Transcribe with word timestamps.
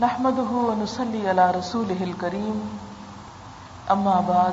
نحمده 0.00 0.54
ونصلي 0.54 1.28
على 1.28 1.50
رسوله 1.50 2.04
الكريم. 2.04 2.66
أما 3.90 4.20
بعد، 4.26 4.52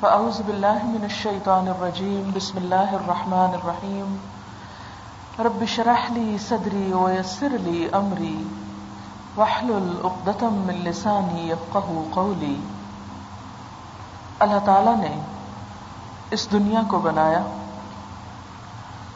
فأعوذ 0.00 0.42
بالله 0.42 0.84
من 0.84 1.04
الشيطان 1.04 1.68
الرجيم. 1.68 2.30
بسم 2.34 2.58
الله 2.58 2.92
الرحمن 2.92 3.54
الرحيم. 3.54 4.16
رب 5.38 5.64
شرح 5.68 6.12
لي 6.12 6.36
صدري 6.48 6.92
ويسر 6.92 7.48
لي 7.60 7.88
أمري. 7.92 8.42
واحلل 9.36 10.00
عقدة 10.04 10.46
من 10.48 10.74
لساني 10.74 11.48
يفقه 11.48 12.02
قولي. 12.10 12.56
اللہ 14.38 14.64
تعالی 14.64 15.08
نے 15.08 15.20
اس 16.30 16.52
دنیا 16.52 16.80
کو 16.88 16.98
بنایا 16.98 17.42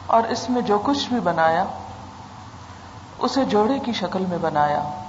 اور 0.07 0.23
اس 0.23 0.49
میں 0.49 0.61
جو 0.61 0.79
کچھ 0.83 1.09
بھی 1.09 1.19
بنایا، 1.19 1.65
اسے 3.19 3.45
جوڑے 3.45 3.79
کی 3.79 3.93
شکل 3.93 4.25
میں 4.29 4.37
بنایا۔ 4.41 5.04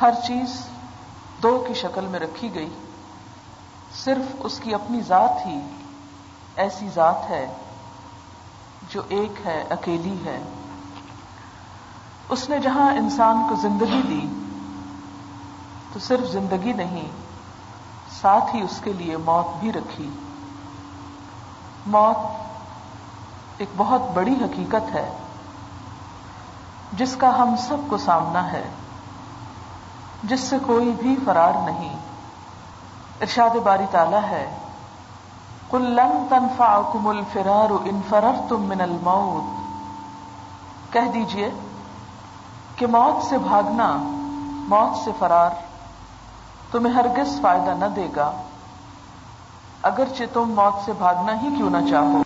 ہر 0.00 0.10
چیز 0.26 0.66
دو 1.42 1.64
کی 1.68 1.74
شکل 1.74 2.06
میں 2.06 2.20
رکھی 2.20 2.54
گئی۔ 2.54 2.68
صرف 3.94 4.36
اس 4.38 4.58
کی 4.58 4.74
اپنی 4.74 5.00
ذات 5.00 5.46
ہی 5.46 5.60
ایسی 6.56 6.88
ذات 6.94 7.30
ہے 7.30 7.52
جو 8.90 9.02
ایک 9.08 9.46
ہے، 9.46 9.64
اکیلی 9.70 10.16
ہے۔ 10.24 10.42
اس 12.28 12.50
نے 12.50 12.58
جہاں 12.58 12.90
انسان 12.92 13.46
کو 13.48 13.54
زندگی 13.54 14.02
دی، 14.02 14.28
تو 15.92 15.98
صرف 15.98 16.32
زندگی 16.32 16.72
نہیں، 16.72 17.08
ساتھ 18.20 18.56
ہی 18.56 18.60
اس 18.60 18.80
کے 18.84 18.92
لیے 18.92 19.16
موت 19.16 19.60
بھی 19.60 19.72
رکھی۔ 19.72 20.10
موت 21.86 22.16
ایک 23.58 23.68
بہت 23.76 24.00
بڑی 24.14 24.34
حقیقت 24.34 24.94
ہے، 24.94 25.10
جس 26.92 27.16
کا 27.16 27.38
ہم 27.38 27.54
سب 27.68 27.76
کو 27.88 27.96
سامنا 27.96 28.52
ہے۔ 28.52 28.68
جس 30.22 30.40
سے 30.40 30.56
کوئی 30.66 30.92
بھی 30.98 31.16
فرار 31.24 31.52
نہیں۔ 31.64 31.96
ارشاد 33.20 33.56
باری 33.56 33.86
تعالی 33.90 34.18
ہے 34.30 34.54
کل 35.70 35.82
لن 35.82 36.26
تنفعکم 36.28 37.06
الفرار 37.06 37.70
ان 37.70 38.00
فررتم 38.08 38.62
من 38.62 38.80
الموت۔ 38.80 39.66
کہہ 40.92 41.10
دیجیے 41.14 41.50
کہ 42.76 42.86
موت 42.86 43.24
سے 43.24 43.38
بھاگنا، 43.38 43.96
موت 44.68 45.04
سے 45.04 45.10
فرار 45.18 45.50
تمہیں 46.70 46.94
ہرگز 46.94 47.40
فائدہ 47.40 47.70
نہ 47.70 47.84
دے 47.84 48.08
گا۔ 48.16 48.32
اگرچہ 49.82 50.22
تم 50.32 50.52
موت 50.56 50.84
سے 50.84 50.92
بھاگنا 50.92 51.42
ہی 51.42 51.48
کیوں 51.56 51.70
نہ 51.70 51.90
چاہو۔ 51.90 52.22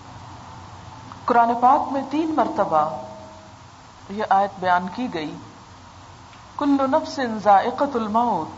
قرآن 1.24 1.52
پاک 1.60 1.92
میں 1.92 2.02
تین 2.10 2.34
مرتبہ 2.36 2.88
یہ 4.10 4.24
آیت 4.30 4.50
بیان 4.60 4.86
کی 4.94 5.14
گئی۔ 5.14 5.34
کل 6.60 6.76
نفس 6.80 7.20
ذائقت 7.42 7.96
الموت، 7.96 8.48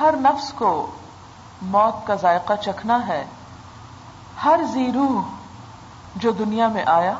ہر 0.00 0.14
نفس 0.16 0.52
کو 0.52 0.86
موت 1.62 2.06
کا 2.06 2.14
ذائقہ 2.14 2.52
چکھنا 2.60 3.06
ہے۔ 3.06 3.24
ہر 4.44 4.60
روح 4.94 5.22
جو 6.16 6.30
دنیا 6.30 6.68
میں 6.68 6.84
آیا، 6.86 7.14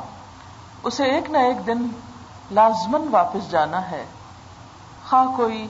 اسے 0.83 1.03
ایک 1.03 1.29
نہ 1.29 1.37
ایک 1.37 1.67
دن 1.67 1.87
لازمن 2.51 3.07
واپس 3.11 3.51
جانا 3.51 3.91
ہے۔ 3.91 4.05
خواہ 5.09 5.35
کوئی 5.35 5.67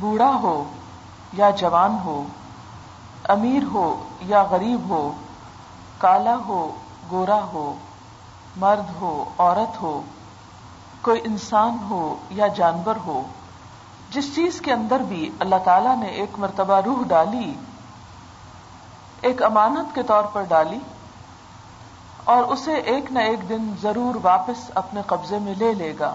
بوڑھا 0.00 0.30
ہو 0.42 0.64
یا 1.32 1.50
جوان 1.50 1.98
ہو، 2.04 2.24
امیر 3.28 3.62
ہو 3.72 4.08
یا 4.20 4.42
غریب 4.42 4.88
ہو، 4.88 5.12
کالا 5.98 6.36
ہو، 6.46 6.74
گورا 7.10 7.40
ہو، 7.42 7.74
مرد 8.56 9.00
ہو، 9.00 9.24
عورت 9.38 9.82
ہو 9.82 10.02
کوئی 11.06 11.20
انسان 11.24 11.76
ہو 11.90 12.16
یا 12.30 12.46
جانور 12.46 12.96
ہو، 13.06 13.22
جس 14.10 14.34
چیز 14.34 14.60
کے 14.60 14.72
اندر 14.72 15.00
بھی 15.00 15.30
اللہ 15.40 15.56
تعالی 15.64 15.94
نے 16.00 16.06
ایک 16.06 16.38
مرتبہ 16.38 16.80
روح 16.80 17.02
ڈالی، 17.08 17.54
ایک 19.20 19.42
امانت 19.42 19.94
کے 19.94 20.02
طور 20.02 20.24
پر 20.24 20.42
ڈالی، 20.42 20.78
اور 22.24 22.42
اسے 22.42 22.74
ایک 22.74 23.12
نہ 23.12 23.18
ایک 23.18 23.48
دن 23.48 23.74
ضرور 23.82 24.14
واپس 24.22 24.70
اپنے 24.74 25.00
قبضے 25.06 25.38
میں 25.38 25.54
لے 25.54 25.74
لے 25.74 25.92
گا۔ 26.00 26.14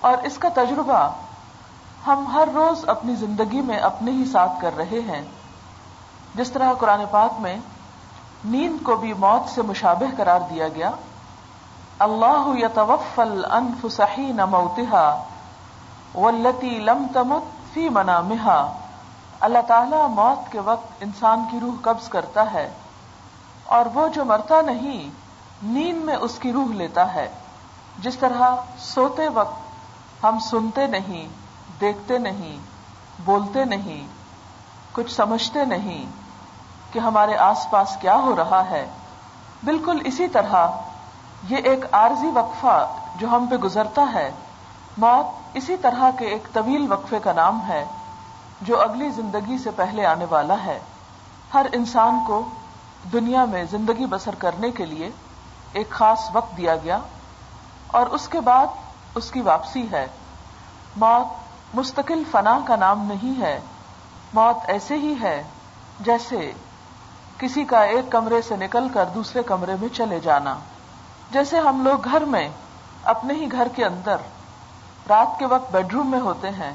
اور 0.00 0.12
اس 0.22 0.38
کا 0.38 0.48
تجربہ 0.54 1.10
ہم 2.06 2.26
ہر 2.26 2.48
روز 2.54 2.88
اپنی 2.88 3.14
زندگی 3.14 3.60
میں 3.60 3.78
اپنے 3.78 4.10
ہی 4.10 4.24
ساتھ 4.24 4.52
کر 4.60 4.76
رہے 4.76 5.00
ہیں۔ 5.08 5.22
جس 6.34 6.50
طرح 6.50 6.72
قرآن 6.72 7.00
پاک 7.10 7.40
میں 7.40 7.56
نیند 8.44 8.82
کو 8.82 8.96
بھی 8.96 9.12
موت 9.12 9.50
سے 9.50 9.62
مشابہ 9.62 10.06
قرار 10.16 10.40
دیا 10.50 10.68
گیا 10.68 10.90
اللہ 12.00 12.48
یتوفل 12.58 13.44
انفس 13.50 14.00
حین 14.00 14.40
موتها 14.50 15.22
والتی 16.14 16.78
لم 16.78 17.06
تمت 17.12 17.74
فی 17.74 17.88
منامها 17.88 18.72
اللہ 19.40 19.58
تعالی 19.66 19.96
موت 20.08 20.52
کے 20.52 20.60
وقت 20.60 21.02
انسان 21.02 21.44
کی 21.50 21.60
روح 21.60 21.74
قبض 21.82 22.08
کرتا 22.08 22.52
ہے 22.52 22.70
اور 23.64 23.86
وہ 23.94 24.08
جو 24.08 24.24
مرتا 24.24 24.60
نہیں، 24.62 25.10
نیند 25.62 26.04
میں 26.04 26.16
اس 26.16 26.38
کی 26.38 26.52
روح 26.52 26.66
لیتا 26.66 27.14
ہے۔ 27.14 27.28
جس 27.98 28.16
طرح 28.16 28.42
سوتے 28.78 29.28
وقت 29.28 30.24
ہم 30.24 30.38
سنتے 30.38 30.86
نہیں، 30.86 31.28
دیکھتے 31.80 32.18
نہیں، 32.18 32.58
بولتے 33.24 33.64
نہیں، 33.64 34.06
کچھ 34.92 35.12
سمجھتے 35.12 35.64
نہیں 35.64 36.04
کہ 36.92 36.98
ہمارے 36.98 37.36
آس 37.36 37.66
پاس 37.70 37.96
کیا 38.00 38.14
ہو 38.14 38.36
رہا 38.36 38.70
ہے۔ 38.70 38.86
بالکل 39.64 39.98
اسی 40.04 40.28
طرح 40.28 40.66
یہ 41.48 41.56
ایک 41.56 41.84
عارضی 41.92 42.30
وقفہ 42.34 42.76
جو 43.16 43.28
ہم 43.28 43.46
پہ 43.50 43.56
گزرتا 43.56 44.04
ہے۔ 44.14 44.30
موت 44.98 45.56
اسی 45.56 45.76
طرح 45.76 46.10
کے 46.18 46.26
ایک 46.26 46.48
طویل 46.52 46.92
وقفے 46.92 47.18
کا 47.18 47.32
نام 47.32 47.60
ہے، 47.68 47.84
جو 48.60 48.80
اگلی 48.80 49.08
زندگی 49.10 49.58
سے 49.58 49.70
پہلے 49.70 50.06
آنے 50.06 50.24
والا 50.30 50.54
ہے۔ 50.64 50.78
ہر 51.54 51.66
انسان 51.72 52.18
کو 52.26 52.42
دنیا 53.12 53.44
میں 53.44 53.64
زندگی 53.70 54.06
بسر 54.06 54.34
کرنے 54.34 54.70
کے 54.70 54.86
لیے 54.86 55.10
ایک 55.72 55.90
خاص 55.90 56.28
وقت 56.32 56.56
دیا 56.56 56.76
گیا 56.76 56.98
اور 57.86 58.06
اس 58.06 58.28
کے 58.28 58.40
بعد 58.40 58.66
اس 59.14 59.30
کی 59.30 59.40
واپسی 59.40 59.86
ہے۔ 59.92 60.06
موت 60.96 61.76
مستقل 61.76 62.22
فنا 62.30 62.58
کا 62.64 62.76
نام 62.76 63.06
نہیں 63.06 63.40
ہے، 63.40 63.60
موت 64.34 64.70
ایسے 64.70 64.96
ہی 64.96 65.14
ہے 65.22 65.42
جیسے 66.00 66.52
کسی 67.38 67.64
کا 67.64 67.82
ایک 67.82 68.10
کمرے 68.12 68.42
سے 68.42 68.56
نکل 68.56 68.88
کر 68.88 69.04
دوسرے 69.04 69.42
کمرے 69.42 69.74
میں 69.80 69.88
چلے 69.88 70.20
جانا۔ 70.20 70.54
جیسے 71.32 71.58
ہم 71.58 71.84
لوگ 71.84 72.04
گھر 72.04 72.24
میں 72.24 72.48
اپنے 73.04 73.34
ہی 73.34 73.52
گھر 73.52 73.68
کے 73.68 73.84
اندر 73.84 74.16
رات 75.08 75.38
کے 75.38 75.46
وقت 75.46 75.72
بیڈ 75.72 75.92
روم 75.92 76.10
میں 76.10 76.20
ہوتے 76.20 76.50
ہیں، 76.50 76.74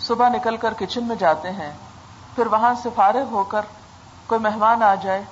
صبح 0.00 0.28
نکل 0.28 0.56
کر 0.56 0.74
کچن 0.78 1.04
میں 1.04 1.16
جاتے 1.16 1.50
ہیں، 1.50 1.72
پھر 2.34 2.46
وہاں 2.46 2.74
سے 2.82 2.88
فارغ 2.94 3.24
ہو 3.30 3.44
کر 3.44 3.60
کوئی 4.26 4.40
مہمان 4.40 4.82
آ 4.82 4.94
جائے 4.94 5.22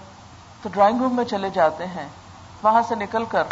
تو 0.62 0.68
ڈرائنگ 0.72 1.00
روم 1.00 1.16
میں 1.16 1.24
چلے 1.24 1.50
جاتے 1.50 1.86
ہیں، 1.86 2.08
وہاں 2.62 2.82
سے 2.88 2.94
نکل 2.94 3.24
کر 3.24 3.44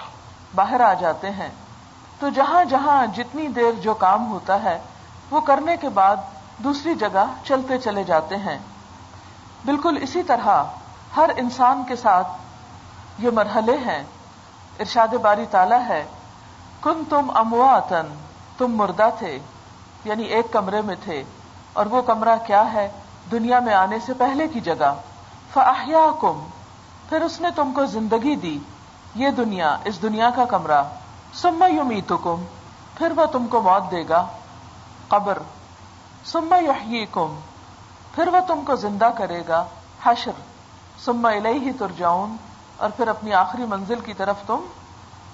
باہر 0.54 0.80
آ 0.80 0.94
جاتے 0.94 1.30
ہیں۔ 1.30 1.48
تو 2.19 2.28
جہاں 2.28 2.64
جہاں 2.64 3.06
جتنی 3.06 3.48
دیر 3.48 3.72
جو 3.72 3.94
کام 3.94 4.30
ہوتا 4.30 4.62
ہے، 4.62 4.78
وہ 5.30 5.40
کرنے 5.40 5.76
کے 5.76 5.88
بعد 5.88 6.16
دوسری 6.58 6.94
جگہ 6.94 7.24
چلتے 7.44 7.78
چلے 7.78 8.04
جاتے 8.04 8.36
ہیں۔ 8.36 8.58
بالکل 9.64 9.98
اسی 10.02 10.22
طرح 10.22 10.64
ہر 11.16 11.30
انسان 11.36 11.84
کے 11.88 11.96
ساتھ 11.96 12.28
یہ 13.19 13.30
مرحلے 13.30 13.76
ہیں۔ 13.78 14.02
ارشاد 14.81 15.15
باری 15.15 15.47
تالا 15.50 15.87
ہے 15.88 16.05
کن 16.81 17.03
تم 17.09 17.31
امواتن 17.34 18.15
تم 18.59 18.77
مردہ 18.77 19.09
تھے 19.19 19.38
یعنی 20.05 20.22
ایک 20.22 20.53
کمرے 20.53 20.81
میں 20.81 20.94
تھے، 21.05 21.22
اور 21.72 21.87
وہ 21.87 22.03
کمرہ 22.03 22.37
کیا 22.47 22.72
ہے 22.72 22.91
دنیا 23.31 23.61
میں 23.61 23.75
آنے 23.75 23.99
سے 23.99 24.15
پہلے 24.15 24.49
کی 24.49 24.61
جگہ؟ 24.61 24.94
فاحیا 25.53 26.06
کم 26.21 26.43
پھر 27.09 27.22
اس 27.22 27.41
نے 27.41 27.49
تم 27.56 27.72
کو 27.72 27.87
زندگی 27.87 28.37
دی، 28.37 28.59
یہ 29.15 29.31
دنیا، 29.31 29.77
اس 29.84 30.03
دنیا 30.03 30.31
کا 30.31 30.44
کمرہ۔ 30.44 30.82
سما 31.34 31.66
یومی 31.66 32.00
کم 32.09 32.44
پھر 32.99 33.12
وہ 33.16 33.25
تم 33.27 33.47
کو 33.47 33.61
موت 33.61 33.91
دے 33.91 34.03
گا۔ 34.09 34.27
قبر۔ 35.08 35.38
سما 36.25 36.56
یحیی 36.56 37.06
کم 37.11 37.38
پھر 38.14 38.29
وہ 38.29 38.41
تم 38.49 38.61
کو 38.67 38.76
زندہ 38.76 39.11
کرے 39.19 39.43
گا۔ 39.49 39.64
حشر۔ 40.02 40.32
سما 41.05 41.29
الہی 41.29 41.73
ترجاؤن 41.73 42.37
اور 42.76 42.90
پھر 42.90 43.08
اپنی 43.08 43.32
آخری 43.32 43.64
منزل 43.64 44.00
کی 44.00 44.14
طرف 44.14 44.36
تم 44.46 44.66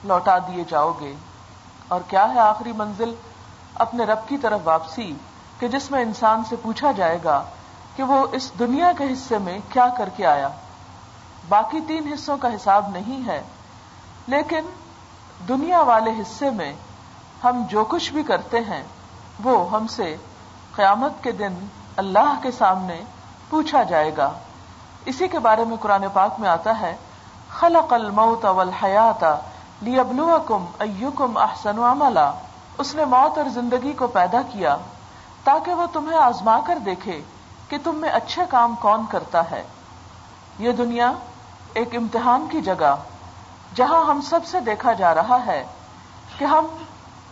لوٹا 0.04 0.38
دیے 0.38 0.64
جاؤ 0.68 0.92
گے۔ 1.00 1.14
اور 1.88 2.00
کیا 2.08 2.34
ہے 2.34 2.38
آخری 2.38 2.72
منزل؟ 2.72 3.14
اپنے 3.74 4.04
رب 4.04 4.18
کی 4.28 4.36
طرف 4.36 4.60
واپسی، 4.64 5.14
کہ 5.58 5.68
جس 5.68 5.90
میں 5.90 6.02
انسان 6.02 6.42
سے 6.44 6.56
پوچھا 6.56 6.92
جائے 6.92 7.18
گا 7.24 7.44
کہ 7.96 8.02
وہ 8.02 8.26
اس 8.32 8.52
دنیا 8.58 8.92
کے 8.98 9.04
حصے 9.12 9.38
میں 9.38 9.58
کیا 9.68 9.88
کر 9.98 10.08
کے 10.16 10.26
آیا۔ 10.26 10.48
باقی 11.48 11.80
تین 11.80 12.12
حصوں 12.12 12.36
کا 12.36 12.48
حساب 12.54 12.88
نہیں 12.88 13.26
ہے، 13.26 13.42
لیکن 14.26 14.66
دنیا 15.48 15.80
والے 15.80 16.10
حصے 16.10 16.50
میں 16.50 16.72
ہم 17.44 17.64
جو 17.68 17.84
کچھ 17.84 18.12
بھی 18.12 18.22
کرتے 18.22 18.60
ہیں، 18.60 18.84
وہ 19.44 19.70
ہم 19.70 19.86
سے 19.86 20.16
قیامت 20.76 21.12
کے 21.22 21.32
دن 21.32 21.54
اللہ 21.96 22.34
کے 22.42 22.50
سامنے 22.50 23.02
پوچھا 23.50 23.82
جائے 23.82 24.16
گا۔ 24.16 24.32
اسی 25.04 25.28
کے 25.28 25.38
بارے 25.38 25.64
میں 25.64 25.76
قرآن 25.76 26.04
پاک 26.12 26.34
میں 26.38 26.48
آتا 26.48 26.80
ہے 26.80 26.96
خلق 27.60 27.92
الموت 27.92 28.44
والحیات 28.44 29.24
لیبلوکم 29.82 30.64
ایکم 30.78 31.36
احسن 31.36 31.78
عملا۔ 31.78 32.30
اس 32.78 32.94
نے 32.94 33.04
موت 33.04 33.38
اور 33.38 33.48
زندگی 33.48 33.92
کو 33.92 34.06
پیدا 34.06 34.42
کیا 34.42 34.76
تاکہ 35.44 35.74
وہ 35.74 35.86
تمہیں 35.92 36.18
آزما 36.18 36.58
کر 36.66 36.78
دیکھے 36.78 37.22
کہ 37.68 37.78
تم 37.84 37.94
میں 37.94 38.08
اچھے 38.08 38.42
کام 38.48 38.74
کون 38.80 39.04
کرتا 39.10 39.50
ہے۔ 39.50 39.62
یہ 40.58 40.72
دنیا 40.72 41.12
ایک 41.74 41.96
امتحان 41.96 42.46
کی 42.50 42.60
جگہ 42.60 42.94
جہاں 43.74 44.04
ہم 44.04 44.20
سب 44.20 44.46
سے 44.46 44.60
دیکھا 44.60 44.92
جا 44.92 45.14
رہا 45.14 45.46
ہے 45.46 45.64
کہ 46.38 46.44
ہم 46.44 46.66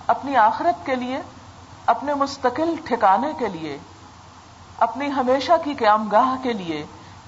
اپنی 0.06 0.36
آخرت 0.36 0.86
کے 0.86 0.94
لیے، 0.94 1.20
اپنے 1.86 2.14
مستقل 2.14 2.74
ٹھکانے 2.84 3.32
کے 3.38 3.48
لیے، 3.48 3.78
اپنی 4.78 5.12
ہمیشہ 5.12 5.52
کی 5.64 5.74
قیام 5.74 6.08
گاہ 6.08 6.42
کے 6.42 6.52
لیے 6.52 6.86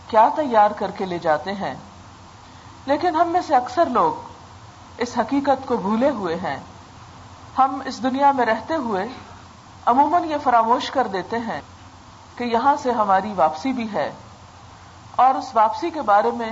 کیا 0.08 0.28
تیار 0.36 0.70
کر 0.70 0.90
کے 0.90 1.04
لے 1.06 1.18
جاتے 1.18 1.52
ہیں۔ 1.52 1.74
لیکن 2.86 3.16
ہم 3.16 3.28
میں 3.28 3.40
سے 3.46 3.56
اکثر 3.56 3.86
لوگ 3.86 4.12
اس 4.98 5.18
حقیقت 5.18 5.66
کو 5.66 5.76
بھولے 5.76 6.10
ہوئے 6.10 6.34
ہیں۔ 6.34 6.56
ہم 7.58 7.82
اس 7.84 8.02
دنیا 8.02 8.32
میں 8.32 8.46
رہتے 8.46 8.74
ہوئے 8.74 9.08
عموماً 9.86 10.24
یہ 10.24 10.36
فراموش 10.42 10.90
کر 10.90 11.06
دیتے 11.06 11.38
ہیں 11.38 11.60
کہ 12.36 12.44
یہاں 12.44 12.76
سے 12.76 12.92
ہماری 12.92 13.32
واپسی 13.32 13.72
بھی 13.72 13.92
ہے 13.92 14.12
اور 15.16 15.34
اس 15.34 15.50
واپسی 15.54 15.90
کے 15.90 16.02
بارے 16.02 16.30
میں 16.30 16.50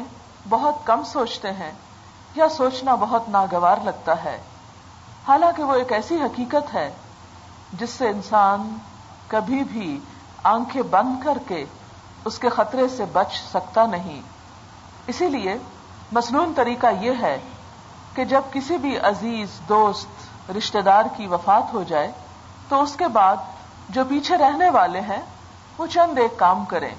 بہت 0.49 0.75
کم 0.85 1.05
سوچتے 1.05 1.53
ہیں 1.53 1.73
یا 2.35 2.49
سوچنا 2.49 2.95
بہت 2.95 3.29
ناگوار 3.29 3.77
لگتا 3.85 4.25
ہے۔ 4.25 4.43
حالانکہ 5.29 5.63
وہ 5.63 5.75
ایک 5.75 5.93
ایسی 5.93 6.17
حقیقت 6.23 6.75
ہے 6.75 6.91
جس 7.73 7.91
سے 7.91 8.09
انسان 8.09 8.79
کبھی 9.29 9.65
بھی 9.65 9.99
آنکھیں 10.43 10.83
بند 10.83 11.25
کر 11.25 11.39
کے 11.49 11.65
اس 12.25 12.39
کے 12.39 12.49
خطرے 12.49 12.89
سے 12.89 13.05
بچ 13.05 13.33
سکتا 13.51 13.87
نہیں۔ 13.87 14.21
اسی 15.07 15.29
لیے 15.29 15.59
مصنون 16.13 16.53
طریقہ 16.57 16.87
یہ 17.01 17.13
ہے 17.21 17.39
کہ 18.15 18.25
جب 18.25 18.43
کسی 18.53 18.77
بھی 18.77 18.99
عزیز، 18.99 19.49
دوست، 19.69 20.51
رشتہ 20.51 20.79
دار 20.79 21.05
کی 21.17 21.27
وفات 21.27 21.75
ہو 21.75 21.83
جائے، 21.83 22.13
تو 22.69 22.83
اس 22.83 22.97
کے 22.97 23.09
بعد 23.09 23.37
جو 23.89 24.05
پیچھے 24.09 24.37
رہنے 24.37 24.71
والے 24.71 25.01
ہیں، 25.01 25.23
وہ 25.79 25.87
چند 25.87 26.19
ایک 26.19 26.39
کام 26.39 26.65
کریں۔ 26.65 26.95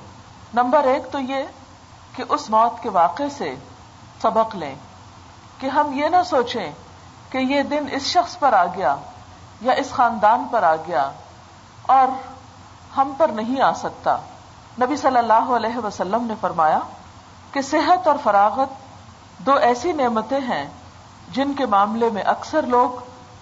نمبر 0.54 0.84
ایک 0.84 1.12
تو 1.12 1.20
یہ 1.20 1.44
کہ 2.16 2.24
اس 2.30 2.50
موت 2.50 2.84
کے 2.84 2.90
واقعے 2.90 3.30
سے 3.30 3.56
سبق 4.22 4.56
لیں 4.56 4.76
کہ 5.58 5.68
ہم 5.68 5.94
یہ 5.94 6.08
نہ 6.08 6.24
سوچیں 6.26 6.72
کہ 7.30 7.38
یہ 7.38 7.64
دن 7.64 7.86
اس 7.92 8.04
شخص 8.04 8.40
پر 8.40 8.54
آ 8.54 8.66
گیا 8.66 8.96
یا 9.62 9.74
اس 9.74 9.90
خاندان 9.92 10.48
پر 10.52 10.64
آ 10.64 10.76
گیا 10.76 11.12
اور 11.82 12.08
ہم 12.98 13.14
پر 13.18 13.28
نہیں 13.28 13.62
آ 13.62 13.74
سکتا۔ 13.74 14.18
نبی 14.82 14.98
صلی 14.98 15.18
اللہ 15.18 15.56
علیہ 15.56 15.86
وسلم 15.86 16.24
نے 16.24 16.34
فرمایا 16.42 16.80
کہ 17.52 17.62
صحت 17.62 18.08
اور 18.08 18.16
فراغت 18.24 18.87
دو 19.38 19.54
ایسی 19.54 19.92
نعمتیں 19.92 20.40
ہیں 20.40 20.68
جن 21.32 21.54
کے 21.54 21.66
معاملے 21.66 22.10
میں 22.10 22.22
اکثر 22.22 22.62
لوگ 22.62 23.00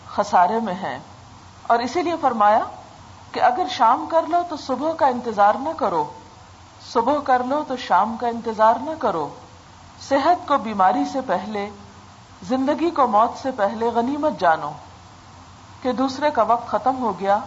خسارے 0.07 0.59
میں 0.59 0.73
ہیں۔ 0.73 0.99
اور 1.67 1.79
اسی 1.79 2.01
لیے 2.01 2.15
فرمایا 2.21 2.59
کہ 3.31 3.39
اگر 3.39 3.63
شام 3.69 4.05
کر 4.11 4.21
لو 4.27 4.41
تو 4.49 4.57
صبح 4.57 4.93
کا 4.93 5.07
انتظار 5.07 5.55
نہ 5.59 5.69
کرو۔ 5.77 6.09
صبح 6.93 7.17
کر 7.23 7.43
لو 7.43 7.63
تو 7.67 7.77
شام 7.77 8.17
کا 8.19 8.27
انتظار 8.27 8.73
نہ 8.81 8.89
کرو۔ 8.99 9.29
صحت 10.09 10.47
کو 10.47 10.57
بیماری 10.57 11.05
سے 11.05 11.21
پہلے، 11.21 11.69
زندگی 12.43 12.89
کو 12.89 13.07
موت 13.07 13.41
سے 13.41 13.51
پہلے 13.51 13.85
غنیمت 13.87 14.39
جانو۔ 14.39 14.71
کہ 15.81 15.91
دوسرے 15.91 16.31
کا 16.31 16.41
وقت 16.41 16.67
ختم 16.67 17.03
ہو 17.03 17.19
گیا، 17.19 17.37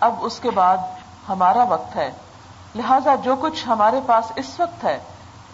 اب 0.00 0.14
اس 0.20 0.40
کے 0.40 0.50
بعد 0.50 0.76
ہمارا 1.28 1.62
وقت 1.62 1.96
ہے۔ 1.96 2.12
لہذا 2.74 3.14
جو 3.14 3.36
کچھ 3.36 3.68
ہمارے 3.68 4.00
پاس 4.06 4.32
اس 4.36 4.60
وقت 4.60 4.84
ہے، 4.84 4.98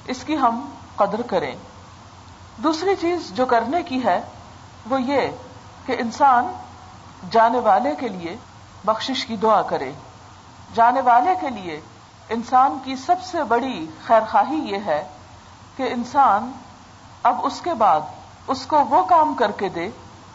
اس 0.04 0.24
کی 0.24 0.36
ہم 0.36 0.68
قدر 0.96 1.22
کریں۔ 1.22 1.54
دوسری 2.56 2.96
چیز 2.96 3.32
جو 3.32 3.46
کرنے 3.46 3.82
کی 3.82 4.04
ہے 4.04 4.20
وہ 4.90 5.02
یہ 5.02 5.20
کہ 5.86 5.96
انسان 5.98 6.52
جانے 7.30 7.58
والے 7.58 7.94
کے 7.94 8.08
لیے 8.08 8.36
بخشش 8.84 9.24
کی 9.26 9.36
دعا 9.36 9.62
کرے۔ 9.62 9.92
جانے 10.74 11.00
والے 11.00 11.34
کے 11.40 11.50
لیے 11.50 11.80
انسان 12.28 12.78
کی 12.84 12.96
سب 12.96 13.16
سے 13.22 13.44
بڑی 13.44 13.86
خیر 14.06 14.20
خواہی 14.30 14.56
یہ 14.56 14.78
ہے 14.86 15.08
کہ 15.76 15.82
انسان 15.92 16.52
اب 17.22 17.36
اس 17.42 17.60
کے 17.60 17.74
بعد 17.74 18.00
اس 18.46 18.66
کو 18.66 18.84
وہ 18.84 19.04
کام 19.04 19.34
کر 19.34 19.50
کے 19.50 19.68
دے 19.68 19.88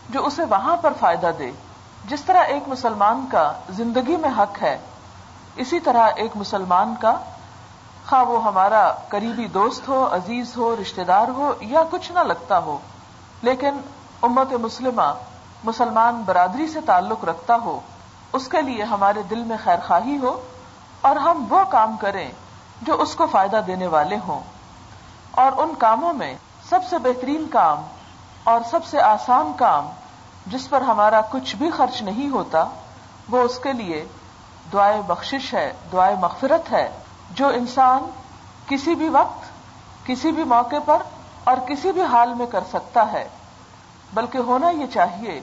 جو 0.09 0.25
اسے 0.25 0.43
وہاں 0.43 0.77
پر 0.77 0.93
فائدہ 0.99 1.31
دے۔ 1.39 1.51
جس 2.05 2.21
طرح 2.21 2.43
ایک 2.43 2.63
مسلمان 2.67 3.25
کا 3.31 3.53
زندگی 3.69 4.15
میں 4.15 4.29
حق 4.37 4.61
ہے، 4.61 4.77
اسی 5.55 5.79
طرح 5.79 6.07
ایک 6.15 6.31
مسلمان 6.35 6.93
کا 7.01 7.19
خواہ 8.09 8.23
وہ 8.23 8.43
ہمارا 8.43 8.91
قریبی 9.07 9.47
دوست 9.47 9.87
ہو، 9.87 10.09
عزیز 10.11 10.57
ہو 10.57 10.75
رشتے 10.81 11.03
دار 11.03 11.27
ہو 11.27 11.53
یا 11.61 11.83
کچھ 11.91 12.11
نہ 12.11 12.19
لگتا 12.19 12.59
ہو، 12.59 12.77
لیکن 13.41 13.79
امت 14.21 14.53
مسلمہ 14.53 15.13
مسلمان 15.63 16.23
برادری 16.25 16.67
سے 16.67 16.79
تعلق 16.81 17.25
رکھتا 17.25 17.55
ہو، 17.55 17.79
اس 18.33 18.47
کے 18.47 18.61
لیے 18.61 18.83
ہمارے 18.83 19.23
دل 19.23 19.43
میں 19.43 19.57
خیر 19.63 19.77
خواہی 19.87 20.17
ہو 20.17 20.41
اور 21.01 21.15
ہم 21.15 21.45
وہ 21.49 21.59
کام 21.69 21.95
کریں 21.97 22.31
جو 22.81 23.01
اس 23.01 23.15
کو 23.15 23.25
فائدہ 23.31 23.61
دینے 23.67 23.87
والے 23.87 24.17
ہوں۔ 24.27 24.39
اور 25.31 25.51
ان 25.57 25.73
کاموں 25.77 26.13
میں 26.13 26.33
سب 26.69 26.79
سے 26.89 26.97
بہترین 26.97 27.47
کام 27.47 27.81
اور 28.43 28.61
سب 28.71 28.85
سے 28.85 29.01
آسان 29.01 29.51
کام 29.57 29.89
جس 30.47 30.69
پر 30.69 30.81
ہمارا 30.81 31.21
کچھ 31.21 31.55
بھی 31.55 31.69
خرچ 31.69 32.01
نہیں 32.01 32.29
ہوتا، 32.29 32.65
وہ 33.29 33.39
اس 33.39 33.59
کے 33.63 33.73
لیے 33.73 34.05
دعائیں 34.73 35.01
بخشش 35.01 35.53
ہے 35.53 35.73
دعائیں 35.91 36.15
مغفرت 36.19 36.71
ہے۔ 36.71 36.89
جو 37.31 37.47
انسان 37.47 38.09
کسی 38.67 38.95
بھی 38.95 39.09
وقت، 39.09 39.45
کسی 40.05 40.31
بھی 40.31 40.43
موقع 40.43 40.79
پر 40.85 41.01
اور 41.43 41.57
کسی 41.57 41.91
بھی 41.91 42.01
حال 42.01 42.33
میں 42.33 42.45
کر 42.45 42.63
سکتا 42.69 43.11
ہے، 43.11 43.27
بلکہ 44.13 44.37
ہونا 44.37 44.69
یہ 44.69 44.85
چاہیے 44.93 45.41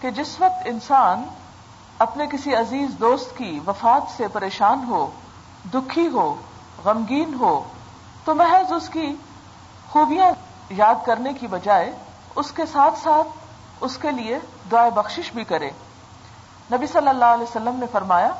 کہ 0.00 0.10
جس 0.10 0.40
وقت 0.40 0.66
انسان 0.66 1.24
اپنے 1.98 2.26
کسی 2.26 2.54
عزیز 2.54 2.90
دوست 3.00 3.36
کی 3.36 3.60
وفات 3.66 4.02
سے 4.16 4.28
پریشان 4.28 4.84
ہو، 4.88 5.10
دکھی 5.74 6.08
ہو، 6.08 6.34
غمگین 6.84 7.34
ہو، 7.34 7.68
تو 8.24 8.34
محض 8.34 8.72
اس 8.72 8.88
کی 8.88 9.14
خوبیاں 9.90 10.30
یاد 10.70 10.94
کرنے 11.06 11.32
کی 11.32 11.46
بجائے 11.46 11.92
اس 12.36 12.52
کے 12.52 12.66
ساتھ 12.66 12.98
ساتھ 12.98 13.28
اس 13.80 13.98
کے 13.98 14.10
لیے 14.10 14.38
دعائیں 14.70 14.90
بخشش 14.90 15.32
بھی 15.32 15.44
کرے۔ 15.44 15.70
نبی 16.72 16.86
صلی 16.86 17.08
اللہ 17.08 17.24
علیہ 17.24 17.42
وسلم 17.42 17.76
نے 17.76 17.86
فرمایا 17.92 18.32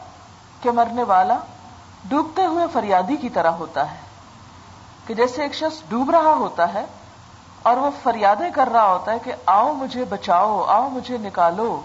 کہ 0.61 0.71
مرنے 0.71 1.03
والا 1.03 1.39
ڈوبتے 2.09 2.45
ہوئے 2.45 2.65
فریادی 2.73 3.17
کی 3.17 3.29
طرح 3.29 3.51
ہوتا 3.51 3.91
ہے 3.91 3.97
کہ 5.07 5.15
جیسے 5.15 5.43
ایک 5.43 5.55
شخص 5.55 5.83
ڈوب 5.89 6.11
رہا 6.11 6.35
ہوتا 6.35 6.75
ہے 6.75 6.85
اور 7.63 7.77
وہ 7.77 7.91
فریادیں 8.03 8.51
کر 8.55 8.69
رہا 8.73 8.87
ہوتا 8.87 9.13
ہے 9.13 9.19
کہ 9.19 9.33
آؤ 9.47 9.73
مجھے 9.73 10.05
بچاؤ، 10.05 10.65
آؤ 10.65 10.89
مجھے 10.89 11.19
نکالو۔ 11.19 11.81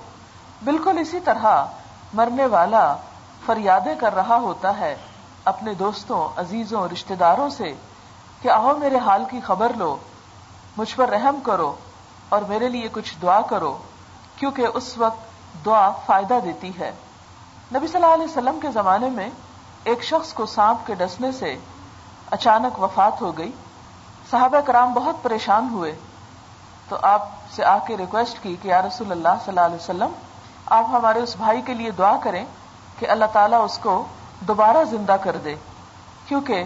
بالکل 0.64 0.98
اسی 0.98 1.20
طرح 1.20 1.66
مرنے 2.14 2.46
والا 2.46 2.96
فریادیں 3.46 3.96
کر 4.00 4.16
رہا 4.16 4.36
ہوتا 4.36 4.78
ہے 4.80 4.96
اپنے 5.46 5.74
دوستوں، 5.74 6.40
عزیزوں 6.40 6.88
رشتے 6.94 7.16
داروں 7.16 7.50
سے 7.50 7.74
کہ 8.42 8.50
آؤ 8.50 8.76
میرے 8.78 8.98
حال 8.98 9.24
کی 9.32 9.40
خبر 9.40 9.72
لو، 9.76 9.98
مجھ 10.78 10.96
پر 10.96 11.10
رحم 11.10 11.40
کرو 11.44 11.76
اور 12.30 12.42
میرے 12.42 12.70
لیے 12.70 12.88
کچھ 12.92 13.16
دعا 13.22 13.42
کرو، 13.42 13.78
کیونکہ 14.36 14.68
اس 14.74 14.98
وقت 14.98 15.66
دعا 15.66 15.92
فائدہ 15.92 16.40
دیتی 16.44 16.72
ہے۔ 16.80 16.92
نبی 17.76 17.88
صلی 17.88 18.04
اللہ 18.04 18.14
علیہ 18.14 18.26
وسلم 18.26 18.60
کے 18.60 18.72
زمانے 18.72 19.10
میں 19.10 19.30
ایک 19.84 20.04
شخص 20.04 20.34
کو 20.34 20.46
سانپ 20.46 20.88
کے 20.88 20.94
ڈسنے 20.96 21.32
سے 21.32 21.58
اچانک 22.32 22.84
وفات 22.84 23.22
ہو 23.22 23.38
گئی۔ 23.38 23.52
صحابہ 24.32 24.60
کرام 24.60 24.94
بہت 24.94 25.16
پریشان 25.24 25.68
ہوئے۔ 25.72 26.00
تو 26.90 26.98
آپ 27.02 27.30
سے 27.52 27.66
آ 27.66 27.78
کے 27.78 27.98
ریکویسٹ 27.98 28.44
کی 28.44 28.56
کہ 28.62 28.68
یا 28.68 28.82
رسول 28.82 29.12
اللہ 29.12 29.28
صلی 29.28 29.50
اللہ 29.50 29.60
علیہ 29.60 29.76
وسلم، 29.76 30.12
آپ 30.66 30.86
ہمارے 30.92 31.20
اس 31.20 31.36
بھائی 31.36 31.62
کے 31.62 31.74
لیے 31.74 31.92
دعا 31.92 32.18
کریں 32.24 32.46
کہ 33.00 33.10
اللہ 33.10 33.26
تعالیٰ 33.34 33.64
اس 33.64 33.78
کو 33.78 34.06
دوبارہ 34.40 34.84
زندہ 34.84 35.16
کر 35.22 35.38
دے۔ 35.38 35.56
کیونکہ 36.26 36.64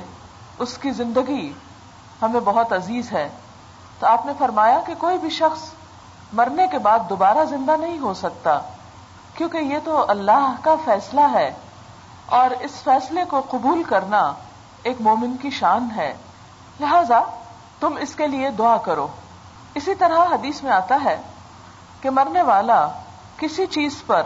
اس 0.59 0.77
کی 0.77 0.91
زندگی 0.91 1.53
ہمیں 2.21 2.39
بہت 2.39 2.73
عزیز 2.73 3.11
ہے۔ 3.11 3.29
تو 3.99 4.07
آپ 4.07 4.25
نے 4.25 4.31
فرمایا 4.39 4.81
کہ 4.85 4.93
کوئی 4.97 5.17
بھی 5.17 5.29
شخص 5.29 5.69
مرنے 6.33 6.67
کے 6.67 6.77
بعد 6.77 6.99
دوبارہ 7.09 7.45
زندہ 7.49 7.77
نہیں 7.79 7.99
ہو 7.99 8.13
سکتا، 8.13 8.59
کیونکہ 9.33 9.57
یہ 9.57 9.77
تو 9.83 10.05
اللہ 10.07 10.55
کا 10.61 10.75
فیصلہ 10.85 11.21
ہے۔ 11.33 11.51
اور 12.25 12.49
اس 12.51 12.71
فیصلے 12.83 13.25
کو 13.25 13.41
قبول 13.49 13.83
کرنا 13.83 14.33
ایک 14.83 14.97
مومن 14.99 15.37
کی 15.37 15.49
شان 15.49 15.87
ہے۔ 15.95 16.13
لہذا 16.79 17.19
تم 17.79 17.97
اس 18.01 18.15
کے 18.15 18.27
لیے 18.27 18.49
دعا 18.49 18.77
کرو۔ 18.77 19.07
اسی 19.75 19.95
طرح 19.95 20.19
حدیث 20.19 20.63
میں 20.63 20.71
آتا 20.71 20.97
ہے 21.03 21.21
کہ 22.01 22.09
مرنے 22.09 22.41
والا 22.41 22.87
کسی 23.37 23.65
چیز 23.65 24.03
پر 24.05 24.23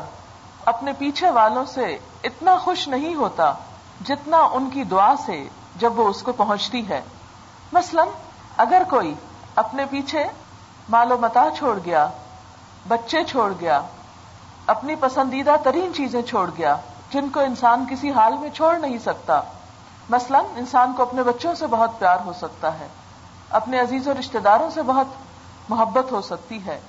اپنے 0.65 0.91
پیچھے 0.97 1.29
والوں 1.29 1.65
سے 1.65 1.97
اتنا 2.23 2.57
خوش 2.57 2.87
نہیں 2.87 3.15
ہوتا 3.15 3.53
جتنا 4.05 4.37
ان 4.37 4.69
کی 4.69 4.83
دعا 4.83 5.13
سے 5.25 5.47
جب 5.75 5.99
وہ 5.99 6.07
اس 6.07 6.21
کو 6.21 6.31
پہنچتی 6.31 6.89
ہے۔ 6.89 7.01
مثلا 7.73 8.03
اگر 8.57 8.81
کوئی 8.89 9.13
اپنے 9.55 9.85
پیچھے 9.89 10.23
مال 10.89 11.11
و 11.11 11.17
متا 11.17 11.45
چھوڑ 11.57 11.79
گیا، 11.85 12.07
بچے 12.87 13.23
چھوڑ 13.23 13.53
گیا، 13.59 13.81
اپنی 14.67 14.95
پسندیدہ 14.95 15.55
ترین 15.63 15.93
چیزیں 15.93 16.21
چھوڑ 16.21 16.49
گیا 16.57 16.75
جن 17.11 17.29
کو 17.29 17.39
انسان 17.39 17.85
کسی 17.89 18.11
حال 18.11 18.37
میں 18.37 18.49
چھوڑ 18.49 18.77
نہیں 18.77 18.97
سکتا۔ 18.97 19.41
مثلا 20.09 20.37
انسان 20.37 20.93
کو 20.93 21.03
اپنے 21.03 21.23
بچوں 21.23 21.55
سے 21.55 21.67
بہت 21.67 21.99
پیار 21.99 22.17
ہو 22.25 22.33
سکتا 22.33 22.79
ہے، 22.79 22.87
اپنے 23.49 23.79
عزیز 23.79 24.07
و 24.07 24.13
رشتے 24.19 24.39
داروں 24.39 24.69
سے 24.69 24.81
بہت 24.81 25.05
محبت 25.69 26.11
ہو 26.11 26.21
سکتی 26.21 26.65
ہے، 26.65 26.79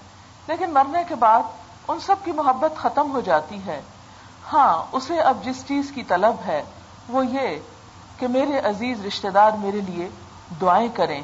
لیکن 0.48 0.70
مرنے 0.70 1.04
کے 1.08 1.14
بعد 1.14 1.42
ان 1.88 2.00
سب 2.00 2.16
کی 2.24 2.32
محبت 2.32 2.78
ختم 2.78 3.12
ہو 3.12 3.20
جاتی 3.20 3.66
ہے۔ 3.66 3.82
ہاں 4.52 4.82
اسے 4.92 5.20
اب 5.20 5.36
جس 5.42 5.64
چیز 5.68 5.92
کی 5.94 6.02
طلب 6.02 6.34
ہے 6.46 6.62
وہ 7.08 7.26
یہ 7.26 7.58
کہ 8.18 8.28
میرے 8.28 8.58
عزیز 8.58 9.04
رشتے 9.06 9.30
دار 9.30 9.50
میرے 9.52 9.80
لیے 9.80 10.08
دعائیں 10.60 10.88
کریں۔ 10.94 11.22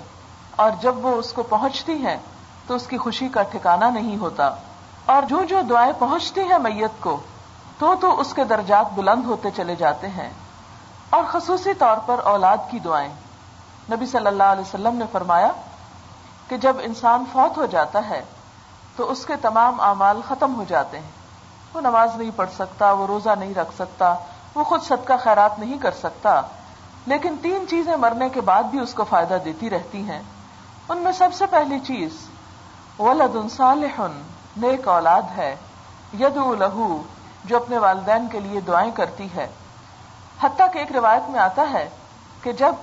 اور 0.56 0.70
جب 0.80 1.04
وہ 1.04 1.16
اس 1.16 1.32
کو 1.32 1.42
پہنچتی 1.42 1.92
ہیں 1.92 2.16
تو 2.66 2.74
اس 2.74 2.86
کی 2.86 2.98
خوشی 2.98 3.28
کا 3.28 3.42
ٹھکانا 3.42 3.90
نہیں 3.90 4.16
ہوتا۔ 4.16 4.50
اور 5.06 5.22
جو 5.22 5.44
جو 5.44 5.60
دعائیں 5.70 5.92
پہنچتی 5.98 6.40
ہیں 6.40 6.58
میت 6.58 6.90
کو 7.00 7.20
تو 7.84 7.94
تو 8.00 8.20
اس 8.20 8.34
کے 8.34 8.44
درجات 8.44 8.86
بلند 8.94 9.26
ہوتے 9.26 9.50
چلے 9.50 9.74
جاتے 9.74 10.08
ہیں۔ 10.08 10.30
اور 11.10 11.24
خصوصی 11.28 11.74
طور 11.74 11.96
پر 12.06 12.18
اولاد 12.18 12.56
کی 12.70 12.78
دعائیں۔ 12.78 13.12
نبی 13.92 14.06
صلی 14.06 14.26
اللہ 14.26 14.42
علیہ 14.42 14.60
وسلم 14.60 14.96
نے 14.96 15.04
فرمایا 15.12 15.52
کہ 16.48 16.56
جب 16.56 16.76
انسان 16.80 17.24
فوت 17.32 17.58
ہو 17.58 17.66
جاتا 17.66 18.08
ہے 18.08 18.24
تو 18.96 19.10
اس 19.10 19.26
کے 19.26 19.36
تمام 19.36 19.80
اعمال 19.80 20.20
ختم 20.28 20.54
ہو 20.54 20.64
جاتے 20.68 20.98
ہیں۔ 20.98 21.10
وہ 21.74 21.80
نماز 21.80 22.16
نہیں 22.16 22.30
پڑھ 22.36 22.50
سکتا، 22.54 22.92
وہ 22.92 23.06
روزہ 23.06 23.30
نہیں 23.38 23.54
رکھ 23.54 23.74
سکتا، 23.74 24.14
وہ 24.54 24.64
خود 24.64 24.82
صدقہ 24.82 25.12
خیرات 25.22 25.58
نہیں 25.58 25.78
کر 25.78 25.90
سکتا۔ 25.90 26.40
لیکن 27.06 27.36
تین 27.42 27.64
چیزیں 27.68 27.96
مرنے 27.96 28.28
کے 28.28 28.40
بعد 28.40 28.62
بھی 28.62 28.78
اس 28.78 28.94
کو 28.94 29.04
فائدہ 29.04 29.36
دیتی 29.44 29.70
رہتی 29.70 30.02
ہیں۔ 30.02 30.22
ان 30.88 30.98
میں 30.98 31.12
سب 31.12 31.28
سے 31.34 31.46
پہلی 31.46 31.78
چیز، 31.78 32.10
ولد 32.98 33.36
صالح، 33.56 34.00
نیک 34.56 34.88
اولاد 34.88 35.22
ہے۔ 35.36 35.56
ید 36.18 36.36
لہو 36.36 37.02
جو 37.44 37.56
اپنے 37.56 37.78
والدین 37.78 38.26
کے 38.32 38.40
لیے 38.40 38.60
دعائیں 38.60 38.90
کرتی 38.90 39.26
ہے۔ 39.36 39.46
حتیٰ 40.42 40.72
کہ 40.72 40.78
ایک 40.78 40.92
روایت 40.92 41.30
میں 41.30 41.40
آتا 41.40 41.64
ہے 41.72 41.88
کہ 42.42 42.52
جب 42.52 42.74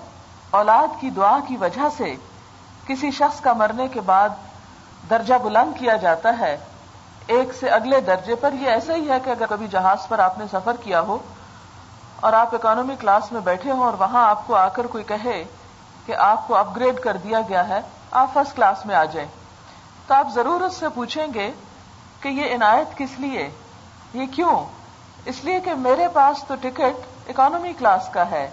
اولاد 0.51 0.99
کی 0.99 1.09
دعا 1.09 1.37
کی 1.47 1.57
وجہ 1.57 1.87
سے 1.97 2.15
کسی 2.87 3.11
شخص 3.11 3.39
کا 3.41 3.53
مرنے 3.53 3.87
کے 3.87 4.01
بعد 4.01 4.29
درجہ 5.09 5.33
بلند 5.43 5.77
کیا 5.79 5.95
جاتا 5.95 6.29
ہے، 6.39 6.57
ایک 7.27 7.53
سے 7.59 7.69
اگلے 7.69 7.99
درجے 7.99 8.35
پر، 8.35 8.53
یہ 8.53 8.69
ایسا 8.69 8.95
ہی 8.95 9.09
ہے 9.09 9.19
کہ 9.23 9.29
اگر 9.29 9.45
کبھی 9.49 9.67
جہاز 9.67 10.07
پر 10.07 10.19
آپ 10.19 10.37
نے 10.37 10.45
سفر 10.51 10.75
کیا 10.83 11.01
ہو 11.01 11.17
اور 12.15 12.33
آپ 12.33 12.55
اکانومی 12.55 12.95
کلاس 12.99 13.31
میں 13.31 13.41
بیٹھے 13.41 13.71
ہوں 13.71 13.83
اور 13.83 13.93
وہاں 13.93 14.25
آپ 14.29 14.47
کو 14.47 14.55
آ 14.55 14.67
کر 14.67 14.87
کوئی 14.87 15.03
کہے 15.03 15.43
کہ 16.05 16.15
آپ 16.15 16.47
کو 16.47 16.55
اپ 16.55 16.75
گریڈ 16.75 16.99
کر 16.99 17.17
دیا 17.17 17.39
گیا 17.49 17.67
ہے، 17.67 17.81
آپ 18.11 18.33
فرسٹ 18.33 18.55
کلاس 18.55 18.85
میں 18.85 18.95
آ 18.95 19.03
جائیں۔ 19.05 19.27
تو 20.07 20.13
آپ 20.13 20.27
ضرور 20.33 20.61
اس 20.61 20.73
سے 20.73 20.89
پوچھیں 20.89 21.27
گے 21.33 21.51
کہ 22.19 22.29
یہ 22.29 22.55
عنایت 22.55 22.97
کس 22.97 23.19
لیے؟ 23.19 23.49
یہ 24.13 24.25
کیوں؟ 24.25 24.65
اس 25.25 25.43
لیے 25.43 25.59
کہ 25.59 25.73
میرے 25.73 26.07
پاس 26.07 26.43
تو 26.47 26.55
ٹکٹ 26.61 27.29
اکانومی 27.29 27.73
کلاس 27.73 28.09
کا 28.09 28.31
ہے، 28.31 28.49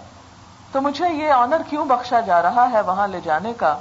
تو 0.71 0.81
مجھے 0.81 1.09
یہ 1.09 1.31
آنر 1.31 1.61
کیوں 1.69 1.85
بخشا 1.85 2.19
جا 2.19 2.41
رہا 2.41 2.71
ہے 2.71 2.81
وہاں 2.81 3.07
لے 3.07 3.21
جانے 3.21 3.53
کا؟ 3.53 3.77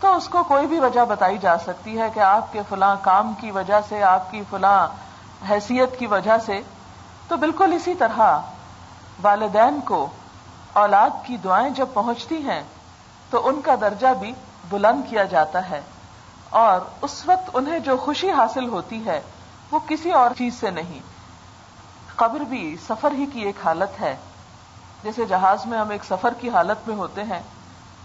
تو 0.00 0.16
اس 0.16 0.28
کو 0.28 0.44
کوئی 0.44 0.66
بھی 0.66 0.80
وجہ 0.80 1.04
بتائی 1.04 1.38
جا 1.38 1.58
سکتی 1.58 2.00
ہے 2.00 2.10
کہ 2.14 2.20
آپ 2.20 2.52
کے 2.52 2.62
فلاں 2.68 2.96
کام 3.02 3.32
کی 3.40 3.50
وجہ 3.50 3.80
سے، 3.88 4.02
آپ 4.02 4.30
کی 4.30 4.42
فلاں 4.50 4.88
حیثیت 5.50 5.98
کی 5.98 6.06
وجہ 6.06 6.38
سے۔ 6.46 6.60
تو 7.28 7.36
بالکل 7.36 7.72
اسی 7.72 7.94
طرح 7.94 8.38
والدین 9.22 9.80
کو 9.80 10.08
اولاد 10.72 11.10
کی 11.22 11.36
دعائیں 11.36 11.70
جب 11.70 11.86
پہنچتی 11.94 12.36
ہیں، 12.36 12.62
تو 13.30 13.48
ان 13.48 13.60
کا 13.60 13.74
درجہ 13.80 14.14
بھی 14.20 14.32
بلند 14.68 15.02
کیا 15.10 15.24
جاتا 15.24 15.70
ہے۔ 15.70 15.80
اور 16.50 16.80
اس 17.02 17.22
وقت 17.26 17.50
انہیں 17.54 17.78
جو 17.78 17.96
خوشی 17.96 18.30
حاصل 18.30 18.68
ہوتی 18.68 19.06
ہے 19.06 19.20
وہ 19.72 19.78
کسی 19.86 20.10
اور 20.10 20.30
چیز 20.38 20.54
سے 20.54 20.70
نہیں۔ 20.70 21.00
قبر 22.16 22.40
بھی 22.40 22.76
سفر 22.88 23.12
ہی 23.12 23.26
کی 23.26 23.40
ایک 23.40 23.56
حالت 23.64 24.00
ہے۔ 24.00 24.16
جیسے 25.02 25.24
جہاز 25.24 25.66
میں 25.66 25.78
ہم 25.78 25.90
ایک 25.90 26.04
سفر 26.04 26.34
کی 26.40 26.50
حالت 26.50 26.88
میں 26.88 26.96
ہوتے 26.96 27.22
ہیں، 27.22 27.40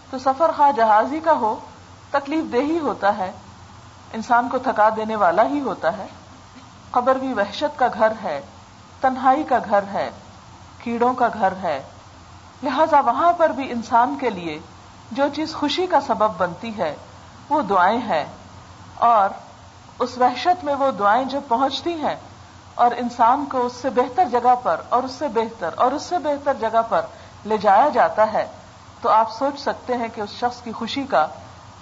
تو 0.09 0.17
سفر 0.17 0.51
خواہ 0.57 0.71
جہاز 0.71 1.13
ہی 1.13 1.19
کا 1.19 1.31
ہو، 1.31 1.55
تکلیف 2.12 2.53
دہ 2.53 2.57
ہی 2.57 2.79
ہوتا 2.79 3.17
ہے، 3.17 3.31
انسان 4.13 4.50
کو 4.50 4.57
تھکا 4.57 4.89
دینے 4.95 5.15
والا 5.15 5.43
ہی 5.43 5.59
ہوتا 5.59 5.97
ہے۔ 5.97 6.07
قبر 6.91 7.15
بھی 7.15 7.33
وحشت 7.33 7.79
کا 7.79 7.88
گھر 7.93 8.12
ہے، 8.24 8.41
تنہائی 9.01 9.43
کا 9.43 9.57
گھر 9.69 9.83
ہے، 9.93 10.12
کیڑوں 10.83 11.13
کا 11.13 11.27
گھر 11.33 11.53
ہے۔ 11.63 11.83
لہذا 12.63 13.00
وہاں 13.00 13.33
پر 13.33 13.50
بھی 13.50 13.71
انسان 13.71 14.17
کے 14.21 14.29
لیے 14.29 14.59
جو 15.12 15.24
چیز 15.36 15.53
خوشی 15.53 15.86
کا 15.86 16.01
سبب 16.01 16.31
بنتی 16.38 16.77
ہے، 16.77 16.95
وہ 17.50 17.62
دعائیں 17.62 18.00
ہیں۔ 18.00 18.25
اور 18.95 19.29
اس 20.00 20.18
وحشت 20.18 20.63
میں 20.63 20.75
وہ 20.75 20.92
دعائیں 20.92 21.24
جب 21.25 21.42
پہنچتی 21.48 21.94
ہیں 21.94 22.16
اور 22.75 22.92
انسان 22.98 23.46
کو 23.46 23.66
اس 23.66 23.74
سے 23.74 23.89
بہتر 23.89 24.25
جگہ 24.32 24.56
پر 24.63 24.82
اور 24.89 25.04
اس 25.04 25.12
سے 25.12 25.27
بہتر 25.27 25.74
اور 25.75 25.92
اس 25.92 26.04
سے 26.04 26.18
بہتر 26.18 26.54
جگہ 26.60 26.82
پر 26.89 27.06
لے 27.46 27.58
جایا 27.58 27.88
جاتا 27.89 28.32
ہے، 28.34 28.46
تو 29.01 29.10
آپ 29.10 29.32
سوچ 29.32 29.60
سکتے 29.60 29.98
ہیں 29.98 30.08
کہ 30.16 30.22
اس 30.22 30.30
شخص 30.30 30.62
کی 30.62 30.72
خوشی 30.72 31.04
کا 31.04 31.25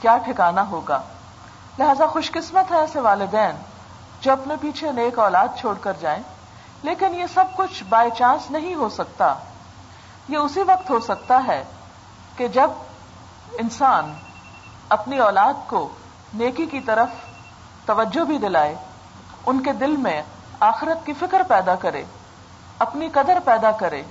کیا 0.01 0.17
ٹھکانا 0.17 0.67
ہوگا۔ 0.69 1.01
لہذا 1.79 2.05
خوش 2.07 2.31
قسمت 2.31 2.71
ہے 2.71 2.79
ایسے 2.79 2.99
والدین 2.99 3.55
جو 4.21 4.31
اپنے 4.31 4.55
پیچھے 4.61 4.91
نیک 4.91 5.19
اولاد 5.19 5.47
چھوڑ 5.57 5.73
کر 5.81 5.93
جائیں، 5.99 6.21
لیکن 6.83 7.15
یہ 7.15 7.25
سب 7.33 7.55
کچھ 7.55 7.83
بائی 7.89 8.09
چانس 8.17 8.49
نہیں 8.51 8.75
ہو 8.75 8.89
سکتا۔ 8.89 9.33
یہ 10.29 10.37
اسی 10.37 10.63
وقت 10.63 10.89
ہو 10.89 10.99
سکتا 10.99 11.41
ہے 11.47 11.63
کہ 12.37 12.47
جب 12.47 12.71
انسان 13.59 14.13
اپنی 14.89 15.17
اولاد 15.19 15.67
کو 15.67 15.87
نیکی 16.33 16.65
کی 16.65 16.79
طرف 16.79 17.09
توجہ 17.85 18.23
بھی 18.23 18.37
دلائے، 18.37 18.75
ان 19.45 19.61
کے 19.63 19.73
دل 19.73 19.95
میں 19.97 20.21
آخرت 20.59 21.05
کی 21.05 21.13
فکر 21.13 21.41
پیدا 21.47 21.75
کرے، 21.75 22.03
اپنی 22.79 23.09
قدر 23.09 23.37
پیدا 23.45 23.71
کرے، 23.71 24.03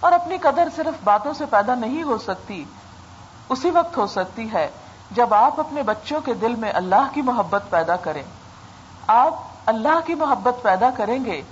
اور 0.00 0.12
اپنی 0.12 0.38
قدر 0.38 0.68
صرف 0.76 1.04
باتوں 1.04 1.32
سے 1.32 1.46
پیدا 1.46 1.74
نہیں 1.74 2.02
ہو 2.02 2.18
سکتی، 2.18 2.64
اسی 3.48 3.70
وقت 3.70 3.96
ہو 3.96 4.06
سکتی 4.06 4.52
ہے 4.52 4.68
جب 5.10 5.34
آپ 5.34 5.60
اپنے 5.60 5.82
بچوں 5.82 6.20
کے 6.20 6.34
دل 6.34 6.54
میں 6.54 6.72
اللہ 6.74 7.08
کی 7.12 7.22
محبت 7.22 7.62
پیدا 7.70 7.96
کریں۔ 7.96 8.22
آپ 9.06 9.34
اللہ 9.66 10.00
کی 10.06 10.14
محبت 10.14 10.62
پیدا 10.62 10.90
کریں 10.90 11.24
گے، 11.24 11.42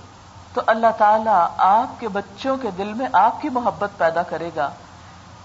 تو 0.53 0.61
اللہ 0.67 0.91
تعالیٰ 0.97 1.47
آپ 1.57 1.99
کے 1.99 2.07
بچوں 2.07 2.57
کے 2.57 2.71
دل 2.71 2.93
میں 2.93 3.07
آپ 3.13 3.41
کی 3.41 3.49
محبت 3.49 3.97
پیدا 3.97 4.23
کرے 4.23 4.49
گا۔ 4.55 4.69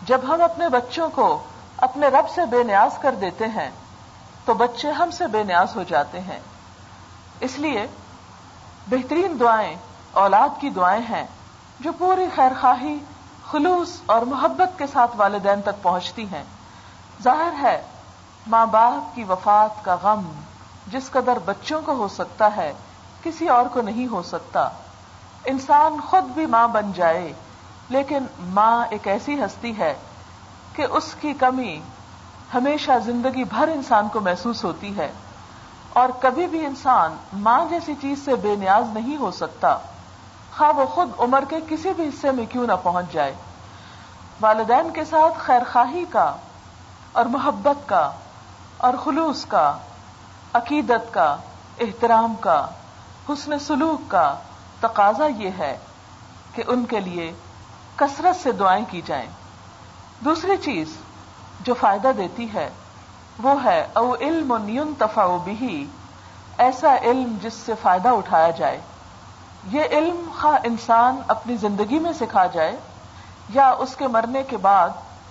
جب 0.02 0.20
ہم 0.28 0.42
اپنے 0.42 0.68
بچوں 0.68 1.08
کو 1.10 1.42
اپنے 1.76 2.08
رب 2.08 2.28
سے 2.30 2.44
بے 2.44 2.62
نیاز 2.62 2.98
کر 2.98 3.14
دیتے 3.14 3.46
ہیں 3.46 3.70
تو 4.44 4.54
بچے 4.54 4.90
ہم 4.90 5.10
سے 5.10 5.26
بے 5.26 5.42
نیاز 5.42 5.76
ہو 5.76 5.82
جاتے 5.82 6.20
ہیں۔ 6.20 6.38
اس 7.40 7.58
لیے 7.58 7.86
بہترین 8.86 9.40
دعائیں، 9.40 9.76
اولاد 10.12 10.48
کی 10.60 10.70
دعائیں 10.70 11.02
ہیں 11.10 11.26
جو 11.80 11.92
پوری 11.98 12.26
خیر 12.34 12.52
خواہی 12.60 12.98
خلوص 13.50 14.00
اور 14.06 14.22
محبت 14.22 14.78
کے 14.78 14.86
ساتھ 14.92 15.10
والدین 15.16 15.62
تک 15.62 15.82
پہنچتی 15.82 16.26
ہیں۔ 16.32 16.42
ظاہر 17.22 17.52
ہے، 17.62 17.82
ماں 18.46 18.66
باپ 18.66 19.16
کی 19.16 19.24
وفات 19.24 19.84
کا 19.84 19.96
غم 20.02 20.32
جس 20.86 21.10
قدر 21.10 21.38
بچوں 21.44 21.82
کو 21.82 21.92
ہو 21.92 22.08
سکتا 22.08 22.56
ہے، 22.56 22.72
کسی 23.22 23.48
اور 23.48 23.66
کو 23.66 23.80
نہیں 23.80 24.06
ہو 24.06 24.22
سکتا۔ 24.22 24.68
انسان 25.44 25.96
خود 26.10 26.24
بھی 26.24 26.46
ماں 26.46 26.68
بن 26.68 26.92
جائے، 26.92 27.32
لیکن 27.88 28.24
ماں 28.38 28.86
ایک 28.90 29.08
ایسی 29.08 29.44
ہستی 29.44 29.78
ہے 29.78 29.94
کہ 30.72 30.86
اس 30.90 31.14
کی 31.20 31.32
کمی 31.32 31.80
ہمیشہ 32.54 32.90
زندگی 33.04 33.44
بھر 33.44 33.68
انسان 33.68 34.08
کو 34.08 34.20
محسوس 34.20 34.64
ہوتی 34.64 34.96
ہے 34.96 35.12
اور 35.88 36.08
کبھی 36.20 36.46
بھی 36.46 36.66
انسان 36.66 37.16
ماں 37.32 37.64
جیسی 37.70 37.94
چیز 38.00 38.24
سے 38.24 38.34
بے 38.34 38.56
نیاز 38.56 38.84
نہیں 38.94 39.16
ہو 39.16 39.30
سکتا۔ 39.30 39.78
خواہ 40.58 40.72
وہ 40.72 40.86
خود 40.86 41.10
عمر 41.18 41.44
کے 41.48 41.56
کسی 41.68 41.92
بھی 41.92 42.08
حصے 42.08 42.30
میں 42.30 42.46
کیوں 42.46 42.66
نہ 42.66 42.72
پہنچ 42.82 43.12
جائے۔ 43.12 43.34
والدین 44.40 44.90
کے 44.90 45.04
ساتھ 45.04 45.34
خیر 45.38 45.62
خواہی 45.72 46.04
کا 46.10 46.36
اور 47.12 47.24
محبت 47.24 47.88
کا 47.88 48.10
اور 48.76 48.94
خلوص 49.04 49.44
کا، 49.44 49.76
عقیدت 50.52 51.14
کا، 51.14 51.36
احترام 51.80 52.34
کا، 52.40 52.66
حسن 53.28 53.58
سلوک 53.58 54.10
کا 54.10 54.34
تقاضا 54.80 55.26
یہ 55.26 55.50
ہے 55.58 55.78
کہ 56.54 56.62
ان 56.66 56.84
کے 56.84 57.00
لیے 57.00 57.32
کثرت 57.96 58.42
سے 58.42 58.52
دعائیں 58.52 58.84
کی 58.90 59.02
جائیں۔ 59.06 59.28
دوسری 60.24 60.56
چیز 60.56 60.88
جو 61.64 61.74
فائدہ 61.74 62.10
دیتی 62.16 62.46
ہے، 62.54 62.68
وہ 63.42 63.64
ہے، 63.64 63.86
او 63.92 64.14
علم 64.14 64.56
نیون 64.64 64.92
تفا 64.98 65.26
بھی 65.44 65.86
ایسا 66.58 66.96
علم 67.02 67.36
جس 67.42 67.54
سے 67.54 67.72
فائدہ 67.82 68.08
اٹھایا 68.08 68.50
جائے۔ 68.50 68.80
یہ 69.72 69.82
علم 69.90 70.24
خواہ 70.40 70.58
انسان 70.64 71.20
اپنی 71.28 71.56
زندگی 71.56 71.98
میں 71.98 72.12
سکھا 72.12 72.46
جائے، 72.46 72.76
یا 73.48 73.70
اس 73.70 73.96
کے 73.96 74.06
مرنے 74.06 74.42
کے 74.42 74.56
بعد، 74.56 74.90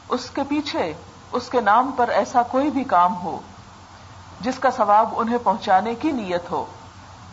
اس 0.09 0.29
کے 0.29 0.41
پیچھے، 0.49 0.93
اس 1.31 1.49
کے 1.49 1.61
نام 1.61 1.91
پر 1.91 2.09
ایسا 2.09 2.41
کوئی 2.43 2.69
بھی 2.69 2.83
کام 2.83 3.15
ہو، 3.23 3.39
جس 4.41 4.59
کا 4.59 4.71
ثواب 4.71 5.09
انہیں 5.17 5.37
پہنچانے 5.43 5.95
کی 5.95 6.11
نیت 6.11 6.51
ہو۔ 6.51 6.65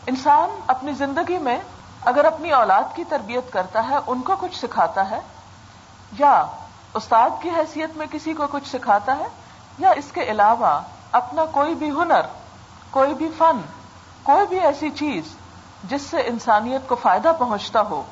انسان 0.07 0.61
اپنی 0.67 0.93
زندگی 0.93 1.38
میں 1.38 1.59
اگر 2.05 2.25
اپنی 2.25 2.50
اولاد 2.50 2.95
کی 2.95 3.05
تربیت 3.05 3.52
کرتا 3.52 3.88
ہے، 3.88 3.97
ان 4.07 4.21
کو 4.21 4.37
کچھ 4.40 4.57
سکھاتا 4.57 5.11
ہے، 5.11 5.21
یا 6.19 6.47
استاد 6.99 7.43
کی 7.43 7.50
حیثیت 7.57 7.97
میں 7.97 8.07
کسی 8.11 8.35
کو 8.35 8.47
کچھ 8.50 8.69
سکھاتا 8.69 9.17
ہے 9.19 9.26
یا 9.78 9.90
اس 9.97 10.12
کے 10.12 10.23
علاوہ 10.31 10.71
اپنا 11.12 11.45
کوئی 11.52 11.75
بھی 11.75 11.90
ہنر، 11.90 12.26
کوئی 12.90 13.14
بھی 13.14 13.28
فن، 13.38 13.61
کوئی 14.23 14.47
بھی 14.47 14.61
ایسی 14.61 14.90
چیز 14.90 15.35
جس 15.85 16.02
سے 16.02 16.23
انسانیت 16.26 16.88
کو 16.88 16.95
فائدہ 16.95 17.33
پہنچتا 17.38 17.83
ہو، 17.90 18.02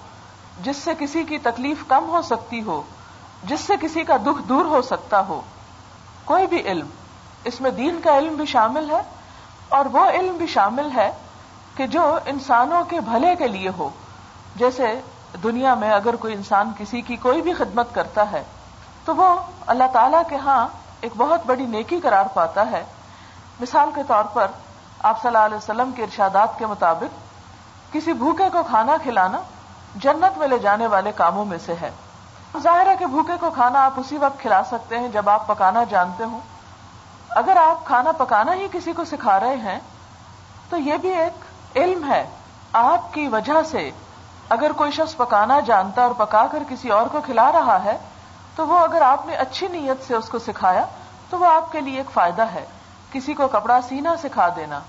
جس 0.62 0.76
سے 0.76 0.90
کسی 0.98 1.22
کی 1.24 1.38
تکلیف 1.38 1.82
کم 1.88 2.08
ہو 2.08 2.22
سکتی 2.22 2.62
ہو، 2.62 2.82
جس 3.42 3.60
سے 3.60 3.74
کسی 3.80 4.04
کا 4.04 4.16
دکھ 4.26 4.42
دور 4.48 4.64
ہو 4.64 4.82
سکتا 4.82 5.20
ہو، 5.28 5.40
کوئی 6.24 6.46
بھی 6.46 6.62
علم، 6.66 6.88
اس 7.44 7.60
میں 7.60 7.70
دین 7.70 8.00
کا 8.04 8.18
علم 8.18 8.34
بھی 8.34 8.46
شامل 8.46 8.90
ہے 8.90 9.02
اور 9.68 9.86
وہ 9.92 10.04
علم 10.10 10.36
بھی 10.36 10.46
شامل 10.46 10.90
ہے 10.94 11.10
کہ 11.74 11.86
جو 11.86 12.02
انسانوں 12.26 12.82
کے 12.84 13.00
بھلے 13.00 13.34
کے 13.38 13.48
لیے 13.48 13.70
ہو۔ 13.78 13.88
جیسے 14.56 14.94
دنیا 15.42 15.74
میں 15.74 15.90
اگر 15.92 16.16
کوئی 16.16 16.34
انسان 16.34 16.70
کسی 16.78 17.00
کی 17.00 17.16
کوئی 17.16 17.42
بھی 17.42 17.52
خدمت 17.52 17.94
کرتا 17.94 18.30
ہے 18.32 18.42
تو 19.06 19.16
وہ 19.16 19.36
اللہ 19.66 19.84
تعالی 19.92 20.16
کے 20.28 20.36
ہاں 20.36 20.68
ایک 21.00 21.12
بہت 21.16 21.40
بڑی 21.46 21.66
نیکی 21.66 22.00
قرار 22.00 22.24
پاتا 22.34 22.70
ہے۔ 22.70 22.84
مثال 23.60 23.90
کے 23.94 24.02
طور 24.06 24.24
پر 24.24 24.46
آپ 25.02 25.22
صلی 25.22 25.28
اللہ 25.28 25.44
علیہ 25.44 25.56
وسلم 25.56 25.92
کے 25.92 26.02
ارشادات 26.02 26.58
کے 26.58 26.66
مطابق 26.66 27.14
کسی 27.92 28.12
بھوکے 28.12 28.48
کو 28.52 28.62
کھانا 28.62 28.96
کھلانا 29.02 29.38
جنت 29.96 30.38
میں 30.38 30.48
لے 30.48 30.58
جانے 30.58 30.86
والے 30.86 31.12
کاموں 31.12 31.44
میں 31.44 31.58
سے 31.66 31.74
ہے۔ 31.80 31.90
ظاہر 32.62 32.86
ہے 32.86 32.96
کہ 32.96 33.06
بھوکے 33.06 33.32
کو 33.40 33.50
کھانا 33.50 33.84
آپ 33.84 33.92
اسی 33.96 34.18
وقت 34.18 34.40
کھلا 34.40 34.64
سکتے 34.64 34.98
ہیں 34.98 35.08
جب 35.08 35.30
آپ 35.30 35.46
پکانا 35.46 35.84
جانتے 35.84 36.24
ہوں۔ 36.24 36.40
اگر 37.30 37.56
آپ 37.56 37.86
کھانا 37.86 38.12
پکانا 38.12 38.54
ہی 38.54 38.68
کسی 38.72 38.92
کو 38.92 39.04
سکھا 39.04 39.40
رہے 39.40 39.56
ہیں 39.56 39.78
تو 40.70 40.76
یہ 40.76 40.96
بھی 40.96 41.08
ایک 41.08 41.44
علم 41.76 42.12
ہے۔ 42.12 42.30
آپ 42.72 43.14
کی 43.14 43.28
وجہ 43.28 43.62
سے 43.70 43.90
اگر 44.48 44.72
کوئی 44.72 44.90
شخص 44.90 45.16
پکانا 45.16 45.60
جانتا 45.60 46.02
اور 46.02 46.10
پکا 46.10 46.46
کر 46.52 46.62
کسی 46.68 46.88
اور 46.88 47.06
کو 47.06 47.20
کھلا 47.20 47.52
رہا 47.52 47.84
ہے 47.84 47.98
تو 48.56 48.66
وہ 48.66 48.78
اگر 48.78 49.02
آپ 49.02 49.26
نے 49.26 49.34
اچھی 49.34 49.68
نیت 49.68 50.06
سے 50.06 50.14
اس 50.14 50.28
کو 50.28 50.38
سکھایا، 50.38 50.84
تو 51.30 51.38
وہ 51.38 51.46
آپ 51.46 51.72
کے 51.72 51.80
لیے 51.80 51.96
ایک 51.96 52.10
فائدہ 52.10 52.42
ہے۔ 52.42 52.66
کسی 53.12 53.34
کو 53.34 53.48
کپڑا 53.48 53.80
سینا 53.88 54.16
سکھا 54.22 54.48
دینا، 54.56 54.80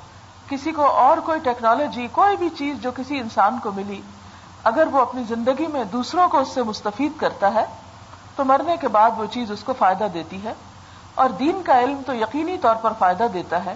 کسی 0.49 0.71
کو 0.71 0.85
اور 0.85 1.17
کوئی 1.17 1.39
ٹیکنالوجی، 1.39 2.07
کوئی 2.11 2.37
بھی 2.37 2.49
چیز 2.49 2.77
جو 2.81 2.91
کسی 2.91 3.19
انسان 3.19 3.59
کو 3.63 3.71
ملی، 3.71 4.01
اگر 4.63 4.87
وہ 4.91 4.99
اپنی 4.99 5.23
زندگی 5.23 5.67
میں 5.67 5.83
دوسروں 5.83 6.27
کو 6.27 6.39
اس 6.39 6.47
سے 6.47 6.63
مستفید 6.63 7.19
کرتا 7.19 7.53
ہے، 7.53 7.65
تو 8.35 8.45
مرنے 8.45 8.77
کے 8.77 8.87
بعد 8.87 9.11
وہ 9.17 9.25
چیز 9.31 9.51
اس 9.51 9.63
کو 9.63 9.73
فائدہ 9.73 10.07
دیتی 10.13 10.43
ہے۔ 10.43 10.53
اور 11.15 11.29
دین 11.29 11.61
کا 11.63 11.79
علم 11.79 12.01
تو 12.05 12.13
یقینی 12.13 12.57
طور 12.57 12.75
پر 12.75 12.93
فائدہ 12.99 13.23
دیتا 13.33 13.65
ہے، 13.65 13.75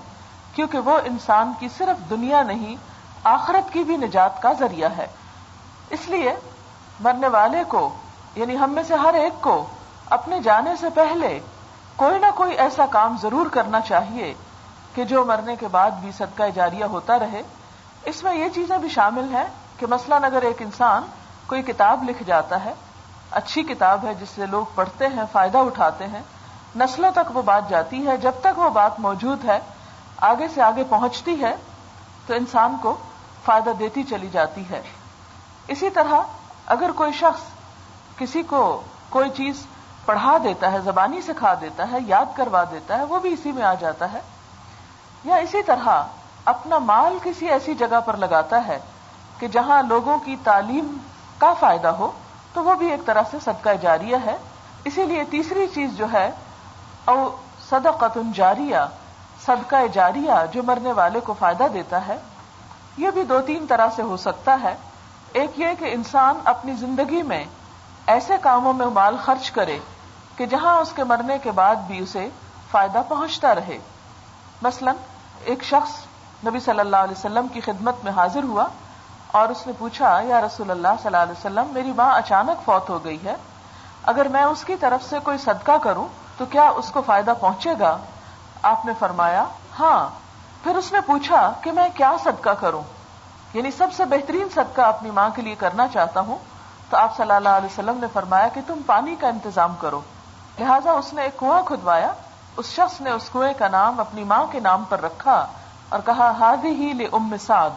کیونکہ 0.56 0.80
وہ 0.80 1.00
انسان 1.06 1.54
کی 1.60 1.68
صرف 1.78 2.10
دنیا 2.10 2.42
نہیں، 2.42 2.76
آخرت 3.24 3.74
کی 3.74 3.84
بھی 3.84 3.98
نجات 3.98 4.42
کا 4.42 4.54
ذریعہ 4.54 4.90
ہے۔ 4.98 5.08
اس 5.90 6.00
لیے 6.08 6.36
مرنے 7.00 7.28
والے 7.28 7.64
کو 7.68 7.90
یعنی 8.36 8.58
ہم 8.58 8.72
میں 8.72 8.84
سے 8.84 8.96
ہر 8.96 9.14
ایک 9.14 9.42
کو 9.42 9.66
اپنے 10.12 10.40
جانے 10.40 10.76
سے 10.80 10.90
پہلے 10.90 11.40
کوئی 11.96 12.20
نہ 12.20 12.26
کوئی 12.36 12.56
ایسا 12.56 12.86
کام 12.86 13.16
ضرور 13.22 13.50
کرنا 13.50 13.82
چاہیے 13.82 14.34
کہ 14.96 15.04
جو 15.04 15.26
مرنے 15.26 15.56
کے 15.56 15.68
بعد 15.68 15.92
بھی 15.92 16.12
صدقہ 16.12 16.44
جاریہ 16.56 16.86
ہوتا 16.86 17.20
رہے۔ 17.20 17.42
اس 18.06 18.24
میں 18.24 18.34
یہ 18.36 18.50
چیزیں 18.50 18.78
بھی 18.78 18.90
شامل 18.90 19.34
ہیں 19.34 19.44
کہ 19.80 19.86
مثلا 19.88 20.16
اگر 20.16 20.42
ایک 20.42 20.62
انسان 20.62 21.04
کوئی 21.48 21.62
کتاب 21.62 22.04
لکھ 22.10 22.24
جاتا 22.24 22.64
ہے، 22.66 22.74
اچھی 23.32 23.64
کتاب 23.64 24.06
ہے 24.06 24.14
جس 24.14 24.30
سے 24.30 24.46
لوگ 24.46 24.66
پڑھتے 24.76 25.08
ہیں، 25.08 25.24
فائدہ 25.32 25.58
اٹھاتے 25.58 26.08
ہیں، 26.08 26.22
نسلوں 26.76 27.12
تک 27.12 27.38
وہ 27.38 27.42
بات 27.42 27.70
جاتی 27.70 28.08
ہے، 28.08 28.18
جب 28.18 28.32
تک 28.42 28.60
وہ 28.60 28.70
بات 28.70 29.00
موجود 29.00 29.46
ہے، 29.46 29.60
آگے 30.18 30.48
سے 30.54 30.62
آگے 30.62 30.84
پہنچتی 30.90 31.42
ہے، 31.42 31.56
تو 32.28 32.34
انسان 32.34 32.76
کو 32.82 32.98
فائدہ 33.46 33.70
دیتی 33.80 34.04
چلی 34.04 34.30
جاتی 34.32 34.70
ہے۔ 34.70 34.82
اسی 35.68 35.90
طرح 35.90 36.22
اگر 36.66 36.92
کوئی 36.92 37.12
شخص 37.12 37.42
کسی 38.20 38.44
کو 38.44 38.82
کوئی 39.10 39.30
چیز 39.30 39.66
پڑھا 40.12 40.38
دیتا 40.44 40.72
ہے، 40.72 40.80
زبانی 40.80 41.22
سکھا 41.22 41.54
دیتا 41.62 41.92
ہے، 41.92 41.98
یاد 42.08 42.26
کروا 42.36 42.64
دیتا 42.72 42.98
ہے، 42.98 43.04
وہ 43.04 43.20
بھی 43.20 43.34
اسی 43.34 43.52
میں 43.52 43.64
آ 43.64 43.74
جاتا 43.74 44.14
ہے۔ 44.14 44.20
یا 45.24 45.36
اسی 45.36 45.64
طرح 45.64 46.04
اپنا 46.46 46.78
مال 46.78 47.18
کسی 47.24 47.50
ایسی 47.50 47.74
جگہ 47.74 48.00
پر 48.06 48.18
لگاتا 48.18 48.68
ہے 48.68 48.80
کہ 49.40 49.48
جہاں 49.48 49.84
لوگوں 49.84 50.18
کی 50.18 50.36
تعلیم 50.44 50.98
کا 51.38 51.54
فائدہ 51.54 51.88
ہو، 51.88 52.12
تو 52.54 52.64
وہ 52.64 52.76
بھی 52.76 52.92
ایک 52.92 53.06
طرح 53.06 53.22
سے 53.32 53.38
صدقہ 53.40 53.70
جاریہ 53.82 54.18
ہے۔ 54.26 54.38
اسی 54.86 55.04
لیے 55.04 55.24
تیسری 55.24 55.68
چیز 55.68 55.98
جو 55.98 56.06
ہے، 56.14 56.32
او 57.06 57.36
صدقت 57.70 58.18
جاریہ، 58.34 58.78
صدقہ 59.46 59.88
جاریہ 59.94 60.32
جو 60.52 60.64
مرنے 60.64 60.92
والے 60.92 61.20
کو 61.20 61.34
فائدہ 61.40 61.68
دیتا 61.74 62.08
ہے، 62.08 62.18
یہ 62.98 63.10
بھی 63.10 63.24
دو 63.24 63.42
تین 63.42 63.66
طرح 63.70 63.88
سے 63.96 64.02
ہو 64.02 64.18
سکتا 64.18 64.58
ہے۔ 64.64 64.76
ایک 65.34 65.60
یہ 65.60 65.68
کہ 65.80 65.94
انسان 65.94 66.36
اپنی 66.46 66.74
زندگی 66.74 67.22
میں 67.22 67.46
ایسے 68.08 68.34
کاموں 68.42 68.74
میں 68.74 68.88
مال 68.88 69.16
خرچ 69.24 69.52
کرے 69.52 69.80
کہ 70.42 70.48
جہاں 70.48 70.76
اس 70.76 70.92
کے 70.96 71.04
مرنے 71.04 71.38
کے 71.38 71.52
بعد 71.52 71.76
بھی 71.76 72.00
اسے 72.00 72.30
فائدہ 72.72 73.02
پہنچتا 73.08 73.56
رہے۔ 73.56 73.78
مثلا، 74.62 74.92
ایک 75.44 75.64
شخص 75.64 75.92
نبی 76.48 76.60
صلی 76.60 76.80
اللہ 76.80 76.96
علیہ 76.96 77.18
وسلم 77.18 77.48
کی 77.48 77.62
خدمت 77.62 77.96
میں 78.04 78.12
حاضر 78.12 78.44
ہوا 78.44 78.66
اور 79.28 79.50
اس 79.50 79.68
نے 79.68 79.74
پوچھا، 79.78 80.22
یا 80.22 80.42
رسول 80.42 80.72
اللہ 80.72 80.88
صلی 80.88 81.06
اللہ 81.06 81.18
علیہ 81.18 81.32
وسلم، 81.32 81.68
میری 81.72 81.92
ماں 81.92 82.12
اچانک 82.12 82.66
فوت 82.66 82.90
ہو 82.90 83.04
گئی 83.04 83.18
ہے، 83.24 83.36
اگر 84.04 84.28
میں 84.28 84.44
اس 84.44 84.64
کی 84.64 84.76
طرف 84.76 85.10
سے 85.10 85.20
کوئی 85.24 85.38
صدقہ 85.38 85.78
کروں 85.82 86.08
تو 86.38 86.46
کیا 86.46 86.70
اس 86.70 86.92
کو 86.92 87.02
فائدہ 87.02 87.34
پہنچے 87.42 87.70
گا؟ 87.80 87.98
آپ 88.62 88.86
نے 88.86 88.92
فرمایا 89.00 89.46
ہاں. 89.80 90.10
پھر 90.64 90.76
اس 90.76 90.92
نے 90.92 91.02
پوچھا 91.02 91.54
کہ 91.62 91.72
میں 91.72 91.90
کیا 91.96 92.12
صدقہ 92.24 92.50
کروں؟ 92.50 92.84
یعنی 93.54 93.72
سب 93.72 93.88
سے 93.98 94.06
بہترین 94.06 94.48
صدقہ 94.54 94.82
اپنی 94.82 95.12
ماں 95.12 95.30
کے 95.36 95.42
لیے 95.42 95.56
کرنا 95.56 95.88
چاہتا 95.88 96.20
ہوں، 96.20 96.38
تو 96.90 96.98
آپ 96.98 97.18
صلی 97.18 97.32
اللہ 97.32 97.50
علیہ 97.50 97.80
وسلم 97.80 97.98
نے 98.00 98.08
فرمایا 98.14 98.48
کہ 98.48 98.62
تم 98.68 98.80
پانی 98.86 99.16
کا 99.16 99.28
انتظام 99.28 99.76
کرو۔ 99.80 100.02
لہذا 100.60 100.92
اس 100.92 101.14
نے 101.14 101.22
ایک 101.22 101.40
کنواں 101.40 101.62
کھدوایا، 101.64 102.14
اس 102.58 102.66
شخص 102.66 103.02
نے 103.02 103.12
اس 103.12 103.30
کنویں 103.34 103.54
کا 103.58 103.68
نام 103.68 104.00
اپنی 104.00 104.24
ماں 104.24 104.46
کے 104.52 104.60
نام 104.60 104.84
پر 104.90 105.02
رکھا 105.02 105.48
اور 105.90 106.00
کہا، 106.06 106.32
ہادی 106.40 106.68
ہی 106.68 106.94
لے 106.94 107.08
ام 107.12 107.36
سعد، 107.46 107.70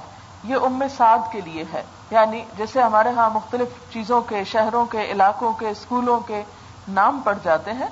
یہ 0.44 0.56
ام 0.62 0.82
سعد 0.96 1.18
کے 1.32 1.40
لیے 1.40 1.64
ہے. 1.72 1.82
یعنی 2.10 2.44
جیسے 2.56 2.82
ہمارے 2.82 3.08
ہاں 3.16 3.30
مختلف 3.30 3.92
چیزوں 3.92 4.20
کے، 4.20 4.44
شہروں 4.44 4.86
کے، 4.86 5.04
علاقوں 5.04 5.52
کے 5.52 5.68
اسکولوں 5.68 6.20
کے 6.20 6.42
نام 6.88 7.20
پڑ 7.24 7.34
جاتے 7.42 7.72
ہیں، 7.72 7.86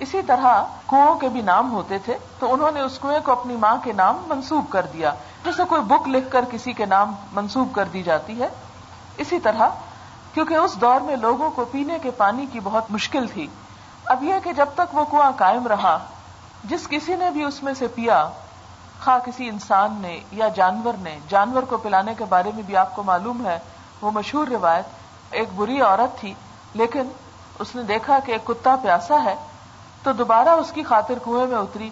اسی 0.00 0.22
طرح 0.22 0.62
کنو 0.86 1.18
کے 1.20 1.28
بھی 1.28 1.40
نام 1.40 1.72
ہوتے 1.72 1.98
تھے، 1.98 2.18
تو 2.38 2.54
انہوں 2.54 2.70
نے 2.70 2.80
اس 2.80 2.98
کنویں 2.98 3.20
کو 3.24 3.32
اپنی 3.32 3.56
ماں 3.56 3.76
کے 3.84 3.92
نام 3.92 4.22
منسوب 4.26 4.64
کر 4.70 4.86
دیا۔ 4.92 5.12
جیسے 5.44 5.62
کوئی 5.64 5.82
بک 5.82 6.08
لکھ 6.08 6.30
کر 6.30 6.44
کسی 6.50 6.72
کے 6.72 6.86
نام 6.86 7.14
منسوب 7.32 7.74
کر 7.74 7.84
دی 7.84 8.02
جاتی 8.02 8.40
ہے۔ 8.40 8.48
اسی 9.16 9.38
طرح، 9.38 9.68
کیونکہ 10.34 10.54
اس 10.54 10.74
دور 10.80 11.00
میں 11.00 11.16
لوگوں 11.16 11.50
کو 11.50 11.64
پینے 11.64 11.98
کے 11.98 12.10
پانی 12.10 12.46
کی 12.46 12.60
بہت 12.60 12.90
مشکل 12.90 13.26
تھی 13.26 13.46
اب 14.04 14.22
یہ 14.22 14.34
کہ 14.44 14.52
جب 14.52 14.66
تک 14.74 14.94
وہ 14.94 15.04
کنواں 15.04 15.32
قائم 15.36 15.66
رہا، 15.66 15.98
جس 16.64 16.88
کسی 16.88 17.16
نے 17.16 17.30
بھی 17.30 17.44
اس 17.44 17.62
میں 17.62 17.74
سے 17.74 17.86
پیا، 17.86 18.28
خواہ 19.04 19.18
کسی 19.18 19.48
انسان 19.48 19.98
نے 20.00 20.20
یا 20.32 20.48
جانور 20.48 20.92
نے، 20.98 21.18
جانور 21.28 21.62
کو 21.62 21.76
پلانے 21.76 22.14
کے 22.18 22.24
بارے 22.24 22.50
میں 22.54 22.62
بھی 22.62 22.76
آپ 22.76 22.96
کو 22.96 23.02
معلوم 23.02 23.46
ہے، 23.46 23.58
وہ 24.00 24.10
مشہور 24.10 24.46
روایت، 24.46 24.84
ایک 25.30 25.48
بری 25.56 25.80
عورت 25.80 26.20
تھی، 26.20 26.34
لیکن 26.74 27.02
اس 27.58 27.74
نے 27.74 27.82
دیکھا 27.82 28.18
کہ 28.24 28.32
ایک 28.32 28.46
کتا 28.46 28.76
پیاسا 28.82 29.24
ہے، 29.24 29.34
تو 30.02 30.12
دوبارہ 30.12 30.48
اس 30.48 30.72
کی 30.72 30.82
خاطر 30.82 31.14
کنویں 31.24 31.46
میں 31.46 31.58
اتری، 31.58 31.90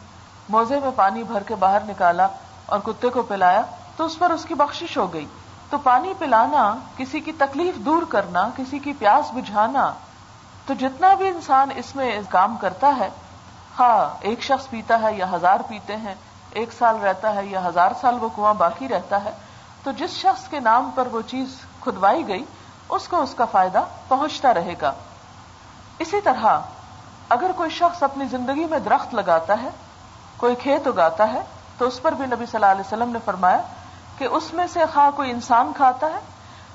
موزے 0.48 0.80
میں 0.80 0.90
پانی 0.96 1.22
بھر 1.22 1.42
کے 1.42 1.54
باہر 1.54 1.80
نکالا 1.88 2.26
اور 2.66 2.80
کتے 2.84 3.08
کو 3.08 3.22
پلایا، 3.22 3.62
تو 3.96 4.04
اس 4.04 4.18
پر 4.18 4.30
اس 4.30 4.44
کی 4.44 4.54
بخشش 4.54 4.98
ہو 4.98 5.12
گئی۔ 5.12 5.26
تو 5.70 5.78
پانی 5.78 6.14
پلانا، 6.18 6.74
کسی 6.96 7.20
کی 7.20 7.32
تکلیف 7.32 7.76
دور 7.76 8.02
کرنا، 8.08 8.48
کسی 8.56 8.78
کی 8.78 8.92
پیاس 8.92 9.30
بجھانا 9.32 9.92
تو 10.66 10.74
جتنا 10.74 11.14
بھی 11.14 11.28
انسان 11.28 11.70
اس 11.76 11.94
میں 11.96 12.20
کام 12.28 12.56
کرتا 12.56 12.94
ہے 12.98 13.08
ہاں 13.78 14.08
ایک 14.20 14.42
شخص 14.42 14.68
پیتا 14.70 15.00
ہے 15.02 15.12
یا 15.14 15.26
ہزار 15.32 15.60
پیتے 15.68 15.96
ہیں، 15.96 16.14
ایک 16.50 16.72
سال 16.78 16.96
رہتا 17.02 17.34
ہے 17.34 17.44
یا 17.46 17.66
ہزار 17.68 17.90
سال 18.00 18.18
وہ 18.20 18.28
کنواں 18.36 18.54
باقی 18.54 18.88
رہتا 18.88 19.24
ہے، 19.24 19.30
تو 19.82 19.92
جس 19.92 20.10
شخص 20.10 20.48
کے 20.48 20.60
نام 20.60 20.90
پر 20.94 21.06
وہ 21.06 21.20
چیز 21.26 21.56
کھدوائی 21.80 22.28
گئی، 22.28 22.44
اس 22.88 23.08
کو 23.08 23.22
اس 23.22 23.34
کا 23.34 23.44
فائدہ 23.44 23.84
پہنچتا 24.08 24.54
رہے 24.54 24.74
گا۔ 24.82 24.92
اسی 25.98 26.20
طرح، 26.20 26.46
اگر 27.28 27.50
کوئی 27.56 27.70
شخص 27.70 28.02
اپنی 28.02 28.24
زندگی 28.24 28.64
میں 28.64 28.78
درخت 28.78 29.14
لگاتا 29.14 29.62
ہے، 29.62 29.68
کوئی 30.36 30.54
کھیت 30.54 30.86
اگاتا 30.86 31.32
ہے، 31.32 31.42
تو 31.78 31.86
اس 31.86 32.02
پر 32.02 32.12
بھی 32.12 32.26
نبی 32.26 32.46
صلی 32.46 32.54
اللہ 32.54 32.72
علیہ 32.72 32.86
وسلم 32.86 33.10
نے 33.10 33.18
فرمایا 33.24 33.60
کہ 34.18 34.24
اس 34.24 34.52
میں 34.54 34.66
سے 34.66 34.80
خواہ 34.94 35.10
کوئی 35.10 35.30
انسان 35.30 35.72
کھاتا 35.76 36.06
ہے 36.06 36.20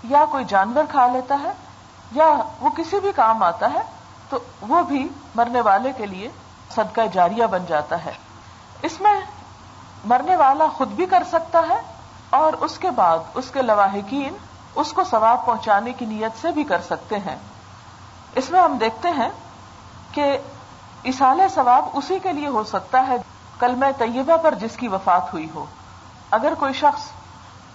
یا 0.03 0.25
کوئی 0.31 0.45
جانور 0.47 0.83
کھا 0.89 1.07
لیتا 1.07 1.39
ہے 1.43 1.51
یا 2.11 2.35
وہ 2.59 2.69
کسی 2.69 2.99
بھی 2.99 3.11
کام 3.11 3.43
آتا 3.43 3.73
ہے 3.73 3.81
تو 4.29 4.39
وہ 4.61 4.81
بھی 4.81 5.07
مرنے 5.35 5.61
والے 5.61 5.91
کے 5.97 6.05
لیے 6.05 6.29
صدقہ 6.71 7.01
جاریہ 7.13 7.45
بن 7.45 7.65
جاتا 7.67 8.05
ہے۔ 8.05 8.11
اس 8.81 9.01
میں 9.01 9.21
مرنے 10.05 10.35
والا 10.35 10.67
خود 10.67 10.87
بھی 10.87 11.05
کر 11.05 11.23
سکتا 11.31 11.61
ہے 11.69 11.81
اور 12.29 12.53
اس 12.53 12.77
کے 12.77 12.91
بعد 12.91 13.19
اس 13.33 13.51
کے 13.51 13.61
لواحقین 13.61 14.37
اس 14.75 14.93
کو 14.93 15.03
ثواب 15.03 15.45
پہنچانے 15.45 15.93
کی 15.93 16.05
نیت 16.05 16.41
سے 16.41 16.51
بھی 16.51 16.63
کر 16.63 16.81
سکتے 16.81 17.19
ہیں۔ 17.19 17.35
اس 18.35 18.49
میں 18.49 18.61
ہم 18.61 18.77
دیکھتے 18.77 19.09
ہیں 19.09 19.29
کہ 20.11 20.37
اسال 21.03 21.41
ثواب 21.55 21.85
اسی 21.93 22.19
کے 22.19 22.33
لیے 22.33 22.47
ہو 22.47 22.63
سکتا 22.63 23.07
ہے 23.07 23.15
کل 23.59 23.75
میں 23.75 23.91
طیبہ 23.97 24.37
پر 24.37 24.53
جس 24.53 24.75
کی 24.75 24.87
وفات 24.87 25.33
ہوئی 25.33 25.47
ہو۔ 25.55 25.65
اگر 26.31 26.53
کوئی 26.59 26.73
شخص 26.73 27.01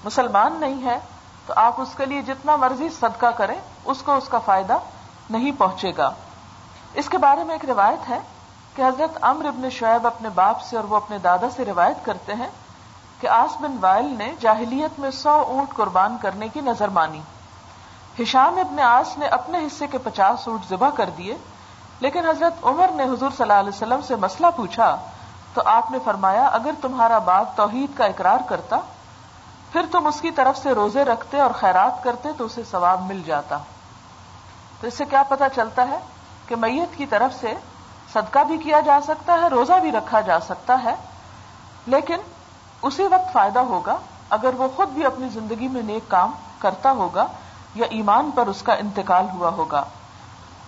مسلمان 0.04 0.52
نہیں 0.52 0.84
ہے 0.84 0.98
تو 1.46 1.52
آپ 1.56 1.80
اس 1.80 1.88
کے 1.96 2.06
لیے 2.06 2.22
جتنا 2.22 2.56
مرضی 2.56 2.88
صدقہ 2.88 3.26
کریں 3.26 3.60
اس 3.86 4.02
کو 4.02 4.14
اس 4.14 4.28
کا 4.28 4.38
فائدہ 4.38 4.76
نہیں 5.30 5.52
پہنچے 5.58 5.92
گا۔ 5.98 6.10
اس 6.94 7.08
کے 7.08 7.18
بارے 7.18 7.44
میں 7.44 7.54
ایک 7.54 7.64
روایت 7.70 8.08
ہے 8.08 8.18
کہ 8.76 8.82
حضرت 8.82 9.18
امر 9.20 9.44
ابن 9.44 9.70
شعیب 9.70 10.06
اپنے 10.06 10.28
باپ 10.28 10.62
سے 10.62 10.76
اور 10.76 10.84
وہ 10.84 10.96
اپنے 10.96 11.18
دادا 11.18 11.50
سے 11.56 11.64
روایت 11.64 12.04
کرتے 12.04 12.34
ہیں 12.34 12.48
کہ 13.20 13.26
آس 13.26 13.60
بن 13.60 13.76
وائل 13.80 14.14
نے 14.18 14.34
جاہلیت 14.40 14.98
میں 15.00 15.10
سو 15.10 15.30
اونٹ 15.30 15.74
قربان 15.74 16.16
کرنے 16.22 16.48
کی 16.48 16.60
نظر 16.60 16.88
مانی۔ 16.88 17.20
ہشام 18.22 18.58
ابن 18.58 18.80
آس 18.80 19.18
نے 19.18 19.26
اپنے 19.26 19.58
حصے 19.58 19.86
کے 19.86 19.98
پچاس 19.98 20.48
اونٹ 20.48 20.68
ذبح 20.70 20.90
کر 20.90 21.10
دیے، 21.16 21.36
لیکن 22.00 22.28
حضرت 22.28 22.64
عمر 22.64 22.90
نے 22.94 23.04
حضور 23.04 23.30
صلی 23.30 23.42
اللہ 23.42 23.52
علیہ 23.52 23.68
وسلم 23.68 24.00
سے 24.02 24.16
مسئلہ 24.16 24.46
پوچھا 24.56 24.96
تو 25.54 25.62
آپ 25.64 25.90
نے 25.90 25.98
فرمایا، 26.04 26.46
اگر 26.46 26.70
تمہارا 26.80 27.18
باپ 27.18 27.56
توحید 27.56 27.98
کا 27.98 28.04
اقرار 28.04 28.38
کرتا، 28.48 28.80
پھر 29.72 29.82
تم 29.90 30.06
اس 30.06 30.20
کی 30.20 30.30
طرف 30.30 30.58
سے 30.58 30.72
روزے 30.72 31.04
رکھتے 31.04 31.40
اور 31.40 31.50
خیرات 31.50 32.04
کرتے 32.04 32.28
تو 32.38 32.44
اسے 32.44 32.62
ثواب 32.70 33.02
مل 33.02 33.22
جاتا۔ 33.26 33.58
تو 34.80 34.86
اس 34.86 34.94
سے 34.94 35.04
کیا 35.04 35.22
پتا 35.22 35.48
چلتا 35.48 35.88
ہے 35.88 35.98
کہ 36.46 36.56
میت 36.56 36.98
کی 36.98 37.06
طرف 37.06 37.40
سے 37.40 37.54
صدقہ 38.12 38.38
بھی 38.38 38.58
کیا 38.58 38.80
جا 38.80 39.00
سکتا 39.04 39.32
ہے، 39.32 39.48
روزہ 39.48 39.72
بھی 39.72 39.92
رکھا 39.92 40.20
جا 40.20 40.40
سکتا 40.40 40.84
ہے۔ 40.84 40.94
لیکن 41.86 42.16
اسی 42.82 43.02
وقت 43.02 43.32
فائدہ 43.32 43.58
ہوگا 43.58 43.96
اگر 44.30 44.54
وہ 44.54 44.68
خود 44.76 44.88
بھی 44.88 45.04
اپنی 45.04 45.28
زندگی 45.28 45.68
میں 45.68 45.82
نیک 45.82 46.10
کام 46.10 46.32
کرتا 46.58 46.90
ہوگا 46.90 47.26
یا 47.74 47.86
ایمان 47.90 48.30
پر 48.34 48.46
اس 48.46 48.62
کا 48.62 48.74
انتقال 48.74 49.26
ہوا 49.32 49.48
ہوگا۔ 49.48 49.84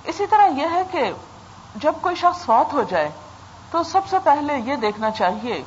اسی 0.04 0.26
طرح 0.26 0.46
یہ 0.46 0.66
ہے 0.72 0.82
کہ 0.90 1.12
جب 1.74 1.92
کوئی 2.00 2.14
شخص 2.14 2.44
فوت 2.44 2.72
ہو 2.72 2.82
جائے 2.82 3.10
تو 3.70 3.82
سب 3.82 4.00
سے 4.10 4.16
پہلے 4.24 4.58
یہ 4.58 4.76
دیکھنا 4.76 5.10
چاہیے 5.10 5.62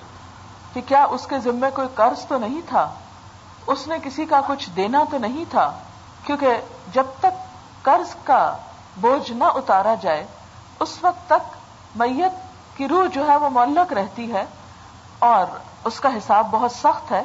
کہ 0.73 0.81
کیا 0.81 1.03
اس 1.03 1.27
کے 1.27 1.39
ذمے 1.39 1.69
کوئی 1.69 1.87
قرض 1.95 2.25
تو 2.25 2.37
نہیں 2.37 2.61
تھا؟ 2.69 2.93
اس 3.67 3.87
نے 3.87 3.95
کسی 4.03 4.25
کا 4.25 4.41
کچھ 4.47 4.69
دینا 4.69 5.03
تو 5.11 5.17
نہیں 5.17 5.45
تھا؟ 5.49 5.71
کیونکہ 6.23 6.57
جب 6.93 7.03
تک 7.19 7.40
قرض 7.81 8.13
کا 8.23 8.41
بوجھ 8.97 9.31
نہ 9.31 9.43
اتارا 9.55 9.93
جائے، 10.01 10.25
اس 10.79 10.97
وقت 11.01 11.27
تک 11.27 11.55
میت 11.95 12.33
کی 12.77 12.87
روح 12.87 13.05
جو 13.13 13.27
ہے 13.27 13.35
وہ 13.35 13.49
معلق 13.49 13.93
رہتی 13.93 14.31
ہے 14.33 14.43
اور 15.19 15.57
اس 15.85 15.99
کا 15.99 16.09
حساب 16.09 16.47
بہت 16.51 16.71
سخت 16.71 17.11
ہے۔ 17.11 17.23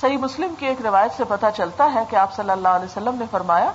صحیح 0.00 0.18
مسلم 0.18 0.54
کی 0.54 0.66
ایک 0.66 0.80
روایت 0.82 1.16
سے 1.16 1.24
پتا 1.24 1.50
چلتا 1.50 1.88
ہے 1.94 2.02
کہ 2.10 2.16
آپ 2.16 2.34
صلی 2.34 2.50
اللہ 2.50 2.68
علیہ 2.68 2.84
وسلم 2.84 3.14
نے 3.14 3.24
فرمایا 3.30 3.70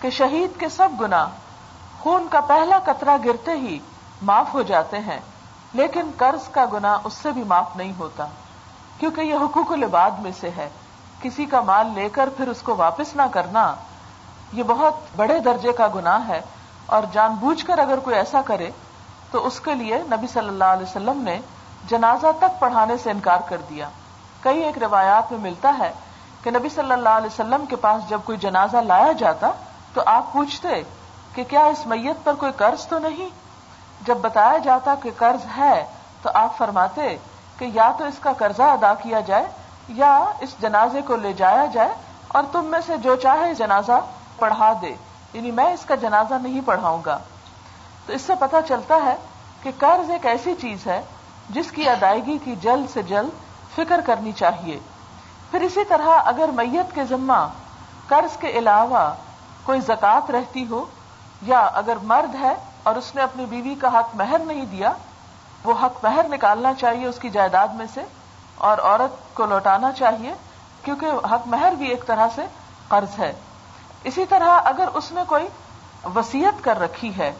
کہ 0.00 0.10
شہید 0.10 0.58
کے 0.60 0.68
سب 0.68 1.00
گنا 1.00 1.26
خون 2.00 2.26
کا 2.30 2.40
پہلا 2.46 2.78
قطرہ 2.84 3.16
گرتے 3.24 3.52
ہی 3.58 3.78
معاف 4.22 4.54
ہو 4.54 4.62
جاتے 4.62 4.98
ہیں، 5.00 5.18
لیکن 5.74 6.10
قرض 6.16 6.48
کا 6.48 6.64
گنا 6.72 6.96
اس 7.04 7.12
سے 7.12 7.30
بھی 7.30 7.42
معاف 7.44 7.76
نہیں 7.76 7.92
ہوتا، 7.98 8.26
کیونکہ 8.98 9.20
یہ 9.20 9.34
حقوق 9.34 9.72
العباد 9.72 10.20
میں 10.20 10.32
سے 10.40 10.50
ہے۔ 10.56 10.68
کسی 11.22 11.44
کا 11.46 11.60
مال 11.62 11.90
لے 11.94 12.08
کر 12.08 12.28
پھر 12.36 12.48
اس 12.48 12.62
کو 12.62 12.76
واپس 12.76 13.14
نہ 13.16 13.22
کرنا 13.30 13.74
یہ 14.54 14.62
بہت 14.62 14.94
بڑے 15.16 15.38
درجے 15.38 15.72
کا 15.72 15.86
گناہ 15.94 16.28
ہے 16.28 16.40
اور 16.86 17.02
جان 17.12 17.34
بوجھ 17.34 17.64
کر 17.64 17.78
اگر 17.78 17.98
کوئی 17.98 18.16
ایسا 18.16 18.40
کرے 18.44 18.70
تو 19.30 19.46
اس 19.46 19.60
کے 19.60 19.74
لیے 19.74 19.98
نبی 19.98 20.26
صلی 20.26 20.48
اللہ 20.48 20.64
علیہ 20.64 20.86
وسلم 20.90 21.22
نے 21.22 21.40
جنازہ 21.88 22.26
تک 22.38 22.60
پڑھانے 22.60 22.96
سے 22.96 23.10
انکار 23.10 23.38
کر 23.48 23.56
دیا۔ 23.70 23.88
کئی 24.40 24.62
ایک 24.62 24.78
روایات 24.78 25.32
میں 25.32 25.40
ملتا 25.40 25.74
ہے 25.78 25.92
کہ 26.42 26.50
نبی 26.50 26.68
صلی 26.68 26.92
اللہ 26.92 27.08
علیہ 27.08 27.26
وسلم 27.26 27.66
کے 27.66 27.76
پاس 27.76 28.08
جب 28.08 28.20
کوئی 28.24 28.38
جنازہ 28.38 28.76
لایا 28.76 29.12
جاتا 29.12 29.50
تو 29.94 30.02
آپ 30.06 30.32
پوچھتے 30.32 30.68
کہ 31.34 31.44
کیا 31.44 31.64
اس 31.64 31.86
میت 31.86 32.24
پر 32.24 32.34
کوئی 32.34 32.52
قرض 32.56 32.86
تو 32.86 32.98
نہیں؟ 32.98 33.28
جب 34.06 34.16
بتایا 34.16 34.58
جاتا 34.58 34.94
کہ 35.02 35.10
قرض 35.16 35.46
ہے 35.56 35.84
تو 36.22 36.30
آپ 36.34 36.56
فرماتے 36.58 37.16
کہ 37.58 37.64
یا 37.74 37.90
تو 37.98 38.04
اس 38.04 38.18
کا 38.20 38.32
قرضہ 38.32 38.62
ادا 38.62 38.94
کیا 38.94 39.20
جائے 39.20 39.44
یا 39.88 40.24
اس 40.40 40.54
جنازے 40.60 41.02
کو 41.02 41.16
لے 41.16 41.32
جایا 41.32 41.66
جائے 41.72 41.94
اور 42.28 42.42
تم 42.52 42.64
میں 42.64 42.80
سے 42.86 42.96
جو 42.96 43.16
چاہے 43.16 43.54
جنازہ 43.54 44.00
پڑھا 44.38 44.72
دے 44.82 44.94
یعنی 45.32 45.50
میں 45.50 45.72
اس 45.72 45.84
کا 45.84 45.94
جنازہ 45.94 46.34
نہیں 46.42 46.60
پڑھاؤں 46.64 47.02
گا۔ 47.06 47.18
تو 48.06 48.12
اس 48.12 48.22
سے 48.22 48.32
پتا 48.40 48.62
چلتا 48.62 48.96
ہے 49.04 49.16
کہ 49.62 49.70
قرض 49.78 50.10
ایک 50.10 50.26
ایسی 50.26 50.54
چیز 50.60 50.86
ہے 50.86 51.02
جس 51.50 51.70
کی 51.70 51.88
ادائیگی 51.88 52.38
کی 52.44 52.56
جلد 52.56 52.92
سے 52.92 53.02
جلد 53.02 53.30
فکر 53.74 54.00
کرنی 54.06 54.32
چاہیے۔ 54.32 54.78
پھر 55.50 55.60
اسی 55.60 55.84
طرح 55.84 56.08
اگر 56.24 56.48
میت 56.48 56.94
کے 56.94 57.04
ذمہ 57.04 57.48
قرض 58.08 58.36
کے 58.36 58.48
علاوہ 58.48 59.14
کوئی 59.64 59.80
زکات 59.80 60.30
رہتی 60.30 60.66
ہو 60.70 60.84
یا 61.42 61.58
اگر 61.58 61.96
مرد 62.02 62.34
ہے 62.34 62.54
اور 62.82 62.94
اس 62.94 63.14
نے 63.14 63.22
اپنی 63.22 63.46
بیوی 63.46 63.74
کا 63.74 63.88
حق 63.88 64.16
مہر 64.16 64.38
نہیں 64.38 64.66
دیا، 64.66 64.92
وہ 65.64 65.74
حق 65.82 66.04
مہر 66.04 66.28
نکالنا 66.28 66.74
چاہیے 66.74 67.06
اس 67.06 67.18
کی 67.18 67.30
جائیداد 67.30 67.68
میں 67.68 67.86
سے 67.94 68.02
اور 68.58 68.78
عورت 68.78 69.34
کو 69.34 69.46
لوٹانا 69.46 69.92
چاہیے، 69.92 70.34
کیونکہ 70.82 71.06
حق 71.06 71.46
مہر 71.46 71.72
بھی 71.78 71.86
ایک 71.86 72.06
طرح 72.06 72.26
سے 72.34 72.42
قرض 72.88 73.18
ہے۔ 73.18 73.32
اسی 74.04 74.26
طرح 74.26 74.60
اگر 74.64 74.88
اس 74.94 75.12
نے 75.12 75.20
کوئی 75.28 75.46
وسیعت 76.14 76.64
کر 76.64 76.80
رکھی 76.80 77.16
ہے، 77.18 77.32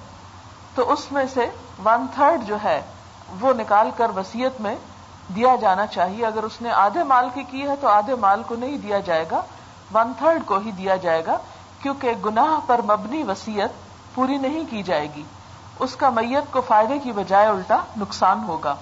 تو 0.75 0.93
اس 0.93 1.13
میں 1.13 1.25
سے 1.35 1.51
ون 1.85 2.07
تھرڈ 2.15 2.47
جو 2.47 2.57
ہے، 2.65 2.81
وہ 3.41 3.53
نکال 3.53 3.91
کر 3.97 4.11
وسیعت 4.17 4.61
میں 4.61 4.77
دیا 5.35 5.57
جانا 5.57 5.87
چاہیے۔ 5.87 6.27
اگر 6.27 6.43
اس 6.43 6.63
نے 6.63 6.71
آدھے 6.71 7.03
مال 7.03 7.29
کی 7.35 7.43
کی 7.43 7.69
ہے، 7.69 7.75
تو 7.81 7.89
آدھے 7.89 8.15
مال 8.15 8.43
کو 8.43 8.57
نہیں 8.57 8.79
دیا 8.79 8.99
جائے 8.99 9.25
گا 9.31 9.43
ون 9.95 10.13
تھرڈ 10.19 10.43
کو 10.47 10.59
ہی 10.59 10.71
دیا 10.71 10.97
جائے 10.97 11.27
گا، 11.27 11.39
کیونکہ 11.83 12.13
گناہ 12.25 12.61
پر 12.67 12.81
مبنی 12.85 13.23
وسیعت 13.23 13.69
پوری 14.15 14.39
نہیں 14.39 14.65
کی 14.71 14.83
جائے 14.83 15.09
گی۔ 15.17 15.23
اس 15.79 15.97
کا 15.97 16.11
میت 16.11 16.53
کو 16.53 16.61
فائدے 16.61 16.99
کی 16.99 17.13
بجائے 17.13 17.47
الٹا 17.47 17.79
نقصان 17.97 18.45
ہوگا۔ 18.49 18.75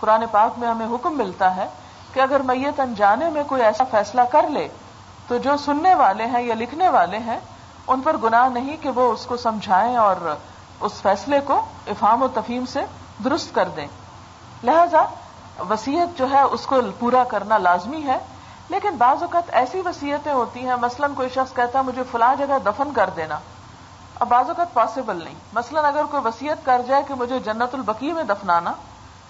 قرآن 0.00 0.24
پاک 0.30 0.58
میں 0.58 0.68
ہمیں 0.68 0.86
حکم 0.86 1.18
ملتا 1.18 1.56
ہے 1.56 1.68
کہ 2.12 2.20
اگر 2.20 2.40
میت 2.40 2.80
انجانے 2.80 3.30
میں 3.30 3.42
کوئی 3.46 3.62
ایسا 3.62 3.84
فیصلہ 3.90 4.20
کر 4.32 4.48
لے 4.48 4.68
تو 5.28 5.36
جو 5.36 5.56
سننے 5.56 5.94
والے 5.94 6.26
ہیں 6.26 6.42
یا 6.42 6.54
لکھنے 6.54 6.88
والے 6.88 7.18
ہیں، 7.18 7.40
ان 7.86 8.00
پر 8.00 8.16
گناہ 8.16 8.48
نہیں 8.48 8.76
کہ 8.76 8.90
وہ 8.90 9.12
اس 9.12 9.26
کو 9.26 9.36
سمجھائیں 9.36 9.96
اور 9.96 10.36
اس 10.80 10.92
فیصلے 11.02 11.40
کو 11.40 11.66
افہام 11.86 12.22
و 12.22 12.28
تفہیم 12.28 12.66
سے 12.66 12.80
درست 13.24 13.54
کر 13.54 13.68
دیں۔ 13.68 13.86
لہذا 14.64 15.04
وسیعت 15.70 16.18
جو 16.18 16.30
ہے، 16.30 16.40
اس 16.40 16.66
کو 16.66 16.76
پورا 16.98 17.24
کرنا 17.24 17.58
لازمی 17.58 18.02
ہے۔ 18.02 18.18
لیکن 18.68 18.96
بعض 18.96 19.22
اوقات 19.22 19.42
ایسی 19.48 19.82
وسیعتیں 19.84 20.32
ہوتی 20.32 20.66
ہیں، 20.68 20.76
مثلا 20.76 21.06
کوئی 21.16 21.28
شخص 21.28 21.54
کہتا 21.54 21.78
ہے، 21.78 21.84
مجھے 21.84 22.02
فلاں 22.12 22.34
جگہ 22.34 22.58
دفن 22.66 22.92
کر 22.92 23.10
دینا۔ 23.16 23.38
اب 24.20 24.28
بعض 24.28 24.48
اوقات 24.48 24.74
پاسبل 24.74 25.24
نہیں۔ 25.24 25.34
مثلا 25.52 25.88
اگر 25.88 26.04
کوئی 26.10 26.26
وسیعت 26.26 26.56
کر 26.64 26.82
جائے 26.86 27.02
کہ 27.08 27.14
مجھے 27.14 27.38
جنت 27.38 27.74
البقی 27.74 28.12
میں 28.12 28.24
دفنانا، 28.24 28.72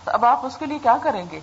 تو 0.04 0.10
اب 0.14 0.24
آپ 0.24 0.46
اس 0.46 0.56
کے 0.56 0.66
لیے 0.66 0.78
کیا 0.78 0.96
کریں 1.02 1.24
گے؟ 1.30 1.40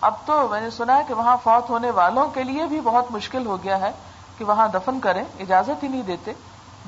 اب 0.00 0.14
تو 0.26 0.48
میں 0.48 0.60
نے 0.60 0.70
سنا 0.70 0.96
ہے 0.96 1.02
کہ 1.08 1.14
وہاں 1.14 1.36
فوت 1.42 1.70
ہونے 1.70 1.90
والوں 1.90 2.28
کے 2.28 2.44
لیے 2.44 2.64
بھی 2.64 2.80
بہت 2.80 3.10
مشکل 3.10 3.46
ہو 3.46 3.62
گیا 3.62 3.80
ہے 3.80 3.90
کہ 4.38 4.44
وہاں 4.44 4.68
دفن 4.68 5.00
کریں، 5.00 5.24
اجازت 5.40 5.82
ہی 5.82 5.88
نہیں 5.88 6.02
دیتے، 6.02 6.32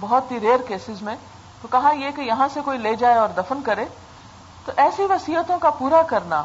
بہت 0.00 0.30
ہی 0.30 0.40
ریئر 0.40 0.58
کیسز 0.68 1.02
میں۔ 1.02 1.16
تو 1.62 1.68
کہا 1.68 1.90
یہ 1.90 2.10
کہ 2.10 2.20
یہاں 2.20 2.48
سے 2.54 2.60
کوئی 2.64 2.78
لے 2.78 2.96
جائے 2.96 3.16
اور 3.18 3.28
دفن 3.28 3.62
کرے۔ 3.62 3.84
تو 4.64 4.72
ایسی 4.76 5.02
وسیعتوں 5.04 5.58
کا 5.58 5.70
پورا 5.70 6.02
کرنا 6.02 6.42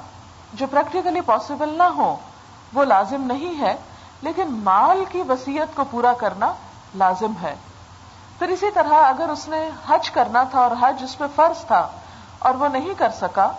جو 0.53 0.67
پریکٹیکلی 0.67 1.21
پاسبل 1.21 1.69
نہ 1.69 1.83
ہو، 1.83 2.15
وہ 2.73 2.83
لازم 2.83 3.21
نہیں 3.21 3.61
ہے، 3.61 3.77
لیکن 4.21 4.47
مال 4.47 5.03
کی 5.09 5.21
وسیعت 5.29 5.75
کو 5.75 5.83
پورا 5.91 6.13
کرنا 6.13 6.53
لازم 6.95 7.33
ہے۔ 7.41 7.55
پھر 8.39 8.47
اسی 8.47 8.71
طرح 8.71 8.93
اگر 8.93 9.29
اس 9.29 9.47
نے 9.47 9.69
حج 9.87 10.11
کرنا 10.11 10.43
تھا 10.43 10.59
اور 10.59 10.71
حج 10.81 11.03
اس 11.03 11.17
پہ 11.17 11.25
فرض 11.35 11.65
تھا 11.65 11.87
اور 12.39 12.53
وہ 12.53 12.67
نہیں 12.67 12.93
کر 12.97 13.09
سکا، 13.09 13.51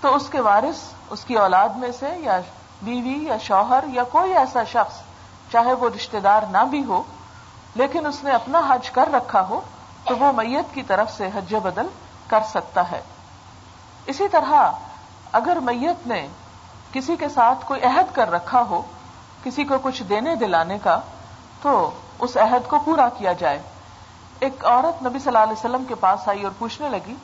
تو 0.00 0.16
اس 0.16 0.28
کے 0.28 0.40
وارث 0.40 0.80
اس 1.12 1.24
کی 1.24 1.34
اولاد 1.34 1.68
میں 1.68 1.90
سے 1.98 2.06
یا 2.18 2.40
بیوی 2.82 3.24
یا 3.24 3.38
شوہر 3.38 3.84
یا 3.92 4.02
کوئی 4.04 4.36
ایسا 4.36 4.64
شخص، 4.64 5.00
چاہے 5.52 5.72
وہ 5.72 5.88
رشتے 5.96 6.20
دار 6.20 6.42
نہ 6.50 6.64
بھی 6.70 6.84
ہو، 6.84 7.02
لیکن 7.74 8.06
اس 8.06 8.24
نے 8.24 8.30
اپنا 8.30 8.60
حج 8.68 8.90
کر 8.90 9.12
رکھا 9.12 9.46
ہو، 9.48 9.60
تو 10.04 10.16
وہ 10.16 10.32
میت 10.32 10.74
کی 10.74 10.82
طرف 10.82 11.12
سے 11.16 11.28
حج 11.34 11.54
بدل 11.54 11.86
کر 12.26 12.40
سکتا 12.50 12.90
ہے۔ 12.90 13.00
اسی 14.06 14.28
طرح 14.28 14.70
اگر 15.32 15.56
میت 15.56 16.06
نے 16.06 16.26
کسی 16.92 17.16
کے 17.16 17.28
ساتھ 17.28 17.64
کوئی 17.66 17.82
عہد 17.82 18.14
کر 18.14 18.30
رکھا 18.30 18.62
ہو، 18.70 18.82
کسی 19.44 19.64
کو 19.64 19.74
کچھ 19.82 20.02
دینے 20.02 20.34
دلانے 20.34 20.78
کا، 20.78 21.00
تو 21.62 21.90
اس 22.18 22.36
عہد 22.36 22.68
کو 22.68 22.78
پورا 22.78 23.08
کیا 23.08 23.32
جائے۔ 23.32 23.62
ایک 24.40 24.64
عورت 24.64 25.02
نبی 25.06 25.18
صلی 25.18 25.28
اللہ 25.28 25.38
علیہ 25.38 25.52
وسلم 25.52 25.84
کے 25.88 25.94
پاس 25.94 26.28
آئی 26.28 26.42
اور 26.42 26.52
پوچھنے 26.58 26.88
لگی 26.88 27.14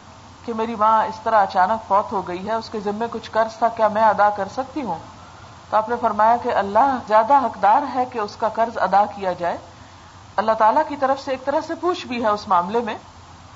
کہ 0.49 0.55
میری 0.55 0.75
ماں 0.75 1.05
اس 1.05 1.21
طرح 1.23 1.43
اچانک 1.43 1.89
فوت 1.89 2.13
ہو 2.13 2.29
گئی 2.29 2.49
ہے، 2.49 2.53
اس 2.53 2.71
کے 2.71 2.81
ذمے 2.81 3.07
کچھ 3.11 3.31
قرض 3.31 3.59
تھا، 3.59 3.69
کیا 3.69 3.89
میں 3.89 4.03
ادا 4.03 4.31
کر 4.31 4.49
سکتی 4.53 4.83
ہوں؟ 4.83 4.99
تو 5.71 5.77
آپ 5.77 5.89
نے 5.89 5.97
فرمایا 6.01 6.37
کہ 6.43 6.55
اللہ 6.55 6.97
زیادہ 7.09 7.35
حقدار 7.35 7.83
ہے 7.95 8.05
کہ 8.05 8.19
اس 8.19 8.37
کا 8.37 8.49
قرض 8.49 8.79
ادا 8.79 9.05
کیا 9.05 9.33
جائے۔ 9.33 9.57
اللہ 10.37 10.53
تعالیٰ 10.53 10.83
کی 10.89 10.97
طرف 10.97 11.21
سے 11.21 11.31
ایک 11.31 11.45
طرح 11.45 11.61
سے 11.67 11.75
پوچھ 11.75 12.07
بھی 12.07 12.23
ہے 12.23 12.29
اس 12.29 12.49
معاملے 12.49 12.81
میں۔ 12.81 12.95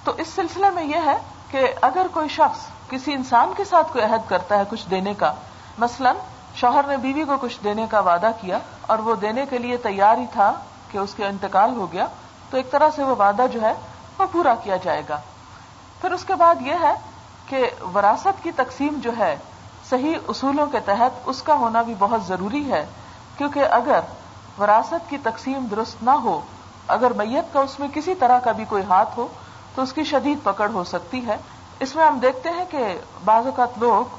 تو 0.05 0.13
اس 0.19 0.29
سلسلے 0.29 0.71
میں 0.71 0.85
یہ 0.85 0.97
ہے 1.07 1.19
کہ 1.51 1.73
اگر 1.83 2.07
کوئی 2.13 2.29
شخص 2.29 2.91
کسی 2.91 3.13
انسان 3.13 3.53
کے 3.57 3.65
ساتھ 3.65 3.93
کوئی 3.93 4.05
عہد 4.05 4.29
کرتا 4.29 4.59
ہے 4.59 4.63
کچھ 4.71 4.91
دینے 4.91 5.15
کا، 5.15 5.35
مثلا 5.79 6.13
شوہر 6.55 6.87
نے 6.87 6.97
بیوی 6.97 7.25
کو 7.25 7.33
کچھ 7.41 7.59
دینے 7.65 7.87
کا 7.91 8.01
وعدہ 8.01 8.31
کیا 8.41 8.59
اور 8.83 8.99
وہ 8.99 9.15
دینے 9.15 9.47
کے 9.51 9.59
لیے 9.59 9.77
تیار 9.77 10.17
ہی 10.17 10.27
تھا 10.33 10.53
کہ 10.91 10.99
اس 10.99 11.15
کے 11.15 11.27
انتقال 11.27 11.77
ہو 11.77 11.93
گیا، 11.93 12.07
تو 12.51 12.57
ایک 12.57 12.71
طرح 12.71 12.89
سے 12.97 13.03
وہ 13.03 13.15
وعدہ 13.19 13.47
جو 13.53 13.63
ہے 13.63 13.75
وہ 14.19 14.27
پورا 14.33 14.55
کیا 14.55 14.77
جائے 14.77 15.03
گا۔ 15.09 15.21
پھر 16.03 16.13
اس 16.13 16.25
کے 16.25 16.35
بعد 16.35 16.55
یہ 16.61 16.75
ہے 16.83 16.95
کہ 17.47 17.71
وراثت 17.95 18.43
کی 18.43 18.51
تقسیم 18.53 18.99
جو 19.03 19.11
ہے، 19.19 19.37
صحیح 19.91 20.15
اصولوں 20.29 20.67
کے 20.67 20.81
تحت 20.81 21.21
اس 21.25 21.43
کا 21.43 21.55
ہونا 21.55 21.83
بھی 21.83 21.95
بہت 21.99 22.25
ضروری 22.25 22.73
ہے، 22.73 22.87
کیونکہ 23.39 23.65
اگر 23.71 24.01
وراثت 24.59 25.11
کی 25.11 25.19
تقسیم 25.19 25.67
درست 25.71 26.03
نہ 26.03 26.11
ہو، 26.11 26.41
اگر 26.89 27.13
میت 27.13 27.53
کا 27.53 27.61
اس 27.61 27.81
میں 27.81 27.89
کسی 27.95 28.15
طرح 28.15 28.39
کا 28.39 28.53
بھی 28.53 28.65
کوئی 28.65 28.83
ہاتھ 28.89 29.19
ہو، 29.19 29.29
تو 29.75 29.83
اس 29.83 29.93
کی 29.93 30.05
شدید 30.05 30.39
پکڑ 30.43 30.71
ہو 30.71 30.85
سکتی 30.85 31.27
ہے۔ 31.27 31.37
اس 31.81 31.97
میں 31.97 32.05
ہم 32.05 32.19
دیکھتے 32.19 32.51
ہیں 32.51 32.65
کہ 32.71 32.99
بعض 33.25 33.47
اوقات 33.47 33.79
لوگ 33.79 34.17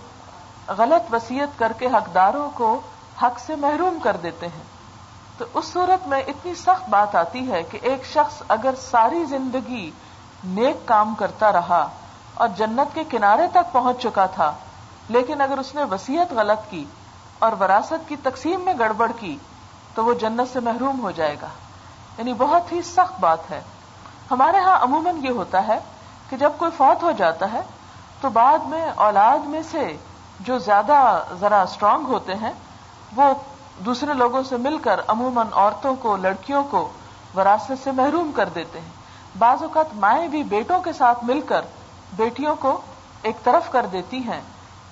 غلط 0.72 1.14
وسیعت 1.14 1.60
کر 1.60 1.74
کے 1.78 1.88
حقداروں 1.88 2.50
کو 2.54 2.82
حق 3.22 3.40
سے 3.40 3.56
محروم 3.56 4.00
کر 4.00 4.18
دیتے 4.18 4.48
ہیں۔ 4.48 4.64
تو 5.38 5.46
اس 5.54 5.66
صورت 5.66 6.08
میں 6.08 6.20
اتنی 6.20 6.56
سخت 6.56 6.90
بات 6.90 7.16
آتی 7.16 7.52
ہے 7.52 7.64
کہ 7.64 7.80
ایک 7.82 8.06
شخص 8.06 8.44
اگر 8.48 8.74
ساری 8.92 9.26
زندگی 9.26 9.92
نیک 10.44 10.88
کام 10.88 11.16
کرتا 11.16 11.52
رہا 11.52 11.88
اور 12.34 12.48
جنت 12.48 12.96
کے 12.96 13.04
کنارے 13.04 13.48
تک 13.48 13.72
پہنچ 13.72 14.02
چکا 14.02 14.26
تھا، 14.26 14.54
لیکن 15.10 15.42
اگر 15.42 15.58
اس 15.58 15.76
نے 15.76 15.84
وسیعت 15.84 16.34
غلط 16.34 16.72
کی 16.72 16.86
اور 17.40 17.52
وراثت 17.60 18.10
کی 18.10 18.16
تقسیم 18.16 18.62
میں 18.62 18.74
گڑبڑ 18.80 19.12
کی، 19.20 19.38
تو 19.96 20.06
وہ 20.06 20.14
جنت 20.14 20.54
سے 20.54 20.60
محروم 20.60 21.02
ہو 21.02 21.12
جائے 21.12 21.36
گا۔ 21.42 21.48
یعنی 22.18 22.34
بہت 22.34 22.72
ہی 22.72 22.82
سخت 22.82 23.20
بات 23.20 23.52
ہے۔ 23.52 23.62
ہمارے 24.32 24.58
ہاں 24.58 24.80
عموماً 24.80 25.26
یہ 25.26 25.30
ہوتا 25.30 25.68
ہے 25.68 25.80
کہ 26.30 26.38
جب 26.38 26.52
کوئی 26.58 26.72
فوت 26.78 27.04
ہو 27.04 27.12
جاتا 27.12 27.54
ہے، 27.54 27.62
تو 28.22 28.30
بعد 28.30 28.58
میں 28.58 28.92
اولاد 28.96 29.38
میں 29.38 29.62
سے 29.72 29.98
جو 30.40 30.58
زیادہ 30.58 31.24
ذرا 31.40 31.62
اسٹرانگ 31.62 32.06
ہوتے 32.06 32.36
ہیں، 32.36 32.52
وہ 33.16 33.24
دوسرے 33.78 34.14
لوگوں 34.14 34.44
سے 34.44 34.58
مل 34.58 34.78
کر 34.78 35.02
عموماً 35.08 35.48
عورتوں 35.54 35.96
کو، 35.96 36.18
لڑکیوں 36.18 36.64
کو 36.64 36.92
وراثت 37.36 37.72
سے 37.84 37.92
محروم 37.92 38.32
کر 38.36 38.50
دیتے 38.50 38.80
ہیں۔ 38.80 39.03
بعض 39.38 39.64
اوقات 39.64 39.96
مائیں 39.96 40.28
بھی 40.28 40.44
بیٹوں 40.44 40.82
کے 40.82 40.94
ساتھ 40.94 41.24
مل 41.24 41.42
کر 41.42 41.62
بیٹیوں 42.16 42.56
کو 42.56 42.82
ایک 43.22 43.44
طرف 43.44 43.72
کر 43.72 43.86
دیتی 43.86 44.18
ہیں۔ 44.18 44.42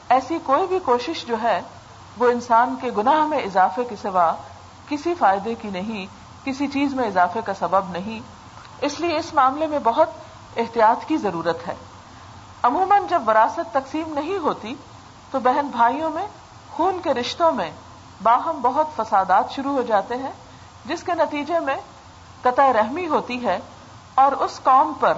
ایسی 0.10 0.40
کوئی 0.44 0.68
بھی 0.68 0.80
کوشش 0.80 1.26
جو 1.26 1.36
ہے، 1.44 1.62
وہ 2.18 2.30
انسان 2.30 2.76
کے 2.82 2.92
گناہ 2.98 3.26
میں 3.26 3.40
اضافے 3.40 3.84
کے 3.84 3.96
سوا 4.02 4.34
کسی 4.90 5.14
فائدے 5.14 5.56
کی 5.56 5.70
نہیں، 5.70 6.06
کسی 6.46 6.68
چیز 6.68 6.94
میں 6.94 7.08
اضافے 7.08 7.40
کا 7.46 7.54
سبب 7.54 7.90
نہیں۔ 7.90 8.20
اس 8.82 9.00
لیے 9.00 9.18
اس 9.18 9.34
معاملے 9.34 9.68
میں 9.68 9.80
بہت 9.84 10.10
احتیاط 10.58 11.06
کی 11.06 11.18
ضرورت 11.18 11.68
ہے۔ 11.68 11.76
عموماً 12.64 13.04
جب 13.10 13.22
وراثت 13.28 13.74
تقسیم 13.74 14.14
نہیں 14.14 14.38
ہوتی، 14.38 14.76
تو 15.32 15.40
بہن 15.40 15.68
بھائیوں 15.68 16.10
میں، 16.10 16.28
خون 16.72 17.00
کے 17.04 17.14
رشتوں 17.14 17.52
میں 17.52 17.72
باہم 18.24 18.60
بہت 18.62 18.88
فسادات 18.96 19.52
شروع 19.52 19.72
ہو 19.72 19.82
جاتے 19.82 20.16
ہیں، 20.16 20.32
جس 20.86 21.04
کے 21.04 21.12
نتیجے 21.12 21.60
میں 21.60 21.76
قطع 22.42 22.74
رحمی 22.74 23.08
ہوتی 23.08 23.46
ہے۔ 23.46 23.60
اور 24.16 24.32
اس 24.32 24.60
قوم 24.64 24.94
پر، 25.00 25.14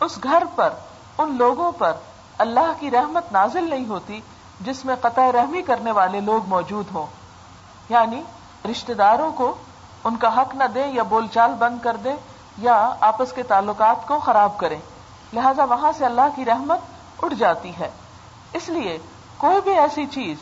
اس 0.00 0.18
گھر 0.22 0.42
پر، 0.54 0.70
ان 1.18 1.36
لوگوں 1.36 1.72
پر 1.72 1.92
اللہ 2.38 2.72
کی 2.80 2.90
رحمت 2.90 3.32
نازل 3.32 3.70
نہیں 3.70 3.86
ہوتی 3.86 4.20
جس 4.60 4.84
میں 4.84 4.94
قطع 5.00 5.32
رحمی 5.32 5.62
کرنے 5.62 5.92
والے 5.92 6.20
لوگ 6.20 6.48
موجود 6.48 6.84
ہوں۔ 6.94 7.06
یعنی 7.88 8.22
رشتے 8.70 8.94
داروں 8.94 9.32
کو 9.32 9.54
ان 10.04 10.16
کا 10.16 10.40
حق 10.40 10.54
نہ 10.54 10.64
دیں 10.64 10.92
یا 10.92 11.02
بول 11.02 11.26
چال 11.34 11.54
بند 11.58 11.78
کر 11.82 11.96
دیں 11.96 12.16
یا 12.58 12.94
آپس 13.00 13.32
کے 13.32 13.42
تعلقات 13.42 14.08
کو 14.08 14.18
خراب 14.18 14.58
کریں۔ 14.58 14.78
لہذا 15.32 15.64
وہاں 15.64 15.92
سے 15.98 16.06
اللہ 16.06 16.28
کی 16.36 16.44
رحمت 16.44 16.78
اٹھ 17.22 17.34
جاتی 17.34 17.72
ہے۔ 17.80 17.90
اس 18.52 18.68
لیے 18.68 18.98
کوئی 19.36 19.60
بھی 19.60 19.78
ایسی 19.78 20.06
چیز 20.06 20.36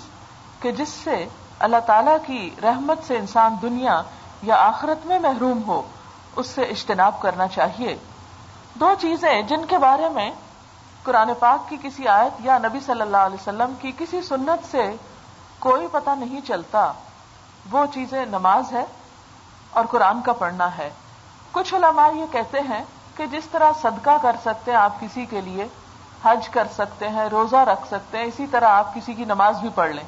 کہ 0.61 0.73
جس 0.73 0.89
سے 0.89 1.29
اللہ 1.59 1.77
تعالی 1.87 2.11
کی 2.27 2.51
رحمت 2.63 2.99
سے 3.07 3.19
انسان 3.19 3.57
دنیا 3.63 4.03
یا 4.43 4.57
آخرت 4.57 5.07
میں 5.07 5.19
محروم 5.19 5.61
ہو 5.67 5.83
اس 6.37 6.47
سے 6.47 6.63
اجتناب 6.63 7.21
کرنا 7.21 7.49
چاہیے۔ 7.49 7.97
دو 8.75 8.95
چیزیں 9.01 9.43
جن 9.43 9.65
کے 9.65 9.79
بارے 9.79 10.09
میں 10.09 10.31
قرآن 11.03 11.31
پاک 11.39 11.69
کی 11.69 11.77
کسی 11.83 12.09
آیت 12.09 12.33
یا 12.41 12.59
نبی 12.59 12.81
صلی 12.81 13.01
اللہ 13.01 13.17
علیہ 13.17 13.37
وسلم 13.41 13.75
کی 13.81 13.93
کسی 13.99 14.23
سنت 14.23 14.71
سے 14.71 14.95
کوئی 15.59 15.87
پتہ 15.93 16.11
نہیں 16.11 16.41
چلتا۔ 16.47 16.93
وہ 17.71 17.87
چیزیں 17.95 18.27
نماز 18.27 18.73
ہے 18.73 18.85
اور 19.71 19.85
قرآن 19.85 20.21
کا 20.23 20.33
پڑھنا 20.33 20.79
ہے۔ 20.79 20.91
کچھ 21.53 21.75
علماء 21.75 22.11
یہ 22.11 22.25
کہتے 22.33 22.61
ہیں 22.61 22.85
کہ 23.17 23.27
جس 23.27 23.45
طرح 23.53 23.73
صدقہ 23.83 24.11
کر 24.23 24.37
سکتے 24.41 24.71
ہیں 24.71 24.79
آپ 24.79 25.01
کسی 25.01 25.27
کے 25.27 25.41
لیے، 25.41 25.69
حج 26.25 26.49
کر 26.49 26.67
سکتے 26.75 27.09
ہیں، 27.09 27.25
روزہ 27.25 27.57
رکھ 27.57 27.87
سکتے 27.87 28.19
ہیں، 28.19 28.25
اسی 28.25 28.47
طرح 28.47 28.69
آپ 28.69 28.95
کسی 28.95 29.15
کی 29.15 29.25
نماز 29.25 29.61
بھی 29.61 29.69
پڑھ 29.75 29.91
لیں۔ 29.91 30.05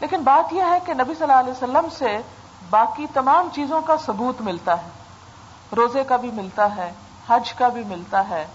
لیکن 0.00 0.22
بات 0.22 0.52
یہ 0.52 0.62
ہے 0.62 0.78
کہ 0.86 0.94
نبی 0.94 1.14
صلی 1.14 1.22
اللہ 1.22 1.40
علیہ 1.40 1.52
وسلم 1.52 1.88
سے 1.98 2.18
باقی 2.70 3.06
تمام 3.14 3.48
چیزوں 3.52 3.80
کا 3.80 3.96
ثبوت 3.96 4.40
ملتا 4.40 4.82
ہے۔ 4.82 5.03
روزے 5.76 6.04
کا 6.04 6.16
بھی 6.16 6.30
ملتا 6.30 6.76
ہے، 6.76 6.92
حج 7.28 7.52
کا 7.52 7.68
بھی 7.68 7.84
ملتا 7.84 8.28
ہے، 8.28 8.46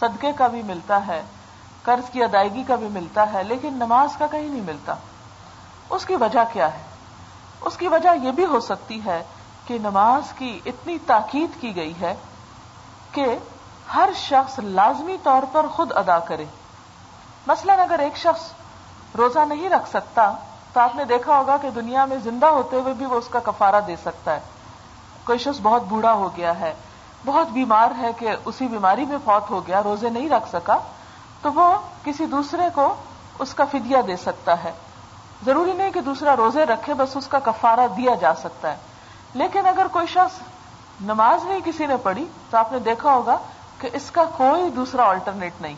صدقے 0.00 0.32
کا 0.32 0.46
بھی 0.46 0.62
ملتا 0.62 1.06
ہے، 1.06 1.22
قرض 1.82 2.10
کی 2.10 2.24
ادائیگی 2.24 2.64
کا 2.66 2.74
بھی 2.74 2.88
ملتا 2.88 3.32
ہے، 3.32 3.42
لیکن 3.42 3.74
نماز 3.74 4.16
کا 4.18 4.26
کہیں 4.26 4.48
نہیں 4.48 4.60
ملتا۔ 4.60 4.94
اس 5.90 6.06
کی 6.06 6.16
وجہ 6.16 6.44
کیا 6.52 6.74
ہے؟ 6.74 6.78
اس 7.60 7.76
کی 7.76 7.88
وجہ 7.88 8.08
یہ 8.22 8.32
بھی 8.32 8.44
ہو 8.44 8.60
سکتی 8.60 9.00
ہے 9.04 9.22
کہ 9.66 9.78
نماز 9.78 10.32
کی 10.32 10.60
اتنی 10.66 10.98
تاکید 11.06 11.60
کی 11.60 11.76
گئی 11.76 11.94
ہے 12.00 12.14
کہ 13.12 13.38
ہر 13.94 14.08
شخص 14.16 14.58
لازمی 14.58 15.16
طور 15.22 15.42
پر 15.52 15.66
خود 15.66 15.92
ادا 15.92 16.18
کرے۔ 16.18 16.44
مثلا 17.46 17.72
اگر 17.72 17.98
ایک 17.98 18.16
شخص 18.16 18.52
روزہ 19.18 19.38
نہیں 19.38 19.68
رکھ 19.68 19.88
سکتا، 19.88 20.32
تو 20.72 20.80
آپ 20.80 20.94
نے 20.94 21.04
دیکھا 21.04 21.38
ہوگا 21.38 21.56
کہ 21.56 21.70
دنیا 21.70 22.04
میں 22.04 22.16
زندہ 22.16 22.46
ہوتے 22.46 22.76
ہوئے 22.76 22.94
بھی 22.94 23.06
وہ 23.06 23.14
اس 23.14 23.28
کا 23.28 23.38
کفارہ 23.44 23.80
دے 23.86 23.96
سکتا 23.96 24.34
ہے۔ 24.34 24.40
کوئی 25.26 25.38
شخص 25.38 25.60
بہت 25.62 25.82
بوڑھا 25.82 26.12
ہو 26.12 26.30
گیا 26.36 26.60
ہے، 26.60 26.74
بہت 27.24 27.46
بیمار 27.46 27.90
ہے 27.98 28.12
کہ 28.18 28.36
اسی 28.44 28.66
بیماری 28.66 29.04
میں 29.04 29.18
فوت 29.24 29.50
ہو 29.50 29.66
گیا، 29.66 29.82
روزے 29.82 30.08
نہیں 30.08 30.28
رکھ 30.28 30.48
سکا، 30.52 30.78
تو 31.42 31.52
وہ 31.52 31.78
کسی 32.04 32.26
دوسرے 32.26 32.62
کو 32.74 32.94
اس 33.38 33.54
کا 33.54 33.64
فدیہ 33.64 33.96
دے 34.06 34.16
سکتا 34.16 34.64
ہے۔ 34.64 34.72
ضروری 35.46 35.72
نہیں 35.72 35.90
کہ 35.90 36.00
دوسرا 36.00 36.36
روزے 36.36 36.66
رکھے، 36.66 36.94
بس 36.94 37.16
اس 37.16 37.28
کا 37.28 37.38
کفارہ 37.38 37.86
دیا 37.96 38.14
جا 38.14 38.34
سکتا 38.34 38.70
ہے۔ 38.70 38.76
لیکن 39.34 39.66
اگر 39.66 39.86
کوئی 39.92 40.06
شخص 40.06 40.38
نماز 41.00 41.44
نہیں 41.44 41.60
کسی 41.64 41.86
نے 41.86 41.96
پڑھی، 41.96 42.24
تو 42.50 42.56
آپ 42.56 42.72
نے 42.72 42.78
دیکھا 42.78 43.14
ہوگا 43.14 43.38
کہ 43.78 43.88
اس 43.92 44.10
کا 44.10 44.24
کوئی 44.24 44.70
دوسرا 44.70 45.04
آلٹرنیٹ 45.08 45.52
نہیں۔ 45.60 45.74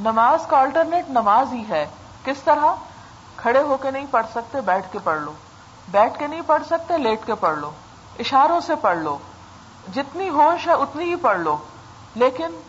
نماز 0.00 0.46
کا 0.46 0.58
آلٹرنیٹ 0.58 1.10
نماز 1.10 1.52
ہی 1.52 1.64
ہے۔ 1.68 1.86
کس 2.24 2.42
طرح؟ 2.42 2.66
کھڑے 3.36 3.62
ہو 3.62 3.76
کے 3.76 3.90
نہیں 3.90 4.06
پڑھ 4.10 4.26
سکتے، 4.30 4.60
بیٹھ 4.60 4.92
کے 4.92 4.98
پڑھ 5.04 5.20
لو۔ 5.20 5.32
بیٹھ 5.88 6.18
کے 6.18 6.26
نہیں 6.26 6.42
پڑھ 6.46 6.62
سکتے، 6.66 6.98
لیٹ 6.98 7.26
کے 7.26 7.34
پڑھ 7.34 7.58
لو۔ 7.58 7.70
اشاروں 8.18 8.60
سے 8.60 8.74
پڑھ 8.74 8.98
لو۔ 8.98 9.18
جتنی 9.94 10.28
ہوش 10.28 10.68
ہے 10.68 10.72
اتنی 10.72 11.04
ہی 11.04 11.16
پڑھ 11.16 11.38
لو۔ 11.38 11.56
لیکن 12.14 12.60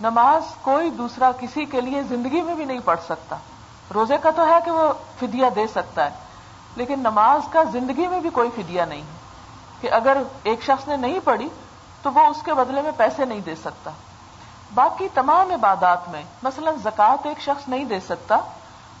نماز 0.00 0.42
کوئی 0.62 0.90
دوسرا 0.90 1.30
کسی 1.40 1.64
کے 1.64 1.80
لیے 1.80 2.02
زندگی 2.02 2.42
میں 2.42 2.54
بھی 2.54 2.64
نہیں 2.64 2.78
پڑھ 2.84 3.00
سکتا۔ 3.04 3.36
روزے 3.94 4.16
کا 4.18 4.30
تو 4.30 4.46
ہے 4.46 4.58
کہ 4.64 4.70
وہ 4.70 4.92
فدیہ 5.20 5.46
دے 5.56 5.66
سکتا 5.66 6.04
ہے۔ 6.04 6.10
لیکن 6.76 7.00
نماز 7.00 7.40
کا 7.50 7.62
زندگی 7.62 8.06
میں 8.06 8.20
بھی 8.20 8.30
کوئی 8.30 8.50
فدیہ 8.56 8.82
نہیں 8.82 9.00
ہے۔ 9.00 9.16
کہ 9.80 9.92
اگر 9.92 10.16
ایک 10.42 10.62
شخص 10.62 10.88
نے 10.88 10.96
نہیں 10.96 11.18
پڑھی 11.24 11.48
تو 12.02 12.12
وہ 12.12 12.20
اس 12.20 12.42
کے 12.42 12.54
بدلے 12.54 12.82
میں 12.82 12.92
پیسے 12.96 13.24
نہیں 13.24 13.40
دے 13.40 13.54
سکتا۔ 13.54 13.90
باقی 14.74 15.08
تمام 15.14 15.50
عبادات 15.50 16.08
میں، 16.08 16.22
مثلا 16.42 16.70
زکوٰۃ 16.82 17.16
ایک 17.24 17.40
شخص 17.40 17.68
نہیں 17.68 17.84
دے 17.84 18.00
سکتا، 18.00 18.36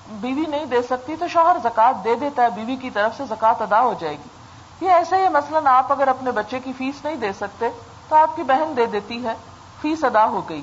بیوی 0.08 0.46
نہیں 0.46 0.64
دے 0.64 0.82
سکتی 0.82 1.16
تو 1.16 1.28
شوہر 1.28 1.56
زکات 1.62 2.04
دے 2.04 2.14
دیتا 2.14 2.42
ہے، 2.42 2.50
بیوی 2.50 2.76
کی 2.76 2.90
طرف 2.90 3.16
سے 3.16 3.24
زکات 3.26 3.62
ادا 3.62 3.80
ہو 3.80 3.94
جائے 3.98 4.14
گی۔ 4.14 4.37
یہ 4.80 4.90
ایسا 4.90 5.16
ہی 5.16 5.28
مثلاً 5.28 5.66
آپ 5.66 5.92
اگر 5.92 6.08
اپنے 6.08 6.30
بچے 6.30 6.60
کی 6.60 6.72
فیس 6.72 7.04
نہیں 7.04 7.16
دے 7.16 7.32
سکتے، 7.32 7.68
تو 8.08 8.16
آپ 8.16 8.36
کی 8.36 8.42
بہن 8.42 8.76
دے 8.76 8.86
دیتی 8.86 9.24
ہے، 9.24 9.34
فیس 9.80 10.04
ادا 10.04 10.24
ہو 10.24 10.48
گئی۔ 10.48 10.62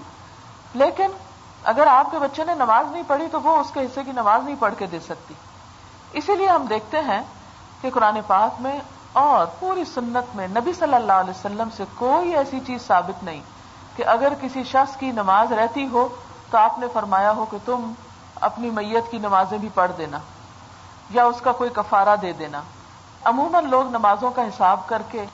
لیکن 0.73 1.07
اگر 1.63 1.87
آپ 1.87 2.11
کے 2.11 2.19
بچے 2.19 2.43
نے 2.43 2.55
نماز 2.55 2.91
نہیں 2.91 3.03
پڑھی، 3.07 3.27
تو 3.31 3.41
وہ 3.41 3.57
اس 3.57 3.71
کے 3.73 3.79
حصے 3.79 4.03
کی 4.03 4.11
نماز 4.11 4.43
نہیں 4.43 4.55
پڑھ 4.59 4.73
کے 4.77 4.85
دے 4.85 4.99
سکتی۔ 4.99 5.33
اسی 6.13 6.35
لیے 6.35 6.47
ہم 6.47 6.65
دیکھتے 6.65 6.99
ہیں 6.99 7.21
کہ 7.81 7.89
قرآن 7.89 8.19
پاک 8.27 8.61
میں 8.61 8.79
اور 9.13 9.45
پوری 9.59 9.85
سنت 9.85 10.35
میں 10.35 10.47
نبی 10.47 10.73
صلی 10.73 10.93
اللہ 10.93 11.13
علیہ 11.13 11.29
وسلم 11.29 11.69
سے 11.77 11.83
کوئی 11.95 12.35
ایسی 12.35 12.59
چیز 12.67 12.87
ثابت 12.87 13.23
نہیں 13.23 13.41
کہ 13.95 14.05
اگر 14.05 14.33
کسی 14.41 14.63
شخص 14.63 14.97
کی 14.97 15.11
نماز 15.11 15.51
رہتی 15.51 15.87
ہو، 15.87 16.07
تو 16.51 16.57
آپ 16.57 16.79
نے 16.79 16.87
فرمایا 16.93 17.31
ہو 17.31 17.45
کہ 17.45 17.57
تم 17.65 17.93
اپنی 18.41 18.69
میت 18.69 19.11
کی 19.11 19.17
نمازیں 19.17 19.57
بھی 19.57 19.69
پڑھ 19.73 19.91
دینا 19.97 20.17
یا 21.09 21.25
اس 21.25 21.41
کا 21.41 21.51
کوئی 21.51 21.69
کفارہ 21.73 22.15
دے 22.21 22.31
دینا۔ 22.31 22.61
عموماً 23.25 23.69
لوگ 23.69 23.89
نمازوں 23.89 24.31
کا 24.31 24.41
حساب 24.41 24.87
کر 24.87 25.01
کے 25.11 25.25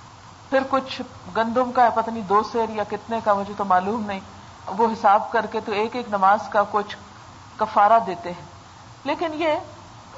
پھر 0.50 0.60
کچھ 0.70 1.02
گندم 1.38 1.72
کا 1.72 1.84
ہے 1.84 1.90
پتہ 1.96 2.10
نہیں 2.10 2.24
دو 2.24 2.44
سیر 2.52 2.70
یا 2.70 2.84
کتنے 2.90 3.20
کا، 3.24 3.34
مجھے 3.34 3.54
تو 3.58 3.66
معلوم 3.66 4.06
نہیں، 4.06 4.20
وہ 4.68 4.88
حساب 4.88 5.32
کر 5.32 5.46
کے 5.46 5.60
تو 5.60 5.72
ایک 5.72 5.96
ایک 5.96 6.10
نماز 6.10 6.40
کا 6.50 6.64
کچھ 6.72 6.98
کفارہ 7.58 8.00
دیتے 8.08 8.32
ہیں۔ 8.32 8.46
لیکن 9.04 9.28
یہ 9.34 9.50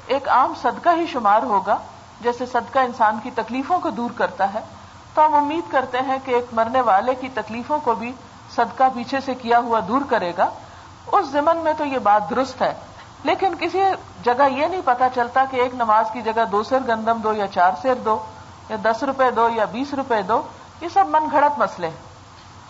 ایک 0.06 0.28
عام 0.28 0.52
صدقہ 0.62 0.88
ہی 0.96 1.06
شمار 1.06 1.42
ہوگا، 1.42 1.78
جیسے 2.20 2.46
صدقہ 2.46 2.78
انسان 2.78 3.18
کی 3.22 3.30
تکلیفوں 3.34 3.80
کو 3.80 3.90
دور 3.90 4.10
کرتا 4.16 4.54
ہے۔ 4.54 4.60
تو 5.14 5.26
ہم 5.26 5.34
امید 5.34 5.72
کرتے 5.72 5.98
ہیں 5.98 6.18
کہ 6.24 6.30
ایک 6.30 6.44
مرنے 6.52 6.80
والے 6.80 7.14
کی 7.14 7.28
تکلیفوں 7.34 7.78
کو 7.78 7.94
بھی 7.94 8.12
صدقہ 8.54 8.84
پیچھے 8.94 9.20
سے 9.20 9.34
کیا 9.34 9.58
ہوا 9.58 9.80
دور 9.88 10.00
کرے 10.08 10.32
گا۔ 10.38 10.50
اس 11.12 11.26
زمن 11.26 11.56
میں 11.56 11.72
تو 11.78 11.84
یہ 11.84 11.98
بات 11.98 12.30
درست 12.30 12.62
ہے 12.62 12.74
لیکن 13.24 13.54
کسی 13.60 13.82
جگہ 14.24 14.48
یہ 14.50 14.66
نہیں 14.66 14.80
پتا 14.84 15.08
چلتا 15.14 15.44
کہ 15.50 15.56
ایک 15.56 15.74
نماز 15.74 16.10
کی 16.12 16.22
جگہ 16.22 16.44
دو 16.52 16.62
سیر 16.62 16.80
گندم 16.88 17.18
دو 17.18 17.32
یا 17.32 17.46
چار 17.46 17.72
سیر 17.82 17.94
دو 17.94 18.18
یا 18.70 18.76
دس 18.82 19.02
روپے 19.02 19.30
دو 19.30 19.48
یا 19.54 19.64
بیس 19.64 19.94
روپے 19.94 20.22
دو، 20.22 20.42
یہ 20.80 20.88
سب 20.88 21.08
من 21.08 21.28
گھڑت 21.30 21.58
مسئلے 21.58 21.88
ہیں۔ 21.88 22.02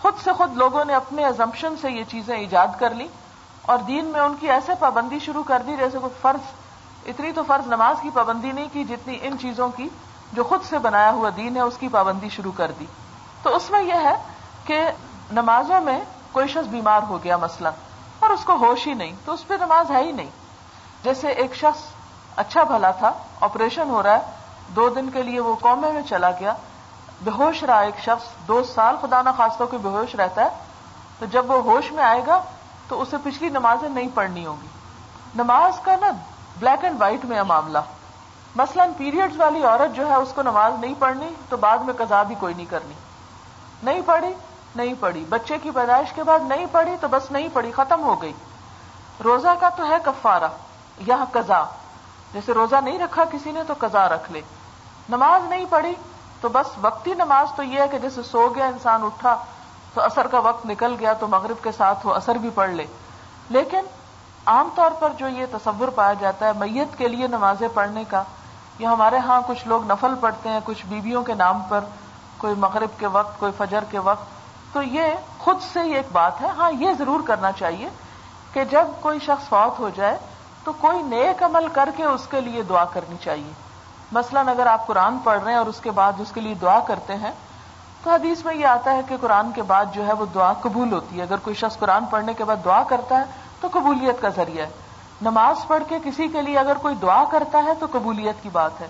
خود 0.01 0.13
سے 0.23 0.33
خود 0.33 0.57
لوگوں 0.57 0.85
نے 0.85 0.95
اپنے 0.95 1.25
ازمپشن 1.25 1.73
سے 1.81 1.91
یہ 1.91 2.03
چیزیں 2.03 2.35
ایجاد 2.37 2.67
کر 2.79 2.93
لی 2.93 3.07
اور 3.61 3.77
دین 3.77 4.05
میں 4.05 4.21
ان 4.21 4.35
کی 4.39 4.51
ایسے 4.51 4.71
پابندی 4.79 5.19
شروع 5.19 5.43
کر 5.43 5.61
دی 5.67 5.75
جیسے 5.77 5.97
کوئی 5.97 6.13
فرض، 6.21 6.51
اتنی 7.05 7.31
تو 7.31 7.43
فرض 7.47 7.67
نماز 7.67 8.01
کی 8.01 8.09
پابندی 8.13 8.51
نہیں 8.51 8.67
کی 8.73 8.83
جتنی 8.83 9.17
ان 9.21 9.37
چیزوں 9.41 9.69
کی 9.69 9.89
جو 10.33 10.43
خود 10.43 10.63
سے 10.63 10.77
بنایا 10.77 11.11
ہوا 11.11 11.29
دین 11.37 11.55
ہے 11.55 11.61
اس 11.61 11.77
کی 11.77 11.87
پابندی 11.87 12.29
شروع 12.29 12.51
کر 12.57 12.71
دی۔ 12.79 12.85
تو 13.43 13.55
اس 13.55 13.69
میں 13.71 13.81
یہ 13.83 13.93
ہے 13.93 14.15
کہ 14.65 14.81
نمازوں 15.31 15.81
میں 15.81 15.99
کوئی 16.31 16.47
شخص 16.47 16.67
بیمار 16.67 17.01
ہو 17.09 17.23
گیا 17.23 17.37
مسئلہ 17.37 17.69
اور 18.19 18.29
اس 18.29 18.43
کو 18.45 18.55
ہوش 18.55 18.87
ہی 18.87 18.93
نہیں، 18.93 19.13
تو 19.25 19.33
اس 19.33 19.47
پہ 19.47 19.53
نماز 19.53 19.91
ہے 19.91 20.03
ہی 20.03 20.11
نہیں۔ 20.11 20.29
جیسے 21.05 21.27
ایک 21.27 21.55
شخص 21.55 21.81
اچھا 22.35 22.63
بھلا 22.63 22.91
تھا 22.91 23.11
آپریشن 23.41 23.89
ہو 23.89 24.03
رہا 24.03 24.15
ہے، 24.15 24.21
دو 24.67 24.89
دن 24.89 25.09
کے 25.09 25.23
لیے 25.23 25.39
وہ 25.39 25.55
قومے 25.55 25.91
میں 25.91 26.01
چلا 26.01 26.31
گیا۔ 26.31 26.53
بے 27.21 27.31
ہوش 27.31 27.63
رہا 27.63 27.79
ایک 27.79 27.99
شخص، 27.99 28.47
دو 28.47 28.63
سال 28.63 28.95
خدا 29.01 29.21
نہ 29.21 29.29
خاص 29.37 29.57
طور 29.57 29.67
بے 29.67 29.89
ہوش 29.89 30.15
رہتا 30.15 30.43
ہے۔ 30.43 30.49
تو 31.19 31.25
جب 31.25 31.51
وہ 31.51 31.63
ہوش 31.63 31.91
میں 31.91 32.03
آئے 32.03 32.21
گا، 32.27 32.41
تو 32.87 33.01
اسے 33.01 33.17
پچھلی 33.23 33.49
نمازیں 33.49 33.89
نہیں 33.89 34.07
پڑھنی 34.13 34.45
ہوگی۔ 34.45 34.67
نماز 35.35 35.79
کا 35.79 35.95
نا 36.01 36.11
بلیک 36.59 36.83
اینڈ 36.85 37.01
وائٹ 37.01 37.25
میں 37.25 37.37
ہے 37.37 37.43
معاملہ۔ 37.43 37.77
مثلا 38.55 38.85
پیریڈز 38.97 39.39
والی 39.39 39.63
عورت 39.63 39.95
جو 39.95 40.09
ہے، 40.09 40.15
اس 40.15 40.33
کو 40.35 40.41
نماز 40.41 40.73
نہیں 40.79 40.93
پڑھنی، 40.99 41.29
تو 41.49 41.57
بعد 41.57 41.77
میں 41.77 41.93
قضا 41.93 42.23
بھی 42.23 42.35
کوئی 42.39 42.53
نہیں 42.53 42.65
کرنی۔ 42.65 42.93
نہیں 43.83 44.01
پڑھی 44.05 44.33
نہیں 44.75 44.93
پڑھی۔ 44.99 45.25
بچے 45.29 45.57
کی 45.57 45.71
پیدائش 45.71 46.13
کے 46.13 46.23
بعد 46.23 46.39
نہیں 46.47 46.65
پڑھی، 46.71 46.95
تو 47.01 47.07
بس 47.07 47.31
نہیں 47.31 47.47
پڑھی، 47.53 47.71
ختم 47.71 48.03
ہو 48.03 48.21
گئی۔ 48.21 48.33
روزہ 49.23 49.47
کا 49.59 49.69
تو 49.69 49.89
ہے 49.89 49.95
کفارہ۔ 50.05 50.47
یا 50.97 51.23
قضا 51.31 51.63
جیسے 52.33 52.53
روزہ 52.53 52.75
نہیں 52.75 52.99
رکھا 52.99 53.23
کسی 53.31 53.51
نے 53.51 53.63
تو 53.67 53.73
قضا 53.77 54.09
رکھ 54.09 54.31
لے۔ 54.31 54.41
نماز 55.09 55.49
نہیں 55.49 55.65
پڑھی 55.69 55.93
تو 56.41 56.49
بس 56.49 56.67
وقتی 56.81 57.13
نماز 57.13 57.47
تو 57.55 57.63
یہ 57.63 57.79
ہے 57.79 57.87
کہ 57.87 57.97
جیسے 57.97 58.23
سو 58.23 58.49
گیا، 58.55 58.65
انسان 58.65 59.03
اٹھا 59.03 59.35
تو 59.93 60.01
اثر 60.01 60.27
کا 60.27 60.39
وقت 60.39 60.65
نکل 60.65 60.95
گیا 60.99 61.13
تو 61.13 61.27
مغرب 61.27 61.63
کے 61.63 61.71
ساتھ 61.71 62.05
وہ 62.07 62.13
اثر 62.13 62.35
بھی 62.35 62.49
پڑھ 62.55 62.69
لے۔ 62.69 62.85
لیکن 63.49 63.85
عام 64.45 64.69
طور 64.75 64.91
پر 64.91 65.09
جو 65.17 65.27
یہ 65.27 65.45
تصور 65.51 65.87
پایا 65.87 66.13
جاتا 66.13 66.45
ہے 66.45 66.51
میت 66.57 66.97
کے 66.97 67.07
لیے 67.07 67.27
نمازیں 67.27 67.67
پڑھنے 67.73 68.03
کا، 68.07 68.23
یا 68.79 68.91
ہمارے 68.91 69.17
ہاں 69.17 69.41
کچھ 69.47 69.67
لوگ 69.67 69.91
نفل 69.91 70.15
پڑھتے 70.19 70.49
ہیں 70.49 70.59
کچھ 70.65 70.85
بیویوں 70.85 71.23
کے 71.23 71.33
نام 71.33 71.61
پر، 71.69 71.79
کوئی 72.37 72.55
مغرب 72.55 72.99
کے 72.99 73.07
وقت، 73.07 73.39
کوئی 73.39 73.51
فجر 73.57 73.83
کے 73.83 73.99
وقت، 73.99 74.23
تو 74.73 74.81
یہ 74.81 75.03
خود 75.39 75.61
سے 75.73 75.79
ہی 75.79 75.93
ایک 75.93 76.05
بات 76.11 76.41
ہے۔ 76.41 76.47
ہاں 76.47 76.71
یہ 76.71 76.93
ضرور 76.97 77.19
کرنا 77.27 77.51
چاہیے 77.51 77.89
کہ 78.53 78.63
جب 78.63 78.87
کوئی 79.01 79.19
شخص 79.19 79.49
فوت 79.49 79.79
ہو 79.79 79.89
جائے 79.95 80.17
تو 80.65 80.73
کوئی 80.73 81.01
نیک 81.01 81.43
عمل 81.43 81.67
کر 81.67 81.89
کے 81.95 82.03
اس 82.03 82.27
کے 82.27 82.41
لیے 82.41 82.63
دعا 82.63 82.85
کرنی 82.85 83.15
چاہیے۔ 83.21 83.53
مثلا 84.11 84.39
اگر 84.39 84.65
آپ 84.65 84.87
قرآن 84.87 85.17
پڑھ 85.17 85.43
رہے 85.43 85.51
ہیں 85.51 85.59
اور 85.59 85.65
اس 85.65 85.79
کے 85.79 85.91
بعد 85.91 86.13
اس 86.19 86.31
کے 86.31 86.41
لیے 86.41 86.53
دعا 86.53 86.79
کرتے 86.79 87.15
ہیں، 87.15 87.31
تو 88.03 88.11
حدیث 88.11 88.45
میں 88.45 88.55
یہ 88.55 88.65
آتا 88.65 88.93
ہے 88.93 89.01
کہ 89.07 89.17
قرآن 89.21 89.51
کے 89.51 89.61
بعد 89.61 89.85
جو 89.93 90.07
ہے 90.07 90.13
وہ 90.13 90.25
دعا 90.33 90.53
قبول 90.53 90.93
ہوتی 90.93 91.17
ہے۔ 91.17 91.21
اگر 91.21 91.37
کوئی 91.37 91.55
شخص 91.55 91.77
قرآن 91.77 92.05
پڑھنے 92.05 92.33
کے 92.33 92.43
بعد 92.43 92.55
دعا 92.65 92.83
کرتا 92.83 93.19
ہے، 93.19 93.23
تو 93.61 93.67
قبولیت 93.71 94.21
کا 94.21 94.29
ذریعہ 94.29 94.65
ہے۔ 94.65 94.71
نماز 95.21 95.67
پڑھ 95.67 95.83
کے 95.87 95.99
کسی 96.03 96.27
کے 96.27 96.41
لیے 96.41 96.57
اگر 96.57 96.77
کوئی 96.77 96.95
دعا 96.95 97.23
کرتا 97.31 97.63
ہے، 97.65 97.73
تو 97.79 97.85
قبولیت 97.91 98.43
کی 98.43 98.49
بات 98.49 98.81
ہے۔ 98.81 98.87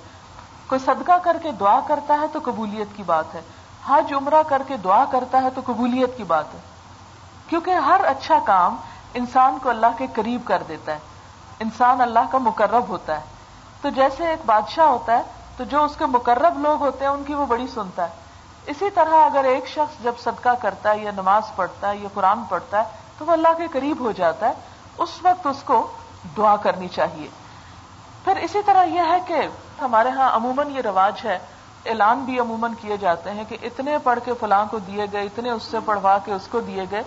کوئی 0.67 0.79
صدقہ 0.79 1.17
کر 1.23 1.38
کے 1.43 1.51
دعا 1.51 1.79
کرتا 1.88 2.13
ہے، 2.21 2.25
تو 2.33 2.39
قبولیت 2.43 2.88
کی 2.95 3.03
بات 3.03 3.35
ہے۔ 3.35 3.41
حج، 3.88 4.13
عمرہ 4.13 4.43
کر 4.47 4.61
کے 4.67 4.77
دعا 4.77 5.05
کرتا 5.11 5.41
ہے، 5.41 5.49
تو 5.49 5.61
قبولیت 5.65 6.17
کی 6.17 6.23
بات 6.23 6.53
ہے۔ 6.53 6.59
کیونکہ 7.47 7.71
ہر 7.71 8.01
اچھا 8.03 8.39
کام 8.45 8.75
انسان 9.13 9.57
کو 9.61 9.69
اللہ 9.69 9.88
کے 9.97 10.07
قریب 10.13 10.41
کر 10.45 10.63
دیتا 10.67 10.91
ہے۔ 10.91 11.14
انسان 11.59 12.01
اللہ 12.01 12.19
کا 12.31 12.37
مقرب 12.37 12.87
ہوتا 12.87 13.15
ہے۔ 13.15 13.25
تو 13.81 13.89
جیسے 13.89 14.27
ایک 14.27 14.39
بادشاہ 14.45 14.85
ہوتا 14.85 15.17
ہے، 15.17 15.21
تو 15.57 15.63
جو 15.63 15.83
اس 15.83 15.95
کے 15.97 16.05
مقرب 16.05 16.59
لوگ 16.59 16.81
ہوتے 16.81 17.05
ہیں، 17.05 17.11
ان 17.11 17.23
کی 17.23 17.33
وہ 17.33 17.45
بڑی 17.45 17.67
سنتا 17.67 18.09
ہے۔ 18.09 18.13
اسی 18.65 18.89
طرح 18.89 19.25
اگر 19.25 19.43
ایک 19.43 19.67
شخص 19.67 20.03
جب 20.03 20.11
صدقہ 20.19 20.49
کرتا 20.61 20.91
ہے 20.91 20.99
یا 20.99 21.11
نماز 21.11 21.43
پڑھتا 21.55 21.89
ہے 21.89 21.97
یا 21.97 22.07
قرآن 22.13 22.43
پڑھتا 22.43 22.83
ہے، 22.83 22.89
تو 23.17 23.25
وہ 23.25 23.31
اللہ 23.31 23.47
کے 23.57 23.67
قریب 23.71 23.99
ہو 23.99 24.11
جاتا 24.11 24.47
ہے۔ 24.47 24.53
اس 24.97 25.09
وقت 25.23 25.47
اس 25.47 25.63
کو 25.63 25.87
دعا 26.37 26.55
کرنی 26.55 26.87
چاہیے۔ 26.87 27.27
پھر 28.23 28.35
اسی 28.35 28.61
طرح 28.65 28.83
یہ 28.83 28.99
ہے 28.99 29.17
کہ 29.27 29.47
ہمارے 29.81 30.09
ہاں 30.09 30.35
عموماً 30.35 30.69
یہ 30.69 30.81
رواج 30.81 31.21
ہے، 31.25 31.39
اعلان 31.85 32.19
بھی 32.19 32.39
عموماً 32.39 32.73
کیے 32.81 32.97
جاتے 32.97 33.31
ہیں 33.31 33.43
کہ 33.49 33.57
اتنے 33.61 33.97
پڑھ 33.97 34.19
کے 34.25 34.33
فلاں 34.39 34.65
کو 34.71 34.79
دیے 34.79 35.05
گئے، 35.11 35.23
اتنے 35.23 35.49
اس 35.49 35.63
سے 35.63 35.77
پڑھوا 35.85 36.17
کے 36.17 36.33
اس 36.33 36.47
کو 36.51 36.59
دیے 36.59 36.85
گئے۔ 36.91 37.03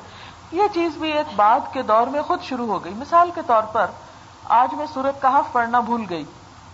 یہ 0.52 0.62
چیز 0.74 0.92
بھی 0.96 1.12
ایک 1.12 1.26
بعد 1.37 1.61
کے 1.72 1.82
دور 1.82 2.06
میں 2.06 2.22
خود 2.22 2.42
شروع 2.42 2.66
ہو 2.66 2.84
گئی۔ 2.84 2.94
مثال 2.94 3.30
کے 3.34 3.40
طور 3.46 3.62
پر 3.62 3.87
آج 4.48 4.74
میں 4.74 4.87
سورت 4.94 5.22
کہف 5.22 5.52
پڑھنا 5.52 5.80
بھول 5.80 6.04
گئی۔ 6.11 6.24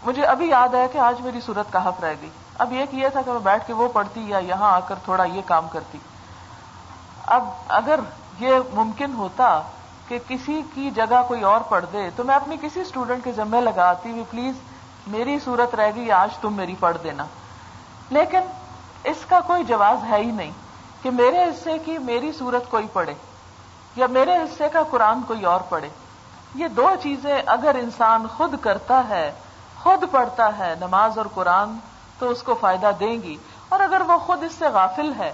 مجھے 0.04 0.24
ابھی 0.24 0.48
یاد 0.48 0.74
ہے 0.74 0.88
کہ 0.92 0.98
آج 0.98 1.20
میری 1.20 1.40
سورت 1.40 1.72
کہف 1.72 2.00
رہ 2.00 2.14
گئی۔ 2.20 2.30
اب 2.58 2.70
ایک 2.70 2.94
یہ 2.94 3.08
تھا 3.08 3.22
کہ 3.22 3.30
میں 3.30 3.40
بیٹھ 3.40 3.66
کے 3.66 3.72
وہ 3.72 3.88
پڑھتی 3.88 4.28
یا 4.28 4.38
یہاں 4.38 4.72
آ 4.72 4.80
کر 4.80 4.94
تھوڑا 5.04 5.24
یہ 5.24 5.42
کام 5.46 5.68
کرتی۔ 5.68 5.98
اب 7.26 7.48
اگر 7.68 8.00
یہ 8.38 8.54
ممکن 8.72 9.12
ہوتا 9.12 9.62
کہ 10.08 10.18
کسی 10.28 10.62
کی 10.74 10.90
جگہ 10.90 11.22
کوئی 11.28 11.42
اور 11.42 11.60
پڑھ 11.60 11.84
دے، 11.92 12.10
تو 12.16 12.24
میں 12.24 12.34
اپنی 12.34 12.56
کسی 12.60 12.80
اسٹوڈنٹ 12.80 13.24
کے 13.24 13.32
ذمہ 13.32 13.56
لگاتی 13.56 14.10
ہوئی 14.10 14.24
پلیز 14.30 14.54
میری 15.06 15.38
صورت 15.38 15.74
رہ 15.74 15.90
گئی، 15.96 16.10
آج 16.10 16.38
تم 16.38 16.54
میری 16.54 16.74
پڑھ 16.80 16.96
دینا۔ 17.04 17.24
لیکن 18.10 18.40
اس 19.04 19.16
کا 19.28 19.40
کوئی 19.40 19.64
جواز 19.64 20.04
ہے 20.10 20.16
ہی 20.16 20.30
نہیں 20.30 20.52
کہ 21.02 21.10
میرے 21.10 21.44
حصے 21.44 21.78
کی 21.78 21.98
میری 21.98 22.32
صورت 22.32 22.70
کوئی 22.70 22.86
پڑھے 22.92 23.14
یا 23.96 24.06
میرے 24.06 24.36
حصے 24.36 24.68
کا 24.68 24.82
قرآن 24.82 25.22
کوئی 25.22 25.44
اور 25.44 25.60
پڑھے۔ 25.60 25.88
یہ 26.54 26.68
دو 26.68 26.90
چیزیں 27.02 27.42
اگر 27.46 27.74
انسان 27.74 28.26
خود 28.36 28.54
کرتا 28.60 29.02
ہے، 29.08 29.32
خود 29.82 30.04
پڑھتا 30.10 30.58
ہے 30.58 30.74
نماز 30.80 31.18
اور 31.18 31.26
قرآن، 31.34 31.76
تو 32.18 32.28
اس 32.30 32.42
کو 32.42 32.54
فائدہ 32.54 32.90
دیں 33.00 33.22
گی۔ 33.22 33.36
اور 33.68 33.80
اگر 33.80 34.00
وہ 34.00 34.18
خود 34.18 34.42
اس 34.42 34.52
سے 34.52 34.68
غافل 34.68 35.12
ہے، 35.18 35.32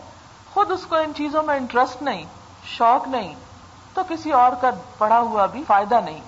خود 0.54 0.70
اس 0.70 0.86
کو 0.86 0.96
ان 0.96 1.12
چیزوں 1.16 1.42
میں 1.42 1.56
انٹرسٹ 1.56 2.02
نہیں، 2.02 2.24
شوق 2.64 3.08
نہیں، 3.08 3.34
تو 3.94 4.02
کسی 4.08 4.32
اور 4.32 4.52
کا 4.60 4.70
پڑھا 4.98 5.20
ہوا 5.20 5.46
بھی 5.46 5.64
فائدہ 5.66 6.00
نہیں۔ 6.04 6.20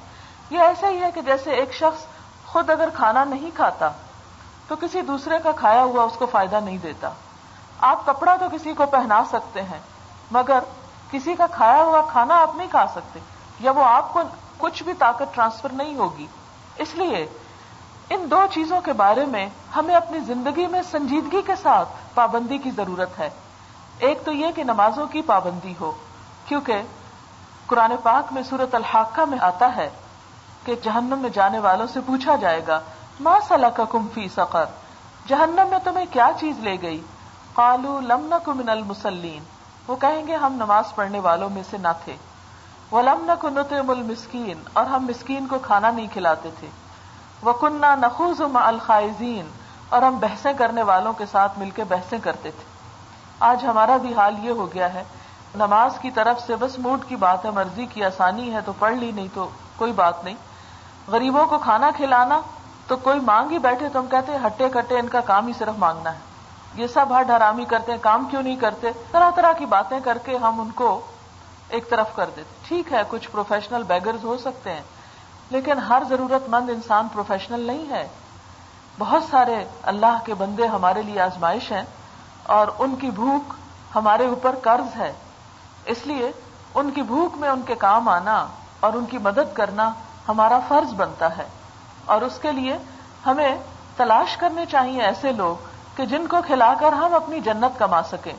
یہ 0.50 0.58
ایسا 0.58 0.88
ہی 0.88 1.00
ہے 1.00 1.10
کہ 1.10 1.22
جیسے 1.22 1.50
ایک 1.50 1.74
شخص 1.74 2.04
خود 2.46 2.70
اگر 2.70 2.88
کھانا 2.94 3.24
نہیں 3.24 3.50
کھاتا، 3.56 3.88
تو 4.68 4.76
کسی 4.76 5.00
دوسرے 5.00 5.38
کا 5.44 5.52
کھایا 5.52 5.82
ہوا 5.82 6.04
اس 6.04 6.16
کو 6.18 6.26
فائدہ 6.26 6.56
نہیں 6.56 6.78
دیتا۔ 6.78 7.10
آپ 7.80 8.06
کپڑا 8.06 8.36
تو 8.36 8.46
کسی 8.52 8.72
کو 8.72 8.86
پہنا 8.86 9.22
سکتے 9.30 9.62
ہیں، 9.62 9.80
مگر 10.30 10.58
کسی 11.10 11.34
کا 11.34 11.46
کھایا 11.46 11.82
ہوا 11.82 12.02
کھانا 12.12 12.40
آپ 12.40 12.56
نہیں 12.56 12.68
کھا 12.70 12.86
سکتے، 12.86 13.20
یا 13.60 13.70
وہ 13.70 13.84
آپ 13.84 14.12
کو 14.12 14.22
کچھ 14.58 14.82
بھی 14.82 14.92
طاقت 14.98 15.34
ٹرانسفر 15.34 15.68
نہیں 15.72 15.94
ہوگی۔ 15.96 16.26
اس 16.76 16.94
لیے 16.94 17.26
ان 18.10 18.30
دو 18.30 18.40
چیزوں 18.50 18.80
کے 18.80 18.92
بارے 18.92 19.24
میں 19.24 19.48
ہمیں 19.76 19.94
اپنی 19.94 20.18
زندگی 20.18 20.66
میں 20.66 20.82
سنجیدگی 20.90 21.42
کے 21.42 21.56
ساتھ 21.62 21.88
پابندی 22.14 22.58
کی 22.58 22.70
ضرورت 22.70 23.18
ہے۔ 23.18 23.30
ایک 23.98 24.24
تو 24.24 24.32
یہ 24.32 24.46
کہ 24.56 24.64
نمازوں 24.64 25.06
کی 25.06 25.22
پابندی 25.22 25.74
ہو، 25.80 25.92
کیونکہ 26.46 26.82
قرآن 27.66 27.92
پاک 28.02 28.32
میں 28.32 28.42
سورت 28.42 28.74
الحاقہ 28.74 29.20
میں 29.20 29.38
آتا 29.40 29.76
ہے 29.76 29.88
کہ 30.64 30.74
جہنم 30.82 31.18
میں 31.18 31.30
جانے 31.30 31.58
والوں 31.58 31.86
سے 31.86 32.00
پوچھا 32.06 32.36
جائے 32.36 32.60
گا، 32.66 32.80
ما 33.20 33.38
سلا 33.48 33.68
کا 33.68 33.84
فی 34.14 34.28
سقر؟ 34.28 34.64
جہنم 35.26 35.66
میں 35.70 35.78
تمہیں 35.84 36.06
کیا 36.10 36.30
چیز 36.40 36.58
لے 36.58 36.76
گئی؟ 36.82 37.00
قالو 37.52 38.00
لم 38.00 38.34
من 38.46 38.68
المسلین 38.68 39.42
وہ 39.88 39.96
کہیں 39.96 40.26
گے، 40.26 40.36
ہم 40.36 40.54
نماز 40.54 40.94
پڑھنے 40.94 41.20
والوں 41.20 41.50
میں 41.50 41.62
سے 41.70 41.78
نہ 41.78 41.92
تھے۔ 42.04 42.16
وہ 42.92 43.02
لم 43.02 43.24
نتم 43.26 43.90
المسکین، 43.90 44.62
اور 44.72 44.86
ہم 44.86 45.06
مسکین 45.06 45.46
کو 45.46 45.58
کھانا 45.58 45.90
نہیں 45.90 46.06
کھلاتے 46.12 46.48
تھے۔ 46.60 46.68
وہ 47.42 47.52
کنہ 47.52 47.94
نخوز 47.98 48.40
الخائزین، 48.54 49.46
اور 49.88 50.02
ہم 50.02 50.18
بحثیں 50.18 50.52
کرنے 50.52 50.82
والوں 50.82 51.12
کے 51.12 51.26
ساتھ 51.26 51.58
مل 51.58 51.70
کے 51.70 51.84
بحثیں 51.84 52.18
کرتے 52.18 52.50
تھے۔ 52.50 52.64
آج 53.40 53.64
ہمارا 53.64 53.96
بھی 53.96 54.14
حال 54.14 54.34
یہ 54.44 54.50
ہو 54.50 54.66
گیا 54.74 54.92
ہے، 54.94 55.04
نماز 55.54 55.98
کی 55.98 56.10
طرف 56.10 56.40
سے 56.40 56.56
بس 56.56 56.78
موڈ 56.78 57.04
کی 57.08 57.16
بات 57.16 57.44
ہے، 57.44 57.50
مرضی 57.50 57.86
کی 57.86 58.04
آسانی 58.04 58.52
ہے 58.54 58.60
تو 58.66 58.72
پڑھ 58.78 58.94
لی، 58.94 59.10
نہیں 59.10 59.28
تو 59.34 59.48
کوئی 59.76 59.92
بات 59.92 60.24
نہیں۔ 60.24 60.34
غریبوں 61.08 61.46
کو 61.46 61.58
کھانا 61.58 61.90
کھلانا 61.96 62.40
تو 62.88 62.96
کوئی 62.96 63.20
مانگ 63.20 63.50
ہی 63.50 63.58
بیٹھے 63.58 63.88
تو 63.88 63.98
ہم 64.00 64.06
کہتے 64.06 64.32
ہیں، 64.32 64.38
ہٹے 64.46 64.68
کٹے، 64.72 64.98
ان 64.98 65.08
کا 65.08 65.20
کام 65.26 65.46
ہی 65.46 65.52
صرف 65.58 65.78
مانگنا 65.78 66.12
ہے۔ 66.12 66.80
یہ 66.82 66.86
سب 66.86 67.06
ہر 67.10 67.22
ڈرامی 67.22 67.64
کرتے 67.64 67.92
ہیں، 67.92 67.98
کام 68.02 68.24
کیوں 68.30 68.42
نہیں 68.42 68.56
کرتے؟ 68.56 68.90
طرح 69.12 69.30
طرح 69.30 69.52
کی 69.52 69.66
باتیں 69.66 69.98
کر 70.04 70.18
کے 70.18 70.36
ہم 70.36 70.60
ان 70.60 70.70
کو 70.74 70.90
ایک 71.72 71.90
طرف 71.90 72.14
کر 72.16 72.30
دیتے 72.36 72.54
ٹھیک 72.68 72.92
ہے، 72.92 73.02
کچھ 73.08 73.30
پروفیشنل 73.30 73.82
بیگرز 73.82 74.24
ہو 74.24 74.38
سکتے 74.38 74.72
ہیں، 74.72 74.82
لیکن 75.50 75.78
ہر 75.78 76.02
ضرورت 76.08 76.48
مند 76.48 76.70
انسان 76.70 77.08
پروفیشنل 77.12 77.60
نہیں 77.60 77.90
ہے۔ 77.90 78.08
بہت 78.98 79.22
سارے 79.30 79.64
اللہ 79.82 80.18
کے 80.24 80.34
بندے 80.34 80.66
ہمارے 80.66 81.02
لیے 81.02 81.20
آزمائش 81.20 81.72
ہیں 81.72 81.82
اور 82.42 82.66
ان 82.78 82.96
کی 82.96 83.10
بھوک 83.10 83.54
ہمارے 83.94 84.26
اوپر 84.26 84.54
قرض 84.62 84.96
ہے۔ 84.96 85.12
اس 85.84 86.06
لیے 86.06 86.32
ان 86.74 86.90
کی 86.90 87.02
بھوک 87.02 87.36
میں 87.36 87.48
ان 87.48 87.62
کے 87.62 87.74
کام 87.74 88.08
آنا 88.08 88.46
اور 88.80 88.92
ان 88.92 89.04
کی 89.04 89.18
مدد 89.18 89.54
کرنا 89.54 89.92
ہمارا 90.28 90.58
فرض 90.68 90.92
بنتا 90.94 91.36
ہے۔ 91.38 91.46
اور 92.04 92.22
اس 92.22 92.38
کے 92.42 92.52
لیے 92.52 92.78
ہمیں 93.26 93.58
تلاش 93.96 94.36
کرنے 94.36 94.66
چاہیے 94.66 95.02
ایسے 95.02 95.32
لوگ 95.32 95.56
کہ 95.96 96.06
جن 96.06 96.26
کو 96.26 96.36
کھلا 96.46 96.74
کر 96.80 96.92
ہم 96.92 97.14
اپنی 97.14 97.40
جنت 97.40 97.78
کما 97.78 98.02
سکیں۔ 98.02 98.32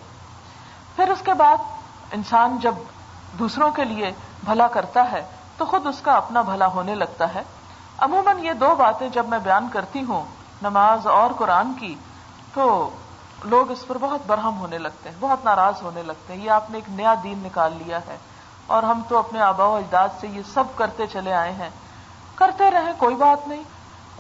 پھر 0.95 1.09
اس 1.11 1.21
کے 1.21 1.33
بعد 1.33 1.57
انسان 2.11 2.57
جب 2.61 2.73
دوسروں 3.39 3.71
کے 3.71 3.83
لیے 3.83 4.11
بھلا 4.43 4.67
کرتا 4.67 5.11
ہے 5.11 5.23
تو 5.57 5.65
خود 5.65 5.87
اس 5.87 6.01
کا 6.01 6.13
اپنا 6.13 6.41
بھلا 6.41 6.67
ہونے 6.67 6.95
لگتا 6.95 7.33
ہے۔ 7.35 7.43
عموماً 7.97 8.39
یہ 8.39 8.53
دو 8.53 8.73
باتیں 8.77 9.09
جب 9.09 9.27
میں 9.27 9.39
بیان 9.39 9.67
کرتی 9.73 10.03
ہوں 10.03 10.25
نماز 10.61 11.07
اور 11.07 11.31
قرآن 11.37 11.73
کی، 11.79 11.95
تو 12.53 12.89
لوگ 13.43 13.71
اس 13.71 13.87
پر 13.87 13.97
بہت 13.97 14.21
برہم 14.27 14.59
ہونے 14.59 14.77
لگتے 14.77 15.09
ہیں، 15.09 15.15
بہت 15.19 15.45
ناراض 15.45 15.81
ہونے 15.81 16.03
لگتے 16.03 16.33
ہیں۔ 16.33 16.45
یہ 16.45 16.51
آپ 16.51 16.69
نے 16.69 16.77
ایک 16.77 16.89
نیا 16.89 17.13
دین 17.23 17.39
نکال 17.43 17.73
لیا 17.85 17.99
ہے 18.07 18.17
اور 18.67 18.83
ہم 18.83 19.01
تو 19.07 19.17
اپنے 19.17 19.39
آبا 19.39 19.65
و 19.65 19.75
اجداد 19.75 20.09
سے 20.19 20.27
یہ 20.27 20.41
سب 20.53 20.63
کرتے 20.75 21.07
چلے 21.07 21.33
آئے 21.33 21.51
ہیں۔ 21.51 21.69
کرتے 22.35 22.71
رہیں 22.71 22.93
کوئی 22.97 23.15
بات 23.15 23.47
نہیں، 23.47 23.63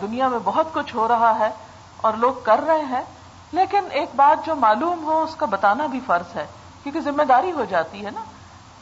دنیا 0.01 0.27
میں 0.27 0.39
بہت 0.43 0.73
کچھ 0.73 0.95
ہو 0.95 1.07
رہا 1.07 1.39
ہے 1.39 1.49
اور 1.97 2.13
لوگ 2.13 2.33
کر 2.43 2.59
رہے 2.67 2.83
ہیں، 2.83 3.03
لیکن 3.51 3.87
ایک 3.91 4.09
بات 4.15 4.45
جو 4.45 4.55
معلوم 4.55 5.03
ہو، 5.03 5.21
اس 5.21 5.35
کا 5.35 5.45
بتانا 5.45 5.87
بھی 5.87 5.99
فرض 6.05 6.35
ہے، 6.35 6.45
کیونکہ 6.83 7.01
ذمہ 7.01 7.23
داری 7.23 7.51
ہو 7.51 7.65
جاتی 7.69 8.05
ہے 8.05 8.11
نا۔ 8.11 8.21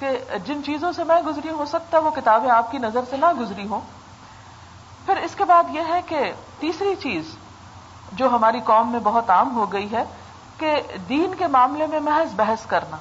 کہ 0.01 0.37
جن 0.45 0.63
چیزوں 0.63 0.91
سے 0.91 1.03
میں 1.03 1.21
گزری 1.21 1.49
ہو 1.49 1.65
سکتا 1.65 1.99
وہ 1.99 2.09
کتابیں 2.09 2.49
آپ 2.49 2.71
کی 2.71 2.77
نظر 2.77 2.99
سے 3.09 3.17
نہ 3.17 3.33
گزری 3.39 3.67
ہوں۔ 3.67 3.79
پھر 5.05 5.17
اس 5.17 5.35
کے 5.35 5.45
بعد 5.45 5.63
یہ 5.69 5.81
ہے 5.89 6.01
کہ 6.05 6.31
تیسری 6.59 6.95
چیز 6.95 7.23
جو 8.13 8.29
ہماری 8.29 8.59
قوم 8.59 8.91
میں 8.91 8.99
بہت 9.03 9.29
عام 9.29 9.55
ہو 9.55 9.71
گئی 9.73 9.91
ہے 9.91 10.03
کہ 10.57 10.81
دین 11.09 11.35
کے 11.35 11.47
معاملے 11.47 11.87
میں 11.87 11.99
محض 11.99 12.33
بحث 12.35 12.65
کرنا، 12.65 12.97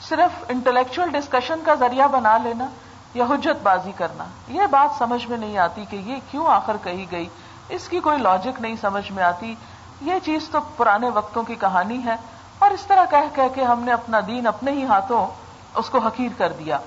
صرف 0.00 0.44
انٹلیکچل 0.48 1.10
ڈسکشن 1.10 1.60
کا 1.64 1.74
ذریعہ 1.74 2.08
بنا 2.08 2.38
لینا 2.38 2.66
یا 3.14 3.24
حجت 3.24 3.62
بازی 3.62 3.92
کرنا، 3.96 4.24
یہ 4.48 4.66
بات 4.70 4.98
سمجھ 4.98 5.26
میں 5.26 5.38
نہیں 5.38 5.58
آتی 5.58 5.84
کہ 5.90 5.96
یہ 5.96 6.16
کیوں 6.30 6.46
آخر 6.46 6.76
کہی 6.82 7.06
گئی۔ 7.10 7.28
اس 7.68 7.88
کی 7.88 8.00
کوئی 8.00 8.18
لاجک 8.18 8.60
نہیں 8.60 8.76
سمجھ 8.80 9.12
میں 9.12 9.24
آتی۔ 9.24 9.54
یہ 10.00 10.14
چیز 10.24 10.48
تو 10.48 10.58
پرانے 10.76 11.08
وقتوں 11.08 11.42
کی 11.42 11.54
کہانی 11.54 12.04
ہے 12.04 12.16
اور 12.58 12.70
اس 12.70 12.86
طرح 12.86 13.04
کہہ 13.10 13.34
کہہ 13.34 13.54
کے 13.54 13.64
ہم 13.64 13.82
نے 13.82 13.92
اپنا 13.92 14.20
دین 14.26 14.46
اپنے 14.46 14.70
ہی 14.70 14.84
ہاتھوں 14.84 15.45
اس 15.76 15.90
کو 15.90 15.98
حقیر 15.98 16.32
کر 16.38 16.52
دیا۔ 16.52 16.78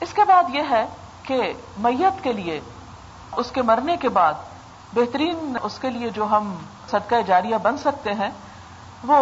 اس 0.00 0.12
کے 0.12 0.24
بعد 0.24 0.54
یہ 0.54 0.62
ہے 0.70 0.84
کہ 1.22 1.52
میت 1.78 2.22
کے 2.24 2.32
لیے، 2.32 2.60
اس 3.36 3.50
کے 3.50 3.62
مرنے 3.62 3.96
کے 3.96 4.08
بعد 4.08 4.34
بہترین 4.94 5.56
اس 5.62 5.78
کے 5.78 5.90
لیے 5.90 6.10
جو 6.10 6.26
ہم 6.26 6.54
صدقہ 6.90 7.20
جاریہ 7.26 7.56
بن 7.62 7.78
سکتے 7.78 8.12
ہیں، 8.12 8.30
وہ 9.04 9.18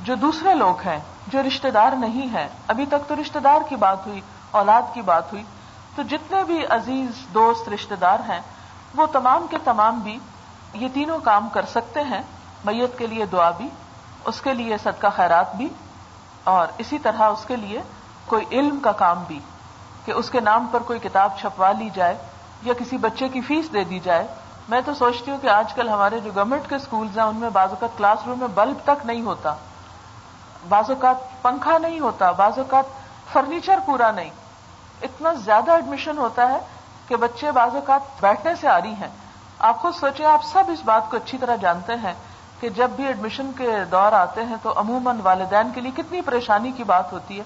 جو 0.00 0.14
دوسرے 0.14 0.54
لوگ 0.54 0.80
ہیں، 0.80 0.98
جو 1.26 1.42
رشتہ 1.42 1.68
دار 1.68 1.92
نہیں 1.92 2.26
ہیں، 2.26 2.48
ابھی 2.68 2.86
تک 2.86 3.08
تو 3.08 3.14
رشتہ 3.20 3.38
دار 3.38 3.68
کی 3.68 3.76
بات 3.76 4.06
ہوئی، 4.06 4.20
اولاد 4.50 4.94
کی 4.94 5.02
بات 5.02 5.32
ہوئی، 5.32 5.42
تو 5.96 6.02
جتنے 6.02 6.42
بھی 6.44 6.64
عزیز 6.66 7.26
دوست 7.34 7.68
رشتہ 7.68 7.94
دار 7.94 8.20
ہیں، 8.28 8.40
وہ 8.94 9.06
تمام 9.06 9.46
کے 9.50 9.56
تمام 9.64 9.98
بھی 9.98 10.18
یہ 10.74 10.88
تینوں 10.94 11.18
کام 11.18 11.48
کر 11.48 11.66
سکتے 11.70 12.02
ہیں، 12.02 12.22
میت 12.64 12.98
کے 12.98 13.06
لیے 13.06 13.26
دعا 13.26 13.50
بھی، 13.50 13.68
اس 14.24 14.40
کے 14.40 14.54
لیے 14.54 14.76
صدقہ 14.78 15.06
خیرات 15.16 15.54
بھی، 15.54 15.68
اور 16.44 16.66
اسی 16.78 16.98
طرح 16.98 17.22
اس 17.22 17.44
کے 17.44 17.56
لیے 17.56 17.82
کوئی 18.30 18.44
علم 18.50 18.78
کا 18.80 18.92
کام 18.92 19.22
بھی، 19.26 19.38
کہ 20.04 20.12
اس 20.12 20.30
کے 20.30 20.40
نام 20.40 20.66
پر 20.70 20.82
کوئی 20.82 20.98
کتاب 20.98 21.38
چھپوا 21.38 21.72
لی 21.72 21.88
جائے 21.94 22.14
یا 22.62 22.74
کسی 22.78 22.96
بچے 22.98 23.28
کی 23.28 23.40
فیس 23.40 23.72
دے 23.72 23.84
دی 23.84 23.98
جائے، 23.98 24.26
میں 24.68 24.80
تو 24.86 24.94
سوچتی 24.94 25.30
ہوں 25.30 25.38
کہ 25.38 25.48
آج 25.48 25.74
کل 25.74 25.88
ہمارے 25.88 26.20
جو 26.20 26.30
گورنمنٹ 26.34 26.68
کے 26.68 26.74
اسکولز 26.74 27.18
ہیں، 27.18 27.24
ان 27.24 27.36
میں 27.36 27.50
بعض 27.50 27.68
اوقات 27.70 27.96
کلاس 27.98 28.26
روم 28.26 28.38
میں 28.38 28.48
بلب 28.54 28.76
تک 28.84 29.06
نہیں 29.06 29.22
ہوتا، 29.22 29.54
بعض 30.68 30.90
اوقات 30.90 31.42
پنکھا 31.42 31.78
نہیں 31.78 32.00
ہوتا، 32.00 32.30
بعض 32.32 32.58
اوقات 32.58 32.84
فرنیچر 33.32 33.78
پورا 33.86 34.10
نہیں۔ 34.10 34.30
اتنا 35.02 35.32
زیادہ 35.44 35.72
ایڈمیشن 35.72 36.18
ہوتا 36.18 36.48
ہے 36.48 36.58
کہ 37.08 37.16
بچے 37.16 37.50
بعض 37.50 37.74
اوقات 37.74 38.20
بیٹھنے 38.20 38.54
سے 38.60 38.68
آ 38.68 38.80
رہی 38.80 38.94
ہیں۔ 38.94 39.08
آپ 39.58 39.80
خود 39.80 39.94
سوچیں، 39.94 40.26
آپ 40.26 40.44
سب 40.44 40.64
اس 40.68 40.82
بات 40.84 41.10
کو 41.10 41.16
اچھی 41.16 41.38
طرح 41.38 41.56
جانتے 41.56 41.94
ہیں 41.94 42.12
کہ 42.60 42.68
جب 42.68 42.90
بھی 42.90 43.06
ایڈمیشن 43.06 43.50
کے 43.58 43.68
دور 43.90 44.12
آتے 44.12 44.44
ہیں 44.44 44.56
تو 44.62 44.72
عموماً 44.76 45.20
والدین 45.22 45.70
کے 45.74 45.80
لیے 45.80 45.92
کتنی 45.96 46.20
پریشانی 46.20 46.72
کی 46.72 46.84
بات 46.84 47.12
ہوتی 47.12 47.38
ہے۔ 47.38 47.44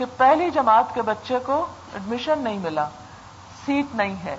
کہ 0.00 0.06
پہلی 0.16 0.50
جماعت 0.50 0.94
کے 0.94 1.02
بچے 1.02 1.38
کو 1.38 1.66
ایڈمیشن 1.92 2.38
نہیں 2.38 2.58
ملا 2.58 2.88
سیٹ 3.66 3.94
نہیں 3.94 4.14
ہے۔ 4.24 4.36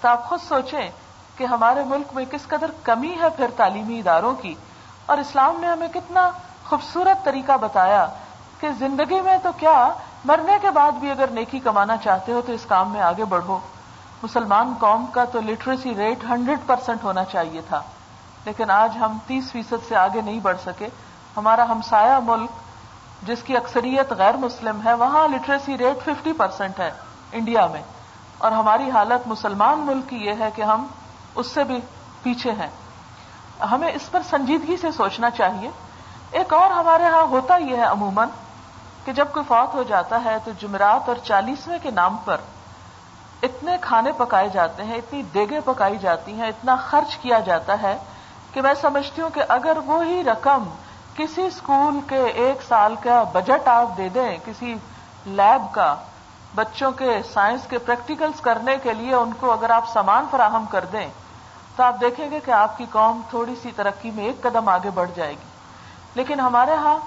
تو 0.00 0.08
آپ 0.08 0.28
خود 0.28 0.40
سوچیں 0.48 0.90
کہ 1.36 1.44
ہمارے 1.44 1.84
ملک 1.84 2.14
میں 2.14 2.24
کس 2.24 2.46
قدر 2.48 2.70
کمی 2.82 3.14
ہے 3.22 3.28
پھر 3.36 3.46
تعلیمی 3.56 3.98
اداروں 3.98 4.34
کی۔ 4.34 4.54
اور 5.06 5.18
اسلام 5.18 5.60
نے 5.60 5.66
ہمیں 5.66 5.88
کتنا 5.88 6.30
خوبصورت 6.64 7.24
طریقہ 7.24 7.56
بتایا 7.56 8.06
کہ 8.60 8.70
زندگی 8.78 9.20
میں 9.20 9.36
تو 9.42 9.52
کیا، 9.56 9.88
مرنے 10.24 10.58
کے 10.62 10.70
بعد 10.70 10.92
بھی 10.92 11.10
اگر 11.10 11.26
نیکی 11.26 11.58
کمانا 11.58 11.96
چاہتے 11.96 12.32
ہو 12.32 12.40
تو 12.46 12.52
اس 12.52 12.66
کام 12.66 12.92
میں 12.92 13.00
آگے 13.00 13.24
بڑھو۔ 13.24 13.58
مسلمان 14.22 14.74
قوم 14.80 15.06
کا 15.06 15.24
تو 15.24 15.40
لٹریسی 15.40 15.94
ریٹ 15.94 16.24
ہنڈریڈ 16.24 16.58
پرسینٹ 16.66 17.04
ہونا 17.04 17.24
چاہیے 17.24 17.60
تھا، 17.68 17.82
لیکن 18.44 18.70
آج 18.70 18.96
ہم 18.96 19.18
تیس 19.26 19.52
فیصد 19.52 19.88
سے 19.88 19.96
آگے 19.96 20.20
نہیں 20.20 20.40
بڑھ 20.40 20.60
سکے۔ 20.66 20.88
ہمارا 21.36 21.64
ہمسایہ 21.68 22.18
ملک 22.24 22.50
جس 23.26 23.42
کی 23.42 23.56
اکثریت 23.56 24.12
غیر 24.12 24.36
مسلم 24.36 24.80
ہے، 24.84 24.94
وہاں 24.94 25.28
لٹریسی 25.28 25.78
ریٹ 25.78 26.02
ففٹی 26.04 26.32
پرسینٹ 26.32 26.80
ہے 26.80 26.90
انڈیا 27.32 27.66
میں۔ 27.66 27.82
اور 28.38 28.52
ہماری 28.52 28.90
حالت 28.90 29.28
مسلمان 29.28 29.78
ملک 29.78 30.10
کی 30.10 30.16
یہ 30.16 30.32
ہے 30.40 30.48
کہ 30.54 30.62
ہم 30.62 30.86
اس 31.34 31.46
سے 31.46 31.64
بھی 31.64 31.80
پیچھے 32.22 32.52
ہیں۔ 32.52 32.70
ہمیں 33.64 33.92
اس 33.92 34.10
پر 34.10 34.20
سنجیدگی 34.30 34.76
سے 34.76 34.92
سوچنا 34.92 35.30
چاہیے۔ 35.30 35.70
ایک 36.30 36.52
اور 36.52 36.70
ہمارے 36.70 37.04
ہاں 37.04 37.22
ہوتا 37.22 37.56
یہ 37.56 37.76
ہے 37.76 37.82
عموماً 37.82 38.28
کہ 39.04 39.12
جب 39.12 39.26
کوئی 39.32 39.44
فوت 39.48 39.74
ہو 39.74 39.82
جاتا 39.82 40.24
ہے 40.24 40.36
تو 40.44 40.50
جمعرات 40.60 41.08
اور 41.08 41.16
چالیسویں 41.24 41.78
کے 41.82 41.90
نام 41.90 42.16
پر 42.24 42.36
اتنے 43.42 43.76
کھانے 43.80 44.12
پکائے 44.16 44.48
جاتے 44.48 44.84
ہیں، 44.84 44.96
اتنی 44.96 45.22
دیگیں 45.22 45.60
پکائی 45.64 45.98
جاتی 45.98 46.32
ہیں، 46.32 46.48
اتنا 46.48 46.76
خرچ 46.76 47.16
کیا 47.16 47.38
جاتا 47.38 47.82
ہے 47.82 47.96
کہ 48.52 48.62
میں 48.62 48.74
سمجھتی 48.80 49.22
ہوں 49.22 49.30
کہ 49.30 49.42
اگر 49.48 49.76
وہی 49.86 50.24
رقم 50.24 50.64
کسی 51.16 51.42
اسکول 51.42 52.00
کے 52.08 52.22
ایک 52.24 52.62
سال 52.62 52.94
کا 53.02 53.22
بجٹ 53.32 53.68
آپ 53.68 53.96
دے 53.96 54.08
دیں، 54.08 54.36
کسی 54.44 54.74
لیب 55.26 55.74
کا، 55.74 55.94
بچوں 56.54 56.90
کے 56.92 57.18
سائنس 57.32 57.66
کے 57.66 57.78
پریکٹیکلز 57.78 58.40
کرنے 58.40 58.76
کے 58.82 58.92
لیے 58.92 59.14
ان 59.14 59.32
کو 59.40 59.52
اگر 59.52 59.70
آپ 59.70 59.88
سامان 59.92 60.26
فراہم 60.30 60.64
کر 60.70 60.84
دیں، 60.92 61.06
تو 61.76 61.82
آپ 61.82 62.00
دیکھیں 62.00 62.30
گے 62.30 62.40
کہ 62.44 62.50
آپ 62.50 62.76
کی 62.78 62.84
قوم 62.90 63.20
تھوڑی 63.30 63.54
سی 63.62 63.70
ترقی 63.76 64.10
میں 64.10 64.24
ایک 64.24 64.42
قدم 64.42 64.68
آگے 64.68 64.90
بڑھ 64.94 65.10
جائے 65.14 65.30
گی۔ 65.30 65.52
لیکن 66.14 66.40
ہمارے 66.40 66.74
ہاں 66.74 66.98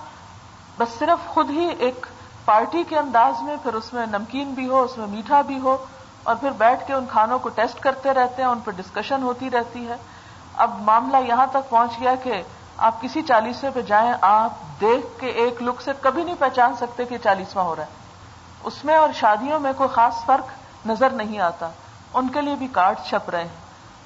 بس 0.78 0.98
صرف 1.00 1.28
خود 1.28 1.50
ہی 1.50 1.70
ایک 1.80 2.06
پارٹی 2.46 2.84
کے 2.84 2.98
انداز 2.98 3.42
میں، 3.42 3.56
پھر 3.64 3.74
اس 3.74 3.94
میں 3.94 4.06
نمکین 4.06 4.54
بھی 4.54 4.68
ہو، 4.70 4.82
اس 4.82 4.98
میں 4.98 5.08
میٹھا 5.08 5.42
بھی 5.42 5.60
ہو، 5.60 5.78
اور 6.24 6.36
پھر 6.36 6.52
بیٹھ 6.58 6.88
کے 6.88 6.94
ان 6.94 7.06
کھانوں 7.12 7.40
کو 7.40 7.50
ٹیسٹ 7.50 7.80
کرتے 7.80 8.14
رہتے 8.14 8.42
ہیں، 8.42 8.50
ان 8.50 8.60
پہ 8.60 8.72
ڈسکشن 8.72 9.24
ہوتی 9.24 9.50
رہتی 9.50 9.88
ہے۔ 9.88 9.96
اب 10.56 10.82
معاملہ 10.82 11.18
یہاں 11.28 11.46
تک 11.52 11.70
پہنچ 11.70 12.00
گیا 12.00 12.16
کہ 12.16 12.42
آپ 12.78 13.02
کسی 13.02 13.22
چالیسویں 13.22 13.72
پہ 13.76 13.82
جائیں، 13.82 14.14
آپ 14.22 14.82
دیکھ 14.82 15.20
کے 15.20 15.28
ایک 15.28 15.62
لک 15.62 15.82
سے 15.82 15.92
کبھی 16.02 16.24
نہیں 16.24 16.36
پہچان 16.40 16.76
سکتے 16.76 17.06
کہ 17.06 17.18
چالیسواں 17.18 17.66
ہو 17.66 17.76
رہا 17.76 17.84
ہے۔ 17.84 17.88
اس 18.64 18.86
میں 18.86 18.96
اور 18.96 19.10
شادیوں 19.14 19.60
میں 19.60 19.74
کوئی 19.78 19.90
خاص 19.90 20.26
فرق 20.26 20.46
نظر 20.88 21.10
نہیں 21.10 21.40
آتا۔ 21.40 21.70
ان 22.14 22.28
کے 22.28 22.42
لیے 22.42 22.56
بھی 22.56 22.68
کارڈ 22.68 22.98
چھپ 23.06 23.30
رہے 23.30 23.42
ہیں، 23.42 23.56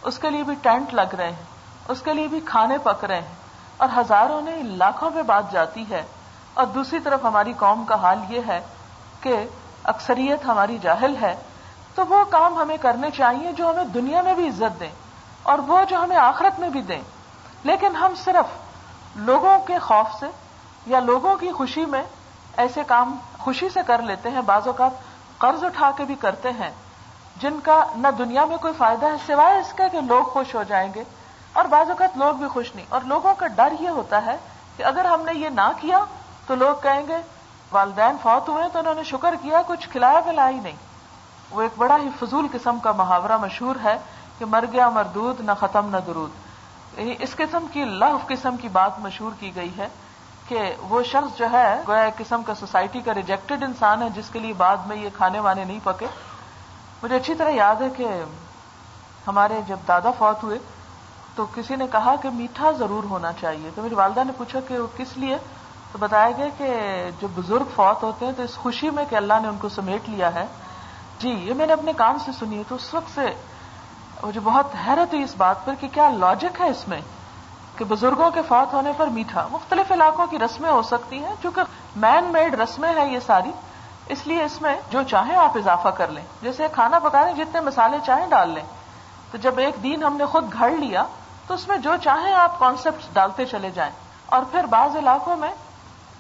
اس 0.02 0.20
کے 0.20 0.30
لیے 0.30 0.44
بھی 0.44 0.56
ٹینٹ 0.62 0.94
لگ 0.94 1.16
رہے 1.18 1.28
ہیں، 1.28 1.44
اس 1.88 2.02
کے 2.02 2.14
لیے 2.14 2.28
بھی 2.28 2.40
کھانے 2.40 2.78
پک 2.78 3.06
رہے 3.06 3.22
ہیں۔ 3.22 3.34
اور 3.78 3.90
ہزاروں 3.98 4.42
نے 4.42 4.64
لاکھوں 4.64 5.10
پہ 5.16 5.22
بات 5.22 5.52
جاتی 5.52 5.86
ہے۔ 5.90 6.04
اور 6.54 6.66
دوسری 6.66 7.00
طرف 7.00 7.20
ہماری 7.24 7.54
قوم 7.54 7.86
کا 7.86 7.96
حال 7.96 8.20
یہ 8.30 8.42
ہے 8.48 8.62
کہ 9.22 9.46
اکثریت 9.84 10.46
ہماری 10.46 10.78
جاہل 10.82 11.16
ہے۔ 11.22 11.36
تو 11.96 12.06
وہ 12.06 12.24
کام 12.24 12.58
ہمیں 12.58 12.78
کرنے 12.78 13.12
چاہیے 13.12 13.52
جو 13.52 13.70
ہمیں 13.70 13.84
دنیا 13.84 14.22
میں 14.22 14.34
بھی 14.34 14.48
عزت 14.48 14.80
دیں 14.80 14.92
اور 15.44 15.60
وہ 15.60 15.84
جو 15.90 16.04
ہمیں 16.04 16.18
آخرت 16.18 16.60
میں 16.60 16.70
بھی 16.70 16.82
دیں۔ 16.82 17.02
لیکن 17.64 17.96
ہم 17.96 18.14
صرف 18.16 18.46
لوگوں 19.16 19.60
کے 19.60 19.80
خوف 19.80 20.20
سے 20.20 20.26
یا 20.86 21.00
لوگوں 21.00 21.36
کی 21.36 21.52
خوشی 21.52 21.86
میں 21.86 22.04
ایسے 22.58 22.82
کام 22.88 23.18
خوشی 23.40 23.70
سے 23.70 23.80
کر 23.88 24.02
لیتے 24.02 24.30
ہیں، 24.30 24.42
بعض 24.42 24.68
اوقات 24.68 24.92
قرض 25.38 25.64
اٹھا 25.64 25.92
کے 25.98 26.04
بھی 26.04 26.16
کرتے 26.16 26.50
ہیں۔ 26.50 26.72
جن 27.38 27.60
کا 27.64 27.84
نہ 27.96 28.08
دنیا 28.18 28.46
میں 28.46 28.58
کوئی 28.58 28.74
فائدہ 28.78 29.06
ہے، 29.06 29.16
سوائے 29.28 29.60
اس 29.60 29.74
کا 29.74 29.88
کہ 29.88 30.02
لوگ 30.02 30.24
خوش 30.24 30.56
ہو 30.56 30.64
جائیں 30.64 30.94
گے۔ 30.96 31.04
اور 31.54 31.66
بعض 31.66 31.90
اوقات 31.90 32.18
لوگ 32.18 32.34
بھی 32.34 32.48
خوش 32.48 32.76
نہیں۔ 32.76 32.86
اور 32.90 33.02
لوگوں 33.06 33.34
کا 33.38 33.48
ڈر 33.48 33.74
یہ 33.80 33.90
ہوتا 33.90 34.26
ہے 34.26 34.38
کہ 34.78 34.84
اگر 34.84 35.06
ہم 35.06 35.22
نے 35.22 35.32
یہ 35.34 35.50
نہ 35.50 35.72
کیا 35.82 36.00
تو 36.48 36.56
لوگ 36.56 36.76
کہیں 36.84 37.08
گے، 37.08 37.18
والدین 37.72 38.16
فوت 38.22 38.50
ہوئے 38.50 38.64
تو 38.74 38.80
انہوں 38.80 38.94
نے 38.94 39.04
شکر 39.04 39.36
کیا، 39.42 39.62
کچھ 39.68 39.90
کھلایا 39.90 40.20
پلایا 40.20 40.50
ہی 40.50 40.60
نہیں۔ 40.60 40.76
وہ 41.52 41.62
ایک 41.62 41.72
بڑا 41.78 41.98
ہی 41.98 42.10
فضول 42.20 42.48
قسم 42.52 42.80
کا 42.80 42.92
محاورہ 42.92 43.38
مشہور 43.38 43.76
ہے 43.84 43.98
کہ 44.40 44.46
مر 44.46 44.64
گیا 44.72 44.90
مردود، 44.90 45.40
نہ 45.40 45.52
ختم، 45.60 45.90
نہ 45.90 45.98
درود۔ 45.98 46.30
یعنی 46.98 47.16
اس 47.20 47.36
قسم 47.36 47.66
کی 47.74 47.86
لف 47.86 48.28
قسم 48.28 48.58
کی 48.58 48.68
بات 48.68 49.00
مشہور 49.00 49.32
کی 49.40 49.56
گئی 49.56 49.72
ہے 49.78 49.88
کہ 50.48 50.76
وہ 50.82 51.04
شخص 51.04 51.38
جو 51.38 51.52
ہے، 51.52 51.82
گویا 51.88 52.02
ایک 52.02 52.18
قسم 52.18 52.44
کا 52.44 52.56
سوسائٹی 52.56 53.00
کا 53.00 53.14
ریجیکٹڈ 53.14 53.64
انسان 53.64 54.02
ہے، 54.02 54.10
جس 54.10 54.30
کے 54.30 54.40
لیے 54.40 54.54
بعد 54.54 54.78
میں 54.86 54.98
یہ 54.98 55.10
کھانے 55.14 55.40
وانے 55.40 55.64
نہیں 55.64 55.80
پکے۔ 55.84 56.08
مجھے 57.04 57.16
اچھی 57.16 57.36
طرح 57.36 57.50
یاد 57.50 57.76
ہے 57.76 57.88
کہ 57.98 58.08
ہمارے 59.28 59.62
جب 59.68 59.78
دادا 59.88 60.12
فوت 60.12 60.44
ہوئے، 60.44 60.60
تو 61.36 61.46
کسی 61.56 61.76
نے 61.76 61.88
کہا 61.92 62.16
کہ 62.16 62.30
میٹھا 62.30 62.72
ضرور 62.72 63.04
ہونا 63.04 63.34
چاہیے۔ 63.34 63.70
تو 63.76 63.82
میری 63.82 63.96
والدہ 63.96 64.24
نے 64.24 64.32
پوچھا 64.38 64.60
کہ 64.68 64.80
وہ 64.80 64.88
کس 64.98 65.18
لیے؟ 65.18 65.38
تو 65.92 65.98
بتایا 65.98 66.32
گیا 66.38 66.48
کہ 66.58 66.76
جو 67.20 67.28
بزرگ 67.36 67.66
فوت 67.76 68.04
ہوتے 68.04 68.26
ہیں، 68.26 68.34
تو 68.38 68.44
اس 68.44 68.56
خوشی 68.56 68.90
میں 68.90 69.06
کہ 69.10 69.16
اللہ 69.16 69.34
نے 69.42 69.48
ان 69.48 69.58
کو 69.58 69.70
سمیٹ 69.70 70.10
لیا 70.10 70.34
ہے۔ 70.34 70.46
جی 71.20 71.30
یہ 71.30 71.54
میں 71.54 71.68
نے 71.68 71.74
اپنے 71.74 71.94
کام 71.94 72.18
سے 72.26 72.32
سنی 72.40 72.64
تو 72.68 72.76
اس 72.76 72.94
وقت 72.94 73.16
سے 73.16 73.51
مجھے 74.24 74.40
بہت 74.40 74.68
حیرت 74.88 75.14
ہوئی 75.14 75.24
اس 75.24 75.36
بات 75.38 75.66
پر 75.66 75.74
کہ 75.80 75.88
کیا 75.88 76.10
لاجک 76.10 76.62
ہے 76.62 76.70
اس 76.70 76.88
میں 76.88 77.02
کہ 77.76 77.86
بزرگوں 77.86 78.32
کے 78.32 78.42
فوت 78.48 78.74
ہونے 78.74 78.92
پر 78.98 79.08
میٹھا، 79.08 79.48
مختلف 79.52 79.92
علاقوں 79.92 80.28
کی 80.28 80.40
رسمیں 80.40 80.72
ہو 80.72 80.82
سکتی 80.82 81.24
ہیں، 81.24 81.36
چونکہ 81.44 81.62
مین 81.96 82.24
میڈ 82.24 82.60
رسمیں 82.60 82.94
ہیں 82.96 83.14
یہ 83.14 83.20
ساری، 83.26 83.52
اس 84.06 84.28
لیے 84.28 84.44
اس 84.44 84.62
میں 84.62 84.76
جو 84.90 85.04
چاہیں 85.04 85.36
آپ 85.36 85.58
اضافہ 85.58 85.88
کر 85.88 86.08
لیں۔ 86.08 86.24
جیسے 86.42 86.68
کھانا 86.72 87.00
پکا 87.00 87.26
لیں، 87.26 87.34
جتنے 87.34 87.62
مسالے 87.62 87.98
چاہیں 88.06 88.28
ڈال 88.28 88.50
لیں۔ 88.50 88.64
تو 89.32 89.38
جب 89.38 89.58
ایک 89.58 89.84
دن 89.84 90.04
ہم 90.04 90.18
نے 90.18 90.26
خود 90.26 90.54
گھڑ 90.54 90.72
لیا، 90.72 91.04
تو 91.48 91.54
اس 91.54 91.68
میں 91.68 91.78
جو 91.78 91.96
چاہیں 92.04 92.34
آپ 92.34 92.60
کانسیپٹ 92.60 93.14
ڈالتے 93.14 93.46
چلے 93.46 93.70
جائیں۔ 93.70 93.92
اور 94.26 94.42
پھر 94.52 94.64
بعض 94.64 94.96
علاقوں 94.96 95.36
میں 95.36 95.52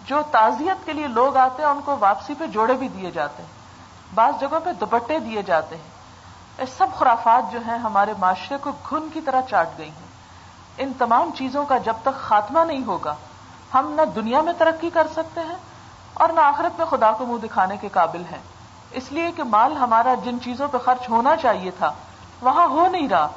جو 0.05 0.21
تعزیت 0.31 0.85
کے 0.85 0.93
لیے 0.93 1.07
لوگ 1.07 1.37
آتے 1.37 1.63
ہیں، 1.63 1.69
ان 1.69 1.79
کو 1.85 1.95
واپسی 1.99 2.33
پہ 2.33 2.47
جوڑے 2.47 2.73
بھی 2.73 2.87
دیے 2.87 3.11
جاتے 3.11 3.43
ہیں۔ 3.43 3.49
بعض 4.15 4.33
جگہوں 4.39 4.59
پہ 4.59 4.71
دوپٹے 4.71 5.19
دیے 5.19 5.41
جاتے 5.41 5.75
ہیں۔ 5.75 5.90
سب 6.65 6.87
خرافات 6.97 7.51
جو 7.51 7.59
ہیں 7.67 7.77
ہمارے 7.77 8.13
معاشرے 8.19 8.57
کو 8.57 8.71
گھن 8.89 9.09
کی 9.13 9.21
طرح 9.21 9.41
چاٹ 9.41 9.69
گئی 9.77 9.89
ہیں۔ 9.89 10.11
ان 10.77 10.91
تمام 10.97 11.29
چیزوں 11.37 11.65
کا 11.65 11.77
جب 11.77 11.93
تک 12.01 12.21
خاتمہ 12.21 12.59
نہیں 12.59 12.85
ہوگا، 12.85 13.15
ہم 13.73 13.91
نہ 13.91 14.01
دنیا 14.01 14.41
میں 14.41 14.53
ترقی 14.57 14.89
کر 14.89 15.07
سکتے 15.13 15.41
ہیں 15.41 15.55
اور 16.13 16.29
نہ 16.29 16.39
آخرت 16.39 16.77
میں 16.77 16.85
خدا 16.85 17.11
کو 17.11 17.25
منہ 17.25 17.37
دکھانے 17.37 17.77
کے 17.77 17.89
قابل 17.89 18.21
ہیں۔ 18.31 18.39
اس 18.91 19.11
لیے 19.11 19.31
کہ 19.31 19.43
مال 19.43 19.77
ہمارا 19.77 20.13
جن 20.13 20.37
چیزوں 20.41 20.67
پہ 20.67 20.77
خرچ 20.77 21.09
ہونا 21.09 21.35
چاہیے 21.35 21.71
تھا، 21.71 21.93
وہاں 22.41 22.67
ہو 22.67 22.87
نہیں 22.87 23.09
رہا۔ 23.09 23.27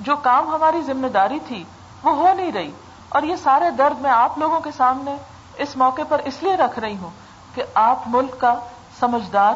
جو 0.00 0.16
کام 0.16 0.48
ہماری 0.48 0.82
ذمہ 0.82 1.06
داری 1.06 1.38
تھی، 1.46 1.64
وہ 2.02 2.10
ہو 2.10 2.34
نہیں 2.34 2.52
رہی۔ 2.52 2.70
اور 3.08 3.22
یہ 3.22 3.36
سارے 3.36 3.70
درد 3.70 4.00
میں 4.00 4.10
آپ 4.10 4.38
لوگوں 4.38 4.60
کے 4.60 4.70
سامنے 4.76 5.16
اس 5.56 5.76
موقع 5.76 6.02
پر 6.08 6.20
اس 6.24 6.42
لیے 6.42 6.56
رکھ 6.56 6.78
رہی 6.78 6.96
ہوں 6.96 7.10
کہ 7.54 7.62
آپ 7.74 7.98
ملک 8.06 8.40
کا 8.40 8.54
سمجھدار، 9.00 9.54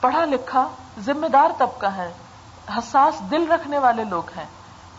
پڑھا 0.00 0.24
لکھا، 0.24 0.68
ذمہ 0.98 1.26
دار 1.26 1.50
طبقہ 1.58 1.86
ہے۔ 1.86 2.12
حساس 2.78 3.30
دل 3.30 3.52
رکھنے 3.52 3.78
والے 3.78 4.04
لوگ 4.04 4.22
ہیں۔ 4.36 4.46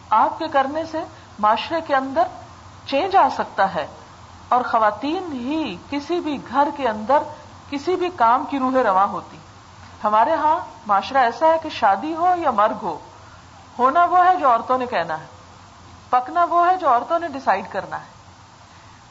آپ 0.10 0.40
کے 0.40 0.48
کرنے 0.48 0.86
سے 0.86 1.04
معاشرے 1.40 1.82
کے 1.82 1.96
اندر 1.96 2.24
چینج 2.86 3.16
آ 3.16 3.28
سکتا 3.30 3.76
ہے 3.76 3.88
اور 4.50 4.62
خواتین 4.64 5.32
ہی 5.32 5.78
کسی 5.90 6.20
بھی 6.20 6.38
گھر 6.50 6.68
کے 6.78 6.88
اندر 6.88 7.24
کسی 7.70 7.96
بھی 7.96 8.10
کام 8.16 8.46
کی 8.50 8.60
روح 8.60 8.72
رواں 8.84 9.08
ہوتی۔ 9.08 9.38
ہمارے 10.04 10.34
ہاں 10.34 10.60
معاشرہ 10.88 11.18
ایسا 11.18 11.48
ہے 11.48 11.58
کہ 11.64 11.70
شادی 11.70 12.16
ہو 12.16 12.36
یا 12.38 12.52
مرگ 12.52 12.76
ہو، 12.82 13.00
ہونا 13.80 14.06
وہ 14.06 14.26
ہے 14.26 14.36
جو 14.36 14.50
عورتوں 14.50 14.78
نے 14.78 14.86
کہنا 14.86 15.20
ہے، 15.20 15.26
پکنا 16.10 16.44
وہ 16.44 16.68
ہے 16.68 16.78
جو 16.78 16.90
عورتوں 16.90 17.20
نے 17.20 17.28
ڈسائڈ 17.28 17.66
کرنا 17.70 18.00
ہے۔ 18.00 18.16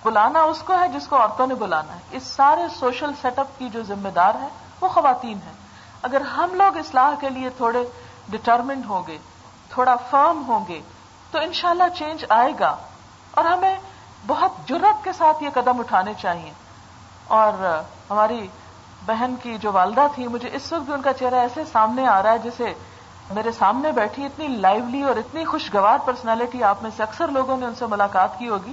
بلانا 0.02 0.40
اس 0.42 0.62
کو 0.62 0.72
ہے 0.80 0.88
جس 0.88 1.06
کو 1.06 1.16
عورتوں 1.16 1.46
نے 1.46 1.54
بلانا 1.54 1.94
ہے۔ 1.94 2.00
اس 2.10 2.22
سارے 2.22 2.62
سوشل 2.80 3.10
سیٹ 3.22 3.38
اپ 3.38 3.46
کی 3.58 3.68
جو 3.68 3.82
ذمہ 3.82 4.08
دار 4.08 4.34
ہے 4.34 4.48
وہ 4.80 4.88
خواتین 4.88 5.38
ہیں۔ 5.46 5.52
اگر 6.02 6.20
ہم 6.20 6.54
لوگ 6.54 6.76
اصلاح 6.76 7.10
کے 7.20 7.28
لیے 7.28 7.50
تھوڑے 7.50 7.84
ڈٹرمنڈ 8.28 8.84
ہوں 8.86 9.02
گے، 9.06 9.18
تھوڑا 9.70 9.96
فرم 10.10 10.42
ہوں 10.46 10.64
گے، 10.68 10.80
تو 11.30 11.38
انشاءاللہ 11.38 11.88
چینج 11.98 12.24
آئے 12.28 12.52
گا۔ 12.60 12.76
اور 13.30 13.44
ہمیں 13.44 13.76
بہت 14.26 14.68
جرت 14.68 15.04
کے 15.04 15.12
ساتھ 15.12 15.42
یہ 15.42 15.48
قدم 15.54 15.78
اٹھانے 15.78 16.12
چاہیے۔ 16.18 16.52
اور 17.28 17.82
ہماری 18.10 18.48
بہن 19.06 19.34
کی 19.42 19.58
جو 19.58 19.72
والدہ 19.72 20.06
تھی، 20.14 20.28
مجھے 20.28 20.50
اس 20.52 20.72
وقت 20.72 20.82
بھی 20.82 20.92
ان 20.92 21.02
کا 21.02 21.12
چہرہ 21.12 21.34
ایسے 21.34 21.64
سامنے 21.64 22.06
آ 22.06 22.22
رہا 22.22 22.32
ہے 22.32 22.38
جسے 22.38 22.74
میرے 23.30 23.52
سامنے 23.52 23.92
بیٹھی 23.92 24.24
اتنی 24.24 24.48
لائولی 24.48 25.02
اور 25.02 25.16
اتنی 25.16 25.44
خوشگوار 25.44 25.98
پرسنالٹی 26.04 26.62
آپ 26.62 26.82
میں 26.82 26.90
سے 26.96 27.02
اکثر 27.02 27.28
لوگوں 27.28 27.56
نے 27.56 27.66
ان 27.66 27.74
سے 27.74 27.86
ملاقات 27.86 28.38
کی 28.38 28.48
ہوگی۔ 28.48 28.72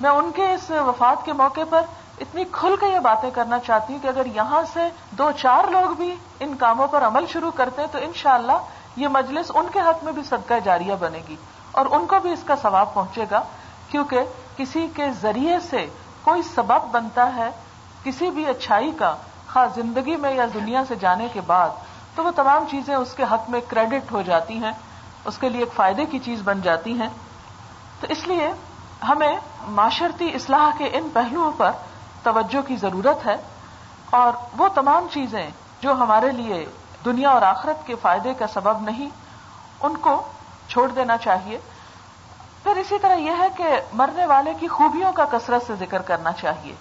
میں 0.00 0.10
ان 0.10 0.32
کے 0.32 0.54
اس 0.54 0.70
وفات 0.70 1.24
کے 1.24 1.32
موقع 1.32 1.60
پر 1.70 1.82
اتنی 2.20 2.44
کھل 2.52 2.76
کے 2.80 2.86
یہ 2.86 2.98
باتیں 2.98 3.30
کرنا 3.30 3.58
چاہتی 3.58 3.92
ہوں 3.92 4.00
کہ 4.00 4.08
اگر 4.08 4.26
یہاں 4.26 4.62
سے 4.72 4.88
دو 5.10 5.30
چار 5.32 5.68
لوگ 5.68 5.94
بھی 5.94 6.14
ان 6.40 6.54
کاموں 6.56 6.86
پر 6.86 7.06
عمل 7.06 7.26
شروع 7.26 7.50
کرتے 7.50 7.82
ہیں 7.82 7.88
تو 7.92 7.98
انشاءاللہ 7.98 8.58
یہ 8.96 9.08
مجلس 9.08 9.50
ان 9.54 9.66
کے 9.72 9.80
حق 9.80 10.04
میں 10.04 10.12
بھی 10.12 10.22
صدقہ 10.22 10.58
جاریہ 10.64 10.94
بنے 10.98 11.20
گی 11.28 11.36
اور 11.72 11.86
ان 11.90 12.06
کو 12.06 12.18
بھی 12.22 12.32
اس 12.32 12.42
کا 12.46 12.54
ثواب 12.62 12.94
پہنچے 12.94 13.24
گا 13.30 13.42
کیونکہ 13.88 14.20
کسی 14.56 14.86
کے 14.94 15.10
ذریعے 15.20 15.58
سے 15.60 15.86
کوئی 16.22 16.42
سبب 16.42 16.86
بنتا 16.92 17.34
ہے 17.36 17.50
کسی 18.04 18.30
بھی 18.30 18.46
اچھائی 18.46 18.90
کا، 18.90 19.14
خاص 19.46 19.74
زندگی 19.74 20.16
میں 20.16 20.32
یا 20.34 20.46
دنیا 20.54 20.82
سے 20.88 20.94
جانے 20.94 21.26
کے 21.32 21.40
بعد، 21.46 21.70
تو 22.14 22.24
وہ 22.24 22.30
تمام 22.36 22.64
چیزیں 22.70 22.94
اس 22.94 23.12
کے 23.14 23.24
حق 23.32 23.50
میں 23.50 23.60
کریڈٹ 23.68 24.12
ہو 24.12 24.22
جاتی 24.22 24.54
ہیں، 24.54 24.72
اس 25.24 25.38
کے 25.38 25.48
لیے 25.48 25.60
ایک 25.60 25.72
فائدے 25.72 26.04
کی 26.06 26.18
چیز 26.18 26.40
بن 26.44 26.60
جاتی 26.60 26.92
ہیں۔ 26.92 27.08
تو 28.00 28.06
اس 28.10 28.26
لیے 28.26 28.50
ہمیں 29.08 29.36
معاشرتی 29.68 30.30
اصلاح 30.34 30.70
کے 30.78 30.88
ان 30.92 31.08
پہلوؤں 31.12 31.52
پر 31.56 31.70
توجہ 32.26 32.68
کی 32.68 32.76
ضرورت 32.76 33.26
ہے 33.26 33.36
اور 34.10 34.32
وہ 34.58 34.68
تمام 34.68 35.06
چیزیں 35.12 35.50
جو 35.80 35.92
ہمارے 35.92 36.32
لیے 36.32 36.66
دنیا 37.04 37.30
اور 37.30 37.42
آخرت 37.42 37.86
کے 37.86 37.94
فائدے 38.02 38.34
کا 38.34 38.46
سبب 38.46 38.80
نہیں، 38.80 39.08
ان 39.80 39.96
کو 39.96 40.28
چھوڑ 40.68 40.88
دینا 40.88 41.16
چاہیے۔ 41.16 41.58
پھر 42.62 42.76
اسی 42.76 42.98
طرح 42.98 43.14
یہ 43.14 43.30
ہے 43.38 43.48
کہ 43.56 43.64
مرنے 43.92 44.26
والے 44.26 44.54
کی 44.54 44.68
خوبیوں 44.68 45.12
کا 45.12 45.24
کثرت 45.24 45.66
سے 45.66 45.74
ذکر 45.74 46.02
کرنا 46.02 46.32
چاہیے۔ 46.32 46.74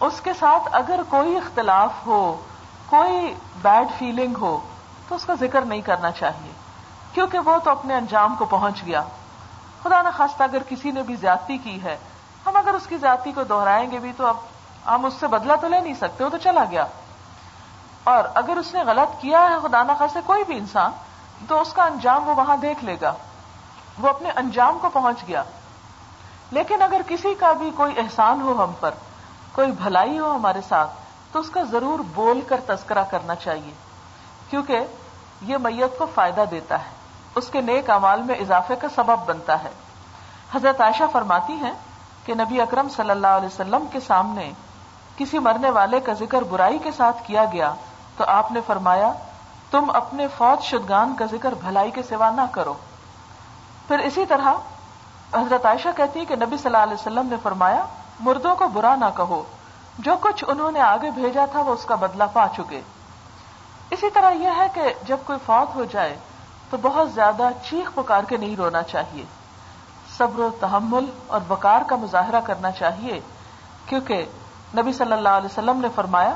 اس 0.00 0.20
کے 0.20 0.32
ساتھ 0.40 0.68
اگر 0.72 1.00
کوئی 1.08 1.36
اختلاف 1.36 1.90
ہو، 2.06 2.42
کوئی 2.86 3.34
بیڈ 3.62 3.88
فیلنگ 3.98 4.34
ہو، 4.40 4.58
تو 5.08 5.14
اس 5.14 5.24
کا 5.24 5.34
ذکر 5.34 5.60
نہیں 5.60 5.80
کرنا 5.80 6.10
چاہیے۔ 6.10 6.52
کیونکہ 7.12 7.38
وہ 7.38 7.58
تو 7.64 7.70
اپنے 7.70 7.94
انجام 7.94 8.34
کو 8.38 8.44
پہنچ 8.44 8.84
گیا۔ 8.86 9.02
خدا 9.82 10.02
نخواستہ 10.02 10.42
اگر 10.42 10.62
کسی 10.68 10.90
نے 10.90 11.02
بھی 11.02 11.16
زیادتی 11.16 11.58
کی 11.58 11.82
ہے 11.82 11.98
ہم 12.46 12.56
اگر 12.56 12.74
اس 12.74 12.86
کی 12.86 12.96
زیادتی 12.96 13.32
کو 13.32 13.44
دوہرائیں 13.44 13.90
گے 13.90 13.98
بھی 13.98 14.12
تو 14.16 14.26
اب 14.26 14.36
ہم 14.86 15.04
اس 15.04 15.14
سے 15.20 15.26
بدلا 15.26 15.54
تو 15.54 15.68
لے 15.68 15.80
نہیں 15.80 15.94
سکتے، 15.94 16.24
وہ 16.24 16.28
تو 16.28 16.36
چلا 16.38 16.64
گیا۔ 16.70 16.86
اور 18.04 18.24
اگر 18.34 18.56
اس 18.56 18.74
نے 18.74 18.82
غلط 18.86 19.20
کیا 19.20 19.50
ہے 19.50 19.68
خدا 19.68 19.82
نخواستہ 19.82 20.18
کوئی 20.26 20.44
بھی 20.44 20.58
انسان، 20.58 20.90
تو 21.48 21.60
اس 21.60 21.72
کا 21.72 21.84
انجام 21.84 22.28
وہ 22.28 22.34
وہاں 22.34 22.56
دیکھ 22.56 22.84
لے 22.84 22.96
گا۔ 23.00 23.14
وہ 23.98 24.08
اپنے 24.08 24.30
انجام 24.36 24.78
کو 24.80 24.88
پہنچ 24.88 25.16
گیا۔ 25.28 25.42
لیکن 26.50 26.82
اگر 26.82 27.00
کسی 27.08 27.34
کا 27.34 27.52
بھی 27.52 27.70
کوئی 27.70 27.94
احسان 27.96 28.40
ہو 28.40 28.64
ہم 28.64 28.72
پر، 28.80 28.90
کوئی 29.52 29.72
بھلائی 29.72 30.18
ہو 30.18 30.34
ہمارے 30.34 30.60
ساتھ، 30.68 30.90
تو 31.32 31.38
اس 31.38 31.50
کا 31.50 31.62
ضرور 31.62 31.98
بول 32.14 32.40
کر 32.40 32.60
تذکرہ 32.66 33.04
کرنا 33.10 33.34
چاہیے۔ 33.34 33.72
کیونکہ 34.50 34.80
یہ 35.42 35.56
میت 35.56 35.98
کو 35.98 36.06
فائدہ 36.14 36.44
دیتا 36.50 36.78
ہے۔ 36.78 36.90
اس 37.34 37.48
کے 37.48 37.60
نیک 37.60 37.90
امال 37.90 38.22
میں 38.22 38.34
اضافے 38.34 38.76
کا 38.76 38.88
سبب 38.94 39.18
بنتا 39.26 39.64
ہے۔ 39.64 39.70
حضرت 40.54 40.80
عائشہ 40.80 41.04
فرماتی 41.12 41.52
ہیں 41.52 41.72
کہ 42.24 42.34
نبی 42.34 42.60
اکرم 42.60 42.88
صلی 42.88 43.10
اللہ 43.10 43.26
علیہ 43.26 43.46
وسلم 43.46 43.86
کے 43.92 44.00
سامنے 44.00 44.52
کسی 45.16 45.38
مرنے 45.38 45.70
والے 45.70 46.00
کا 46.00 46.12
ذکر 46.12 46.42
برائی 46.42 46.78
کے 46.78 46.90
ساتھ 46.92 47.16
کیا 47.26 47.44
گیا 47.44 47.74
تو 48.16 48.24
آپ 48.26 48.52
نے 48.52 48.60
فرمایا، 48.66 49.12
تم 49.70 49.90
اپنے 49.94 50.26
فوج 50.28 50.64
شدگان 50.64 51.14
کا 51.18 51.24
ذکر 51.26 51.54
بھلائی 51.54 51.90
کے 51.90 52.02
سوا 52.02 52.30
نہ 52.30 52.40
کرو۔ 52.52 52.74
پھر 53.88 53.98
اسی 53.98 54.26
طرح 54.26 54.52
حضرت 55.34 55.66
عائشہ 55.66 55.88
کہتی 55.96 56.20
ہے 56.20 56.24
کہ 56.24 56.36
نبی 56.36 56.56
صلی 56.56 56.66
اللہ 56.66 56.76
علیہ 56.76 56.94
وسلم 56.94 57.26
نے 57.26 57.36
فرمایا، 57.42 57.86
مردوں 58.20 58.56
کو 58.56 58.68
برا 58.68 58.96
نہ 58.96 59.04
کہو۔ 59.16 59.42
جو 59.98 60.16
کچھ 60.20 60.44
انہوں 60.48 60.72
نے 60.72 60.80
آگے 60.80 61.10
بھیجا 61.10 61.46
تھا 61.46 61.60
وہ 61.60 61.72
اس 61.72 61.84
کا 61.84 61.94
بدلہ 61.94 62.24
پا 62.32 62.46
چکے۔ 62.56 62.80
اسی 63.90 64.10
طرح 64.10 64.30
یہ 64.30 64.48
ہے 64.56 64.66
کہ 64.74 64.82
جب 65.06 65.16
کوئی 65.26 65.38
فوت 65.46 65.76
ہو 65.76 65.84
جائے 65.84 66.16
تو 66.70 66.76
بہت 66.82 67.12
زیادہ 67.12 67.48
چیخ 67.70 67.94
پکار 67.94 68.22
کے 68.22 68.36
نہیں 68.36 68.56
رونا 68.56 68.82
چاہیے۔ 68.82 69.24
صبر 70.18 70.40
و 70.40 70.50
تحمل 70.60 71.04
اور 71.26 71.40
بکار 71.48 71.82
کا 71.86 71.96
مظاہرہ 71.96 72.40
کرنا 72.40 72.70
چاہیے، 72.70 73.20
کیونکہ 73.86 74.24
نبی 74.76 74.92
صلی 74.92 75.12
اللہ 75.12 75.28
علیہ 75.28 75.46
وسلم 75.46 75.80
نے 75.80 75.88
فرمایا، 75.94 76.34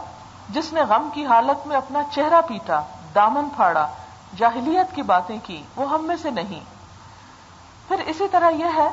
جس 0.49 0.73
نے 0.73 0.83
غم 0.83 1.09
کی 1.15 1.27
حالت 1.27 1.67
میں 1.67 1.77
اپنا 1.77 2.03
چہرہ 2.11 2.41
پیٹا، 2.41 2.81
دامن 3.15 3.49
پھاڑا، 3.57 3.89
جاہلیت 4.37 4.95
کی 4.95 5.03
باتیں 5.03 5.39
کی، 5.43 5.63
وہ 5.77 5.91
ہم 5.91 6.05
میں 6.05 6.17
سے 6.23 6.31
نہیں۔ 6.31 6.61
پھر 7.89 7.97
اسی 8.07 8.29
طرح 8.33 8.51
یہ 8.51 8.67
ہے 8.77 8.89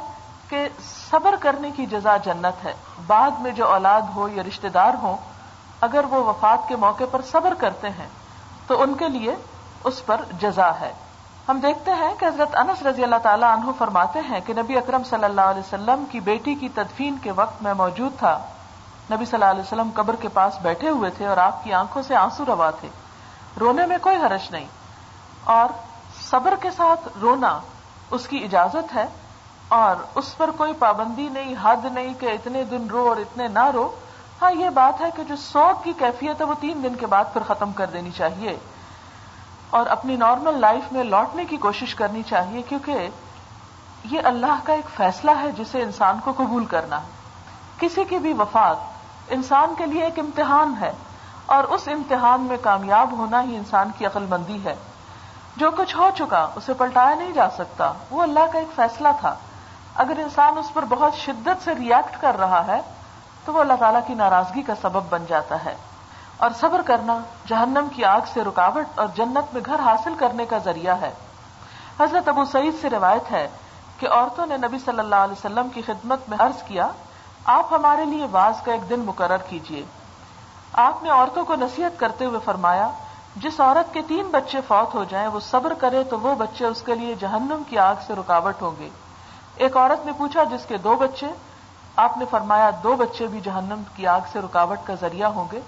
کہ 0.49 0.69
صبر 1.11 1.35
کرنے 1.39 1.71
کی 1.71 1.85
جزا 1.85 2.17
جنت 2.17 2.65
ہے۔ 2.65 2.73
بعد 3.07 3.31
میں 3.31 3.51
جو 3.51 3.67
اولاد 3.67 4.01
ہو 4.15 4.27
یا 4.27 4.43
رشتے 4.47 4.69
دار 4.69 4.93
ہو 5.01 5.15
اگر 5.81 6.05
وہ 6.09 6.23
وفات 6.23 6.67
کے 6.67 6.75
موقع 6.75 7.03
پر 7.11 7.21
صبر 7.31 7.53
کرتے 7.53 7.89
ہیں، 7.89 8.07
تو 8.67 8.81
ان 8.81 8.93
کے 8.93 9.09
لیے 9.09 9.35
اس 9.83 10.05
پر 10.05 10.21
جزا 10.41 10.71
ہے۔ 10.79 10.93
ہم 11.49 11.59
دیکھتے 11.59 11.91
ہیں 11.91 12.15
کہ 12.19 12.25
حضرت 12.25 12.55
انس 12.55 12.81
رضی 12.83 13.03
اللہ 13.03 13.15
تعالیٰ 13.23 13.57
عنہ 13.57 13.71
فرماتے 13.77 14.19
ہیں 14.29 14.39
کہ 14.45 14.53
نبی 14.53 14.77
اکرم 14.77 15.03
صلی 15.03 15.23
اللہ 15.23 15.41
علیہ 15.41 15.59
وسلم 15.59 16.03
کی 16.11 16.19
بیٹی 16.19 16.55
کی 16.55 16.69
تدفین 16.69 17.17
کے 17.17 17.31
وقت 17.31 17.61
میں 17.61 17.73
موجود 17.73 18.19
تھا۔ 18.19 18.39
نبی 19.11 19.25
صلی 19.25 19.33
اللہ 19.33 19.45
علیہ 19.45 19.61
وسلم 19.61 19.89
قبر 19.93 20.15
کے 20.15 20.27
پاس 20.27 20.57
بیٹھے 20.61 20.89
ہوئے 20.89 21.09
تھے 21.09 21.27
اور 21.27 21.37
آپ 21.37 21.63
کی 21.63 21.73
آنکھوں 21.73 22.03
سے 22.03 22.15
آنسو 22.15 22.45
روا 22.47 22.71
تھے۔ 22.71 22.87
رونے 23.59 23.85
میں 23.85 23.97
کوئی 24.01 24.17
حرش 24.17 24.51
نہیں۔ 24.51 24.65
اور 25.43 25.67
صبر 26.29 26.53
کے 26.61 26.71
ساتھ 26.71 27.07
رونا 27.21 27.59
اس 28.11 28.27
کی 28.27 28.43
اجازت 28.43 28.95
ہے 28.95 29.05
اور 29.67 29.95
اس 30.15 30.37
پر 30.37 30.51
کوئی 30.57 30.73
پابندی 30.73 31.29
نہیں، 31.29 31.53
حد 31.61 31.85
نہیں 31.93 32.13
کہ 32.19 32.25
اتنے 32.25 32.63
دن 32.63 32.87
رو 32.87 33.09
اور 33.09 33.17
اتنے 33.17 33.47
نہ 33.47 33.65
رو۔ 33.73 33.95
ہاں 34.41 34.51
یہ 34.51 34.69
بات 34.69 35.01
ہے 35.01 35.09
کہ 35.15 35.23
جو 35.23 35.35
سوگ 35.35 35.83
کی 35.83 35.93
کیفیت 35.99 36.41
ہے 36.41 36.45
وہ 36.45 36.53
تین 36.59 36.83
دن 36.83 36.95
کے 36.95 37.05
بعد 37.05 37.23
پھر 37.33 37.41
ختم 37.47 37.71
کر 37.71 37.85
دینی 37.85 38.11
چاہیے۔ 38.11 38.57
اور 39.73 39.85
اپنی 39.85 40.15
نارمل 40.15 40.59
لائف 40.59 40.91
میں 40.91 41.03
لوٹنے 41.03 41.45
کی 41.45 41.57
کوشش 41.57 41.95
کرنی 41.95 42.23
چاہیے 42.23 42.61
کیونکہ 42.61 43.09
یہ 44.03 44.21
اللہ 44.23 44.59
کا 44.63 44.73
ایک 44.73 44.89
فیصلہ 44.89 45.31
ہے 45.41 45.51
جسے 45.51 45.81
انسان 45.81 46.19
کو 46.23 46.33
قبول 46.37 46.65
کرنا۔ 46.65 46.99
کسی 47.79 48.03
کی 48.03 48.17
بھی 48.17 48.33
وفات 48.33 48.77
انسان 49.27 49.73
کے 49.77 49.85
لیے 49.85 50.03
ایک 50.03 50.19
امتحان 50.19 50.73
ہے 50.81 50.91
اور 51.45 51.63
اس 51.63 51.87
امتحان 51.87 52.41
میں 52.41 52.57
کامیاب 52.61 53.11
ہونا 53.11 53.43
ہی 53.43 53.55
انسان 53.55 53.89
کی 53.97 54.05
عقل 54.05 54.25
مندی 54.29 54.63
ہے۔ 54.65 54.75
جو 55.57 55.71
کچھ 55.71 55.97
ہو 55.97 56.09
چکا، 56.17 56.47
اسے 56.55 56.73
پلٹایا 56.73 57.15
نہیں 57.15 57.31
جا 57.31 57.49
سکتا۔ 57.49 57.93
وہ 58.09 58.21
اللہ 58.21 58.51
کا 58.53 58.59
ایک 58.59 58.75
فیصلہ 58.75 59.07
تھا۔ 59.19 59.35
اگر 59.95 60.13
انسان 60.17 60.57
اس 60.57 60.73
پر 60.73 60.85
بہت 60.85 61.15
شدت 61.15 61.63
سے 61.63 61.75
ریئیکٹ 61.75 62.21
کر 62.21 62.39
رہا 62.39 62.67
ہے، 62.67 62.81
تو 63.45 63.53
وہ 63.53 63.59
اللہ 63.59 63.73
تعالیٰ 63.79 64.01
کی 64.07 64.13
ناراضگی 64.13 64.61
کا 64.61 64.73
سبب 64.81 65.01
بن 65.09 65.25
جاتا 65.27 65.65
ہے۔ 65.65 65.75
اور 66.43 66.51
صبر 66.59 66.81
کرنا 66.85 67.17
جہنم 67.47 67.87
کی 67.95 68.05
آگ 68.05 68.21
سے 68.33 68.43
رکاوٹ 68.43 68.99
اور 68.99 69.07
جنت 69.15 69.53
میں 69.53 69.61
گھر 69.65 69.79
حاصل 69.79 70.13
کرنے 70.19 70.45
کا 70.45 70.57
ذریعہ 70.57 70.95
ہے۔ 71.01 71.11
حضرت 71.99 72.27
ابو 72.27 72.45
سعید 72.45 72.73
سے 72.81 72.89
روایت 72.89 73.31
ہے 73.31 73.47
کہ 73.99 74.07
عورتوں 74.09 74.45
نے 74.45 74.57
نبی 74.57 74.77
صلی 74.85 74.99
اللہ 74.99 75.15
علیہ 75.15 75.33
وسلم 75.33 75.69
کی 75.69 75.81
خدمت 75.81 76.29
میں 76.29 76.37
عرض 76.39 76.63
کیا، 76.63 76.87
آپ 77.45 77.73
ہمارے 77.73 78.05
لیے 78.05 78.27
باز 78.31 78.61
کا 78.65 78.71
ایک 78.71 78.89
دن 78.89 78.99
مقرر 78.99 79.37
کیجیے 79.37 79.83
آپ 80.73 81.03
نے 81.03 81.09
عورتوں 81.09 81.45
کو 81.45 81.55
نصیحت 81.55 81.99
کرتے 81.99 82.25
ہوئے 82.25 82.39
فرمایا، 82.45 82.89
جس 83.35 83.59
عورت 83.59 83.93
کے 83.93 84.01
تین 84.07 84.27
بچے 84.31 84.61
فوت 84.67 84.95
ہو 84.95 85.03
جائیں، 85.03 85.27
وہ 85.27 85.39
صبر 85.39 85.73
کرے 85.73 86.03
تو 86.03 86.19
وہ 86.19 86.35
بچے 86.35 86.65
اس 86.65 86.81
کے 86.81 86.95
لیے 86.95 87.15
جہنم 87.19 87.61
کی 87.69 87.77
آگ 87.77 87.95
سے 88.07 88.13
رکاوٹ 88.13 88.61
ہوں 88.61 88.71
گے۔ 88.79 88.89
ایک 89.55 89.77
عورت 89.77 90.05
نے 90.05 90.11
پوچھا، 90.17 90.43
جس 90.43 90.65
کے 90.65 90.77
دو 90.77 90.95
بچے؟ 90.95 91.27
آپ 91.95 92.17
نے 92.17 92.25
فرمایا، 92.29 92.69
دو 92.83 92.95
بچے 92.95 93.27
بھی 93.27 93.41
جہنم 93.41 93.81
کی 93.95 94.07
آگ 94.07 94.21
سے 94.31 94.39
رکاوٹ 94.39 94.77
کا 94.83 94.93
ذریعہ 95.01 95.29
ہوں 95.29 95.45
گے۔ 95.51 95.61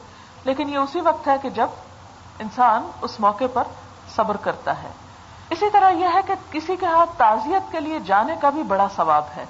لیکن 0.45 0.69
یہ 0.69 0.77
اسی 0.77 1.01
وقت 1.01 1.27
ہے 1.27 1.35
کہ 1.41 1.49
جب 1.49 1.67
انسان 2.39 2.91
اس 3.01 3.19
موقع 3.19 3.43
پر 3.53 3.63
صبر 4.15 4.37
کرتا 4.37 4.83
ہے۔ 4.83 4.87
اسی 5.49 5.69
طرح 5.69 5.89
یہ 5.89 6.07
ہے 6.13 6.19
کہ 6.27 6.33
کسی 6.51 6.75
کے 6.75 6.85
ہاتھ 6.85 7.09
تعزیت 7.17 7.71
کے 7.71 7.79
لیے 7.79 7.99
جانے 7.99 8.35
کا 8.41 8.49
بھی 8.49 8.63
بڑا 8.63 8.87
ثواب 8.95 9.23
ہے۔ 9.37 9.45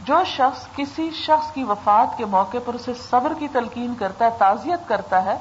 جو 0.00 0.24
شخص 0.26 0.66
کسی 0.76 1.10
شخص 1.10 1.52
کی 1.52 1.64
وفات 1.64 2.18
کے 2.18 2.24
موقع 2.24 2.56
پر 2.64 2.74
اسے 2.74 2.92
صبر 3.10 3.32
کی 3.38 3.48
تلقین 3.48 3.94
کرتا 3.94 4.24
ہے، 4.24 4.30
تعزیت 4.38 4.88
کرتا 4.88 5.24
ہے، 5.24 5.38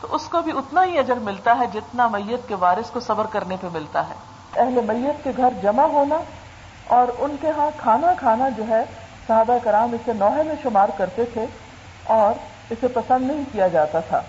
تو 0.00 0.08
اس 0.10 0.28
کو 0.28 0.42
بھی 0.42 0.52
اتنا 0.52 0.84
ہی 0.84 0.98
اجر 0.98 1.14
ملتا 1.14 1.58
ہے 1.58 1.66
جتنا 1.66 2.08
میت 2.08 2.48
کے 2.48 2.54
وارث 2.54 2.90
کو 2.90 3.00
صبر 3.00 3.26
کرنے 3.26 3.56
پہ 3.60 3.66
ملتا 3.72 4.08
ہے۔ 4.08 4.14
اہل 4.56 4.80
میت 4.86 5.24
کے 5.24 5.30
گھر 5.36 5.48
جمع 5.62 5.82
ہونا 5.82 6.16
اور 6.86 7.06
ان 7.18 7.36
کے 7.40 7.50
ہاں 7.50 7.70
کھانا 7.76 8.14
کھانا 8.18 8.48
جو 8.48 8.68
ہے، 8.68 8.84
صحابہ 9.26 9.58
کرام 9.64 9.92
اسے 9.92 10.12
نوحے 10.12 10.42
میں 10.42 10.54
شمار 10.62 10.88
کرتے 10.96 11.24
تھے 11.24 11.46
اور 12.04 12.53
اسے 12.70 12.88
پسند 12.88 13.30
نہیں 13.30 13.42
کیا 13.52 13.68
جاتا 13.68 14.00
تھا۔ 14.00 14.22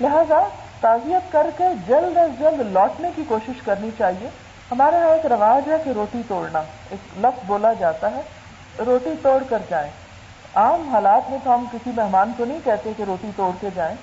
لہذا 0.00 0.40
تعزیت 0.80 1.32
کر 1.32 1.46
کے 1.56 1.64
جلد 1.86 2.16
از 2.16 2.30
جلد 2.38 2.72
لوٹنے 2.72 3.10
کی 3.16 3.22
کوشش 3.28 3.62
کرنی 3.64 3.90
چاہیے۔ 3.98 4.28
ہمارے 4.70 4.96
یہاں 4.96 5.08
ایک 5.08 5.26
رواج 5.26 5.70
ہے 5.70 5.76
کہ 5.84 5.90
روٹی 5.90 6.22
توڑنا، 6.28 6.62
ایک 6.90 7.18
لفظ 7.18 7.44
بولا 7.46 7.72
جاتا 7.72 8.10
ہے، 8.10 8.20
روٹی 8.86 9.10
توڑ 9.22 9.42
کر 9.48 9.58
جائیں۔ 9.70 9.90
عام 10.54 10.88
حالات 10.88 11.30
میں 11.30 11.38
تو 11.44 11.54
ہم 11.54 11.64
کسی 11.72 11.90
مہمان 11.96 12.32
کو 12.36 12.44
نہیں 12.44 12.58
کہتے 12.64 12.92
کہ 12.96 13.02
روٹی 13.02 13.30
توڑ 13.36 13.50
کے 13.60 13.68
جائیں، 13.74 13.94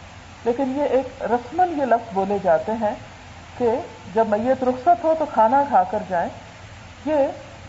لیکن 0.45 0.73
یہ 0.77 0.83
ایک 0.83 1.23
رسمن 1.23 1.79
یہ 1.79 1.85
لفظ 1.85 2.13
بولے 2.13 2.37
جاتے 2.43 2.71
ہیں 2.81 2.95
کہ 3.57 3.69
جب 4.13 4.27
میت 4.27 4.63
رخصت 4.63 5.03
ہو 5.03 5.13
تو 5.19 5.25
کھانا 5.25 5.63
کھا 5.69 5.83
کر 5.83 6.03
جائیں۔ 6.09 6.29
یہ 7.05 7.15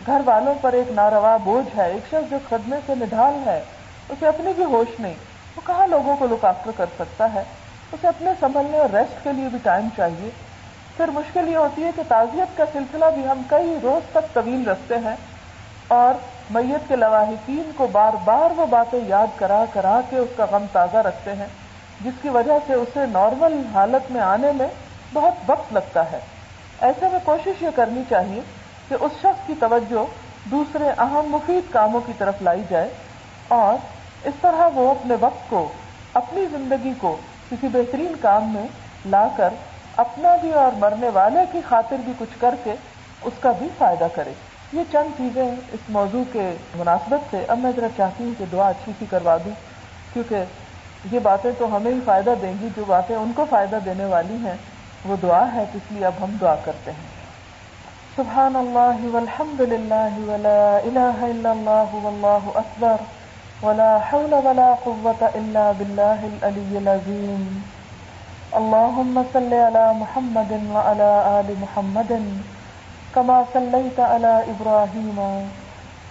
گھر 0.07 0.21
والوں 0.25 0.55
پر 0.61 0.73
ایک 0.73 0.91
ناروا 0.91 1.37
بوجھ 1.37 1.79
ہے، 1.79 1.91
ایک 1.91 2.07
شخص 2.07 2.31
جو 2.31 2.37
خدمے 2.49 2.77
سے 2.87 2.95
نڈھال 2.95 3.43
ہے، 3.47 3.61
اسے 4.09 4.27
اپنی 4.27 4.53
بھی 4.53 4.65
ہوش 4.65 5.01
نہیں۔ 5.01 5.15
وہ 5.57 5.61
کہاں 5.67 5.87
لوگوں 5.87 6.17
کو 6.17 6.27
لک 6.27 6.45
آفٹر 6.45 6.71
کر 6.77 6.87
سکتا 6.95 7.35
ہے؟ 7.35 7.43
اسے 7.93 8.09
اپنے 8.09 8.31
سنبھلنے 8.41 8.79
اور 8.79 8.95
ریسٹ 8.95 9.25
کے 9.25 9.33
لیے 9.33 9.49
بھی 9.49 9.59
ٹائم 9.63 9.89
چاہیے۔ 9.97 10.31
پھر 10.97 11.09
مشکل 11.09 11.49
یہ 11.49 11.57
ہوتی 11.57 11.85
ہے 11.85 11.91
کہ 11.97 12.03
تعزیت 12.09 12.57
کا 12.57 12.65
سلسلہ 12.73 13.05
بھی 13.15 13.29
ہم 13.29 13.43
کئی 13.49 13.79
روز 13.83 14.11
تک 14.11 14.35
طویل 14.35 14.69
رکھتے 14.69 14.95
ہیں 14.99 15.17
اور 15.89 16.15
میت 16.51 16.89
کے 16.89 16.97
لواحقین 16.97 17.71
کو 17.77 17.87
بار 17.87 18.13
بار 18.25 18.51
وہ 18.57 18.67
باتیں 18.67 19.01
یاد 19.07 19.27
کرا 19.37 19.65
کرا 19.73 20.01
کے 20.11 20.17
اس 20.17 20.29
کا 20.37 20.47
غم 20.51 20.65
تازہ 20.73 20.97
رکھتے 20.97 21.35
ہیں، 21.35 21.47
جس 22.01 22.13
کی 22.23 22.29
وجہ 22.29 22.53
سے 22.67 22.75
اسے 22.75 23.07
نارمل 23.07 23.63
حالت 23.75 24.11
میں 24.11 24.21
آنے 24.21 24.53
میں 24.53 24.69
بہت 25.13 25.51
وقت 25.51 25.73
لگتا 25.73 26.13
ہے۔ 26.13 26.21
ایسے 26.81 27.09
میں 27.13 27.19
کوشش 27.25 27.63
یہ 27.63 27.69
کرنی 27.75 28.03
چاہیے 28.09 28.41
کہ 28.89 28.97
اس 29.01 29.13
شخص 29.13 29.47
کی 29.47 29.55
توجہ 29.61 30.05
دوسرے 30.51 30.89
اہم 30.99 31.27
مفید 31.27 31.73
کاموں 31.73 32.01
کی 32.07 32.13
طرف 32.19 32.35
لائی 32.43 32.63
جائے 32.71 32.89
اور 33.49 33.90
اس 34.25 34.35
طرح 34.41 34.69
وہ 34.75 34.91
اپنے 34.91 35.15
وقت 35.21 35.51
کو، 35.51 35.69
اپنی 36.15 36.47
زندگی 36.47 36.93
کو 36.99 37.17
کسی 37.51 37.69
بہترین 37.69 38.13
کام 38.21 38.53
میں 38.53 38.67
لا 39.07 39.29
کر 39.37 39.49
اپنا 39.97 40.37
بھی 40.37 40.53
اور 40.53 40.77
مرنے 40.79 41.09
والے 41.09 41.41
کی 41.53 41.61
خاطر 41.69 41.97
بھی 42.05 42.13
کچھ 42.19 42.41
کر 42.41 42.55
کے 42.65 42.75
اس 43.23 43.33
کا 43.41 43.53
بھی 43.59 43.69
فائدہ 43.79 44.07
کرے۔ 44.15 44.33
یہ 44.73 44.81
چند 44.93 45.19
چیزیں 45.19 45.51
اس 45.73 45.81
موضوع 45.89 46.25
کے 46.33 46.57
مناسبت 46.75 47.21
سے۔ 47.31 47.45
اب 47.49 47.59
میں 47.59 47.73
ذرا 47.77 47.87
چاہتی 47.97 48.25
ہوں 48.25 48.31
کہ 48.39 48.45
دعا 48.53 48.69
اچھی 48.69 48.93
سی 48.99 49.07
کروا 49.11 49.37
دوں، 49.37 49.53
کیونکہ 50.13 50.45
یہ 51.13 51.19
باتیں 51.19 51.51
تو 51.59 51.77
ہمیں 51.77 51.93
ہی 51.93 52.01
فائدہ 52.05 52.35
دیں 52.43 52.55
گی، 52.61 52.69
جو 52.77 52.85
باتیں 52.87 53.17
ان 53.17 53.33
کو 53.37 53.45
فائدہ 53.51 53.79
دینے 53.85 54.05
والی 54.05 54.35
ہیں، 54.35 54.57
وہ 55.05 55.17
دعا 55.23 55.45
ہے 55.55 55.65
اس 55.75 55.93
لیے 55.93 56.07
اب 56.07 56.13
ہم 56.21 56.37
دعا 56.41 56.55
کرتے 56.65 56.91
ہیں۔ 56.91 57.09
سبحان 58.17 58.57
اللہ 58.57 59.15
والحمد 59.15 59.61
للہ 59.61 60.19
ولا 60.19 60.77
الہ 60.77 61.25
الا 61.25 61.51
اللہ، 61.51 61.95
واللہ 61.95 62.59
اکبر۔ 62.59 62.97
ولا 63.63 63.99
حول 64.09 64.33
ولا 64.45 64.69
قوة 64.85 65.23
الا 65.39 65.65
باللہ 65.79 66.21
العلی 66.29 66.77
العظیم 66.77 67.43
اللهم 68.61 69.19
صل 69.33 69.53
على 69.55 69.83
محمد 69.99 70.53
وعلى 70.77 71.11
آل 71.33 71.51
محمد 71.65 72.13
كما 73.17 73.37
صليت 73.53 74.01
على 74.01 74.33
إبراهيم 74.53 75.19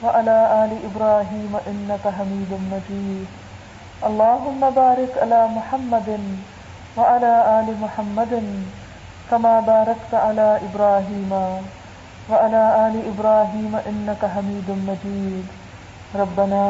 وعلى 0.03 0.37
آل 0.61 0.71
إبراهيم 0.89 1.57
إنك 1.71 2.05
حميد 2.19 2.51
مجيد. 2.71 3.27
اللهم 4.09 4.61
بارك 4.79 5.11
على 5.25 5.41
محمد 5.57 6.09
وعلى 6.97 7.33
آل 7.59 7.67
محمد 7.83 8.33
كما 9.31 9.53
باركت 9.59 10.13
على 10.13 10.47
إبراهيم 10.69 11.31
وعلى 12.29 12.63
آل 12.87 12.95
إبراهيم 13.11 13.73
إنك 13.91 14.21
حميد 14.35 14.69
مجيد. 14.89 15.47
ربنا 16.15 16.63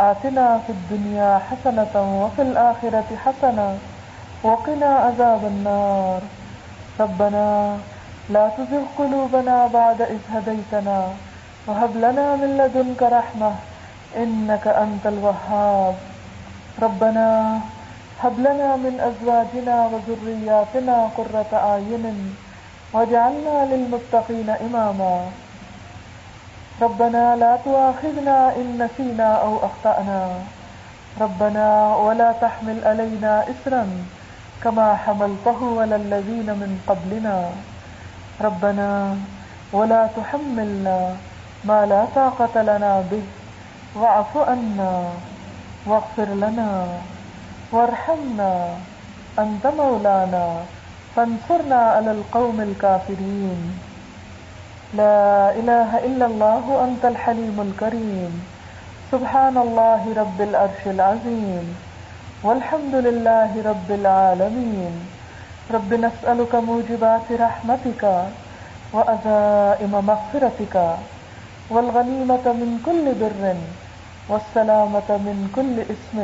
آتنا 0.00 0.46
في 0.64 0.72
الدنيا 0.72 1.30
حسنة 1.48 1.94
وفي 2.22 2.42
الآخرة 2.42 3.08
حسنة 3.24 3.68
وقنا 4.42 4.90
عذاب 5.04 5.42
النار. 5.44 6.20
ربنا 7.00 7.76
لا 8.30 8.44
تزغ 8.56 8.84
قلوبنا 8.98 9.56
بعد 9.66 10.00
إذ 10.02 10.22
هديتنا 10.34 11.00
وهب 11.66 11.92
لنا 11.96 12.26
من 12.40 12.50
لدنك 12.60 13.00
رحمة 13.02 13.52
إنك 14.16 14.64
أنت 14.84 15.04
الوهاب. 15.06 15.96
ربنا 16.82 17.28
هب 18.22 18.36
لنا 18.38 18.76
من 18.76 18.94
أزواجنا 19.10 19.76
وذرياتنا 19.92 20.96
قرة 21.16 21.50
أعين 21.52 22.04
واجعلنا 22.92 23.56
للمتقين 23.70 24.48
إماما. 24.66 25.14
ربنا 26.80 27.36
لا 27.36 27.56
تؤاخذنا 27.64 28.56
إن 28.56 28.66
نسينا 28.80 29.28
أو 29.44 29.52
أخطأنا. 29.68 30.22
ربنا 31.20 31.66
ولا 31.96 32.32
تحمل 32.32 32.78
علينا 32.84 33.44
إسرا 33.52 33.84
كما 34.64 34.96
حملته 34.96 35.60
على 35.80 35.96
الذين 35.96 36.48
من 36.56 36.80
قبلنا. 36.88 37.38
ربنا 38.40 39.16
ولا 39.72 40.02
تحملنا 40.16 40.98
ما 41.64 41.86
لا 41.86 42.08
طاقة 42.16 42.54
لنا 42.62 43.04
به. 43.10 43.26
واعف 44.00 44.32
عنا 44.36 44.92
واغفر 45.86 46.28
لنا 46.44 46.70
وارحمنا. 47.72 48.52
أنت 49.38 49.64
مولانا، 49.66 50.46
فانصرنا 51.16 51.80
على 51.96 52.10
القوم 52.10 52.60
الكافرين. 52.60 53.89
لا 54.94 55.54
إله 55.54 56.02
إلا 56.02 56.26
الله 56.26 56.64
أنت 56.84 57.04
الحليم 57.04 57.56
الكريم. 57.62 58.32
سبحان 59.12 59.56
الله 59.56 60.02
رب 60.16 60.38
العرش 60.40 60.82
العظيم. 60.86 61.66
والحمد 62.42 62.94
لله 62.94 63.50
رب 63.70 63.90
العالمين. 63.90 64.94
رب 65.70 65.90
نسألك 65.94 66.52
موجبات 66.54 67.26
رحمتك 67.30 68.02
وأزائم 68.92 69.92
مغفرتك. 69.94 70.76
والغنيمة 71.70 72.46
من 72.60 72.70
كل 72.86 73.04
بر 73.14 73.42
والسلامة 74.28 75.08
من 75.26 75.38
كل 75.54 75.76
اسم. 75.86 76.18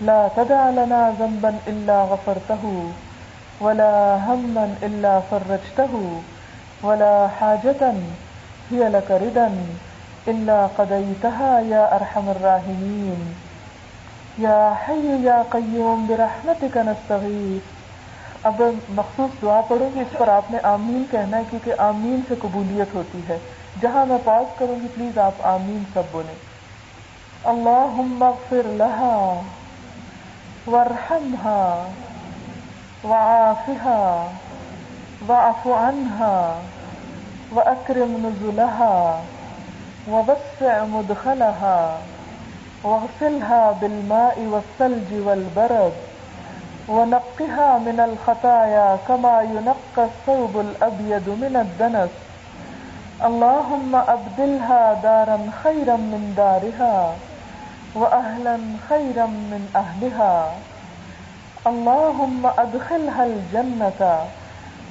لا 0.00 0.28
تدع 0.36 0.70
لنا 0.70 1.16
ذنبا 1.20 1.52
إلا 1.72 1.98
غفرته، 2.02 2.64
ولا 3.60 3.94
هما 4.28 4.76
إلا 4.82 5.20
فرجته. 5.20 5.92
ولا 6.82 7.26
حاجة، 7.40 7.84
هي 8.72 8.88
لك 8.88 9.10
ردا. 9.10 9.48
إلا 10.30 10.66
قضيتها 10.76 11.60
يا 11.68 11.88
أرحم 11.98 12.28
الراحمين. 12.28 13.32
يا 14.38 14.72
حي 14.88 15.26
يا 15.26 15.42
قيوم، 15.48 16.06
برحمتك 16.06 16.76
نستغيث. 16.76 17.82
اب 18.42 18.62
مخصوص 18.88 19.42
دعا 19.42 19.60
پڑھوں 19.68 19.90
گی 19.94 20.00
اس 20.00 20.18
پر 20.18 20.28
آپ 20.28 20.50
نے 20.50 20.58
آمین 20.62 21.04
کہنا 21.10 21.36
ہے، 21.36 21.42
کیونکہ 21.50 21.72
آمین 21.78 22.20
سے 22.28 22.34
قبولیت 22.42 22.94
ہوتی 22.94 23.20
ہے۔ 23.28 23.38
جہاں 23.80 24.06
میں 24.06 24.18
پاس 24.24 24.58
کروں 24.58 24.80
گی، 24.82 24.86
پلیز 24.94 25.18
آپ 25.18 25.32
آمین 25.42 25.82
سب 25.94 26.02
بولیں۔ 26.12 26.52
اللہ 27.44 28.24
اغفر 28.24 28.62
لها 28.66 29.42
وارحمها 30.66 31.88
وعافها 33.04 34.24
واعف 35.26 35.66
عنها 35.66 36.60
واکرم 37.54 38.12
نزلها 38.26 39.20
ووسع 40.10 40.84
مدخلها 40.84 41.98
واغسلها 42.84 43.72
بالماء 43.72 44.36
والثلج 44.52 45.10
والبرد 45.26 45.92
ونقها 46.88 47.78
من 47.78 48.00
الخطايا 48.00 48.98
كما 49.08 49.42
ينقى 49.42 50.04
الثوب 50.10 50.60
الأبيض 50.60 51.28
من 51.28 51.56
الدنس. 51.64 52.10
اللهم 53.24 53.96
أبدلها 53.96 54.94
دارا 55.02 55.38
خيرا 55.64 55.96
من 55.96 56.34
دارها 56.36 57.14
وأهلا 57.94 58.58
خيرا 58.88 59.26
من 59.26 59.62
أهلها. 59.76 60.52
اللهم 61.66 62.46
أدخلها 62.58 63.24
الجنة 63.24 64.26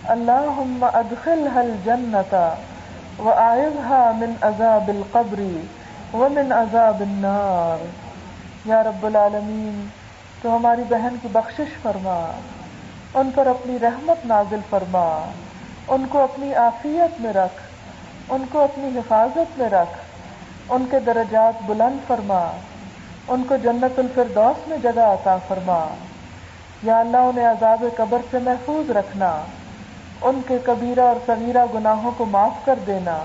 اللهم 0.09 0.85
أدخلها 0.93 1.61
الجنة 1.61 2.37
وأعذها 3.19 4.11
من 4.11 4.33
عذاب 4.41 4.87
القبر 4.87 5.39
ومن 6.15 6.51
عذاب 6.51 7.01
النار۔ 7.01 7.85
يا 8.67 8.83
رب 8.83 9.05
العالمين 9.05 9.85
تو 10.41 10.55
ہماری 10.55 10.81
بہن 10.89 11.15
کی 11.21 11.27
بخشش 11.31 11.81
فرما، 11.81 12.31
ان 13.13 13.29
پر 13.35 13.47
اپنی 13.47 13.79
رحمت 13.81 14.25
نازل 14.25 14.59
فرما، 14.69 15.31
ان 15.87 16.05
کو 16.09 16.19
اپنی 16.19 16.55
آفیت 16.55 17.21
میں 17.21 17.33
رکھ، 17.33 17.61
ان 18.29 18.43
کو 18.51 18.61
اپنی 18.61 18.99
حفاظت 18.99 19.59
میں 19.59 19.69
رکھ، 19.69 19.97
ان 20.69 20.85
کے 20.91 20.99
درجات 20.99 21.53
بلند 21.65 22.07
فرما، 22.07 22.51
ان 23.27 23.43
کو 23.43 23.55
جنت 23.55 23.99
الفردوس 23.99 24.67
میں 24.67 24.77
جگہ 24.77 25.01
عطا 25.01 25.37
فرما۔ 25.47 25.85
یا 26.83 26.99
اللہ، 26.99 27.17
انہیں 27.17 27.47
عذاب 27.47 27.85
قبر 27.97 28.17
سے 28.31 28.39
محفوظ 28.39 28.91
رکھنا۔ 28.91 29.41
ان 30.21 30.41
کے 30.47 30.57
کبیرہ 30.63 31.01
اور 31.01 31.15
صغیرہ 31.25 31.65
گناہوں 31.73 32.11
کو 32.17 32.25
معاف 32.25 32.65
کر 32.65 32.79
دینا، 32.87 33.23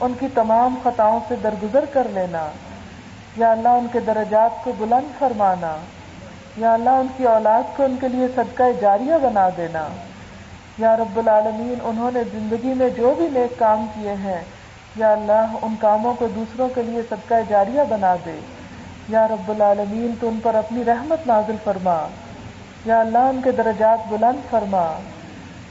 ان 0.00 0.12
کی 0.20 0.28
تمام 0.34 0.74
خطاؤں 0.82 1.20
سے 1.28 1.34
درگزر 1.42 1.84
کر 1.92 2.06
لینا، 2.10 2.46
یا 3.36 3.50
اللہ 3.52 3.68
ان 3.68 3.86
کے 3.92 4.00
درجات 4.00 4.64
کو 4.64 4.72
بلند 4.78 5.18
فرمانا، 5.18 5.76
یا 6.56 6.72
اللہ 6.72 6.90
ان 6.90 7.06
کی 7.16 7.24
اولاد 7.24 7.62
کو 7.76 7.82
ان 7.82 7.96
کے 8.00 8.08
لیے 8.08 8.26
صدقہ 8.34 8.62
جاریہ 8.80 9.14
بنا 9.22 9.48
دینا۔ 9.56 9.88
یا 10.78 10.96
رب 10.96 11.18
العالمین، 11.18 11.74
انہوں 11.82 12.10
نے 12.14 12.20
زندگی 12.32 12.74
میں 12.74 12.90
جو 12.90 13.14
بھی 13.18 13.28
نیک 13.32 13.58
کام 13.58 13.86
کیے 13.94 14.12
ہیں، 14.12 14.40
یا 14.96 15.12
اللہ 15.12 15.52
ان 15.62 15.74
کاموں 15.80 16.14
کو 16.14 16.26
دوسروں 16.26 16.68
کے 16.74 16.82
لیے 16.82 17.02
صدقہ 17.02 17.34
جاریہ 17.48 17.80
بنا 17.88 18.16
دے۔ 18.26 18.40
یا 19.08 19.28
رب 19.28 19.48
العالمین، 19.48 20.14
تو 20.20 20.28
ان 20.28 20.38
پر 20.42 20.54
اپنی 20.54 20.84
رحمت 20.84 21.26
نازل 21.26 21.56
فرما۔ 21.64 22.06
یا 22.84 23.00
اللہ 23.00 23.18
ان 23.18 23.40
کے 23.44 23.50
درجات 23.50 23.98
بلند 24.08 24.50
فرما۔ 24.50 24.92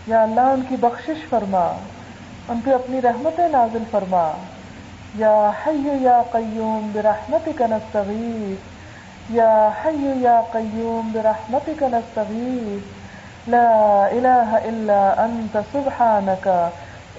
یا 0.08 0.24
اللہ 0.24 0.42
ان 0.42 0.62
کی 0.70 0.76
بخشش 0.76 1.30
فرما، 1.30 1.78
ان 2.48 2.60
پہ 2.66 2.74
اپنی 2.74 3.02
رحمت 3.02 3.40
نازل 3.40 3.84
فرما۔ 3.92 4.32
یا 5.16 5.52
حی 5.68 5.90
یا 6.02 6.22
قیوم 6.32 6.90
برحمتک 6.94 7.62
نستغیث، 7.62 8.70
یا 9.30 9.70
حی 9.86 10.14
یا 10.16 10.42
قیوم 10.52 11.12
برحمتک 11.12 11.84
نستغیث۔ 11.84 13.04
لا 13.50 14.06
الہ 14.12 14.56
الا 14.64 15.14
انت 15.18 15.58
سبحانک، 15.72 16.48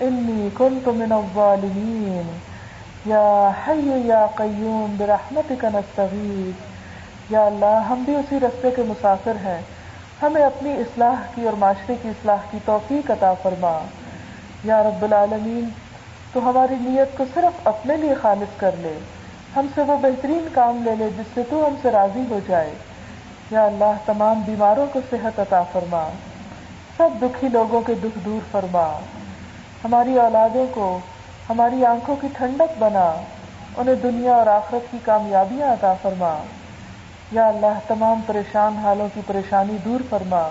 انی 0.01 0.49
کنت 0.55 0.89
من 0.89 1.13
الظالمین۔ 1.13 2.39
یا 3.05 3.51
حی 3.67 4.03
یا 4.05 4.27
قیوم 4.35 4.95
برحمتک 4.99 5.65
نستغیث۔ 5.65 6.75
یا 7.31 7.47
اللہ، 7.47 7.83
ہم 7.91 8.03
بھی 8.05 8.15
اسی 8.17 8.41
رستے 8.41 8.71
کے 8.71 8.83
مسافر 8.83 9.33
ہیں۔ 9.45 9.61
ہمیں 10.23 10.43
اپنی 10.43 10.73
اصلاح 10.73 11.15
کی 11.35 11.45
اور 11.45 11.53
معاشرے 11.53 11.95
کی 12.03 12.09
اصلاح 12.09 12.37
کی 12.51 12.59
توفیق 12.65 13.11
عطا 13.11 13.35
فرما۔ 13.35 13.79
یا 14.65 14.83
رب 14.83 15.03
العالمین، 15.03 15.69
تو 16.33 16.51
ہماری 16.51 16.75
نیت 16.81 17.19
کو 17.19 17.25
صرف 17.35 17.69
اپنے 17.69 17.97
لیے 17.97 18.15
خالص 18.15 18.61
کر 18.61 18.71
لے۔ 18.79 18.99
ہم 19.57 19.67
سے 19.75 19.83
وہ 19.83 19.97
بہترین 19.97 20.49
کام 20.53 20.83
لے 20.83 20.95
لے 20.99 21.09
جس 21.19 21.27
سے 21.35 21.43
تو 21.51 21.67
ہم 21.67 21.75
سے 21.83 21.91
راضی 21.91 22.23
ہو 22.31 22.39
جائے۔ 22.49 22.75
یا 23.51 23.65
اللہ، 23.65 23.93
تمام 24.07 24.43
بیماروں 24.47 24.87
کو 24.93 25.01
صحت 25.11 25.41
عطا 25.41 25.63
فرما۔ 25.63 26.09
سب 26.97 27.11
دکھی 27.23 27.49
لوگوں 27.49 27.81
کے 27.81 27.95
دکھ 27.95 28.19
دور 28.25 28.41
فرما۔ 28.51 28.99
ہماری 29.85 30.19
اولادوں 30.21 30.67
کو 30.71 30.99
ہماری 31.51 31.85
آنکھوں 31.85 32.17
کی 32.21 32.29
ٹھنڈک 32.33 32.79
بنا۔ 32.79 33.15
انہیں 33.77 33.95
دنیا 33.95 34.35
اور 34.35 34.47
آخرت 34.47 34.91
کی 34.91 34.99
کامیابیاں 35.05 35.73
عطا 35.73 35.95
فرما۔ 36.03 36.39
یا 37.35 37.47
اللہ 37.47 37.79
تمام 37.87 38.21
پریشان 38.27 38.77
حالوں 38.77 39.09
کی 39.15 39.21
پریشانی 39.27 39.77
دور 39.85 40.01
فرما۔ 40.11 40.49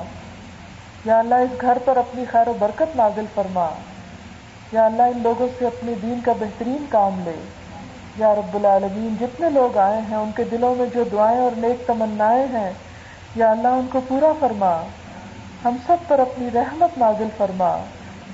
یا 1.06 1.20
اللہ 1.20 1.36
اس 1.36 1.62
گھر 1.62 1.78
پر 1.86 1.98
اپنی 1.98 2.26
خیر 2.26 2.48
و 2.48 2.54
برکت 2.60 2.96
نازل 2.96 3.26
فرما۔ 3.36 3.70
یا 4.72 4.86
اللہ 4.86 5.02
ان 5.02 5.20
لوگوں 5.24 5.48
سے 5.60 5.68
اپنے 5.68 5.94
دین 6.02 6.20
کا 6.26 6.32
بہترین 6.40 6.86
کام 6.90 7.22
لے۔ 7.24 7.44
یا 8.18 8.36
رب 8.36 8.56
العالمین، 8.56 9.16
جتنے 9.20 9.50
لوگ 9.50 9.78
آئے 9.78 10.02
ہیں، 10.10 10.18
ان 10.18 10.32
کے 10.36 10.44
دلوں 10.44 10.76
میں 10.76 10.86
جو 10.96 11.04
دعائیں 11.12 11.40
اور 11.40 11.52
نیک 11.58 11.88
تمنائیں 11.88 12.46
ہیں، 12.54 12.72
یا 13.36 13.52
اللہ 13.52 13.68
ان 13.68 13.88
کو 13.92 14.02
پورا 14.08 14.34
فرما۔ 14.40 14.82
ہم 15.66 15.76
سب 15.88 15.98
پر 16.08 16.20
اپنی 16.20 16.50
رحمت 16.54 16.98
نازل 16.98 17.28
فرما۔ 17.38 17.78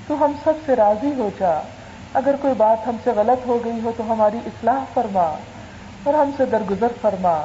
تو 0.06 0.24
ہم 0.24 0.32
سب 0.44 0.52
سے 0.66 0.76
راضی 0.76 1.12
ہو 1.18 1.30
جا۔ 1.38 1.60
اگر 2.14 2.34
کوئی 2.40 2.54
بات 2.54 2.88
ہم 2.88 2.96
سے 3.04 3.10
غلط 3.16 3.46
ہو 3.46 3.58
گئی 3.64 3.80
ہو 3.84 3.92
تو 3.96 4.12
ہماری 4.12 4.38
اصلاح 4.46 4.84
فرما 4.94 5.34
اور 6.04 6.14
ہم 6.14 6.30
سے 6.36 6.44
درگزر 6.44 6.86
فرما۔ 7.00 7.44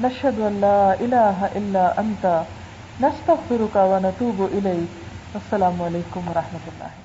نشهد 0.00 0.38
ان 0.40 0.60
لا 0.60 0.76
الہ 0.92 1.50
الا 1.52 1.86
انت 1.98 2.26
نستغفرك 3.00 3.76
ونتوب 3.92 4.42
الیک 4.42 5.00
السلام 5.34 5.82
علیکم 5.82 6.28
ورحمۃ 6.28 6.68
اللہ 6.68 7.01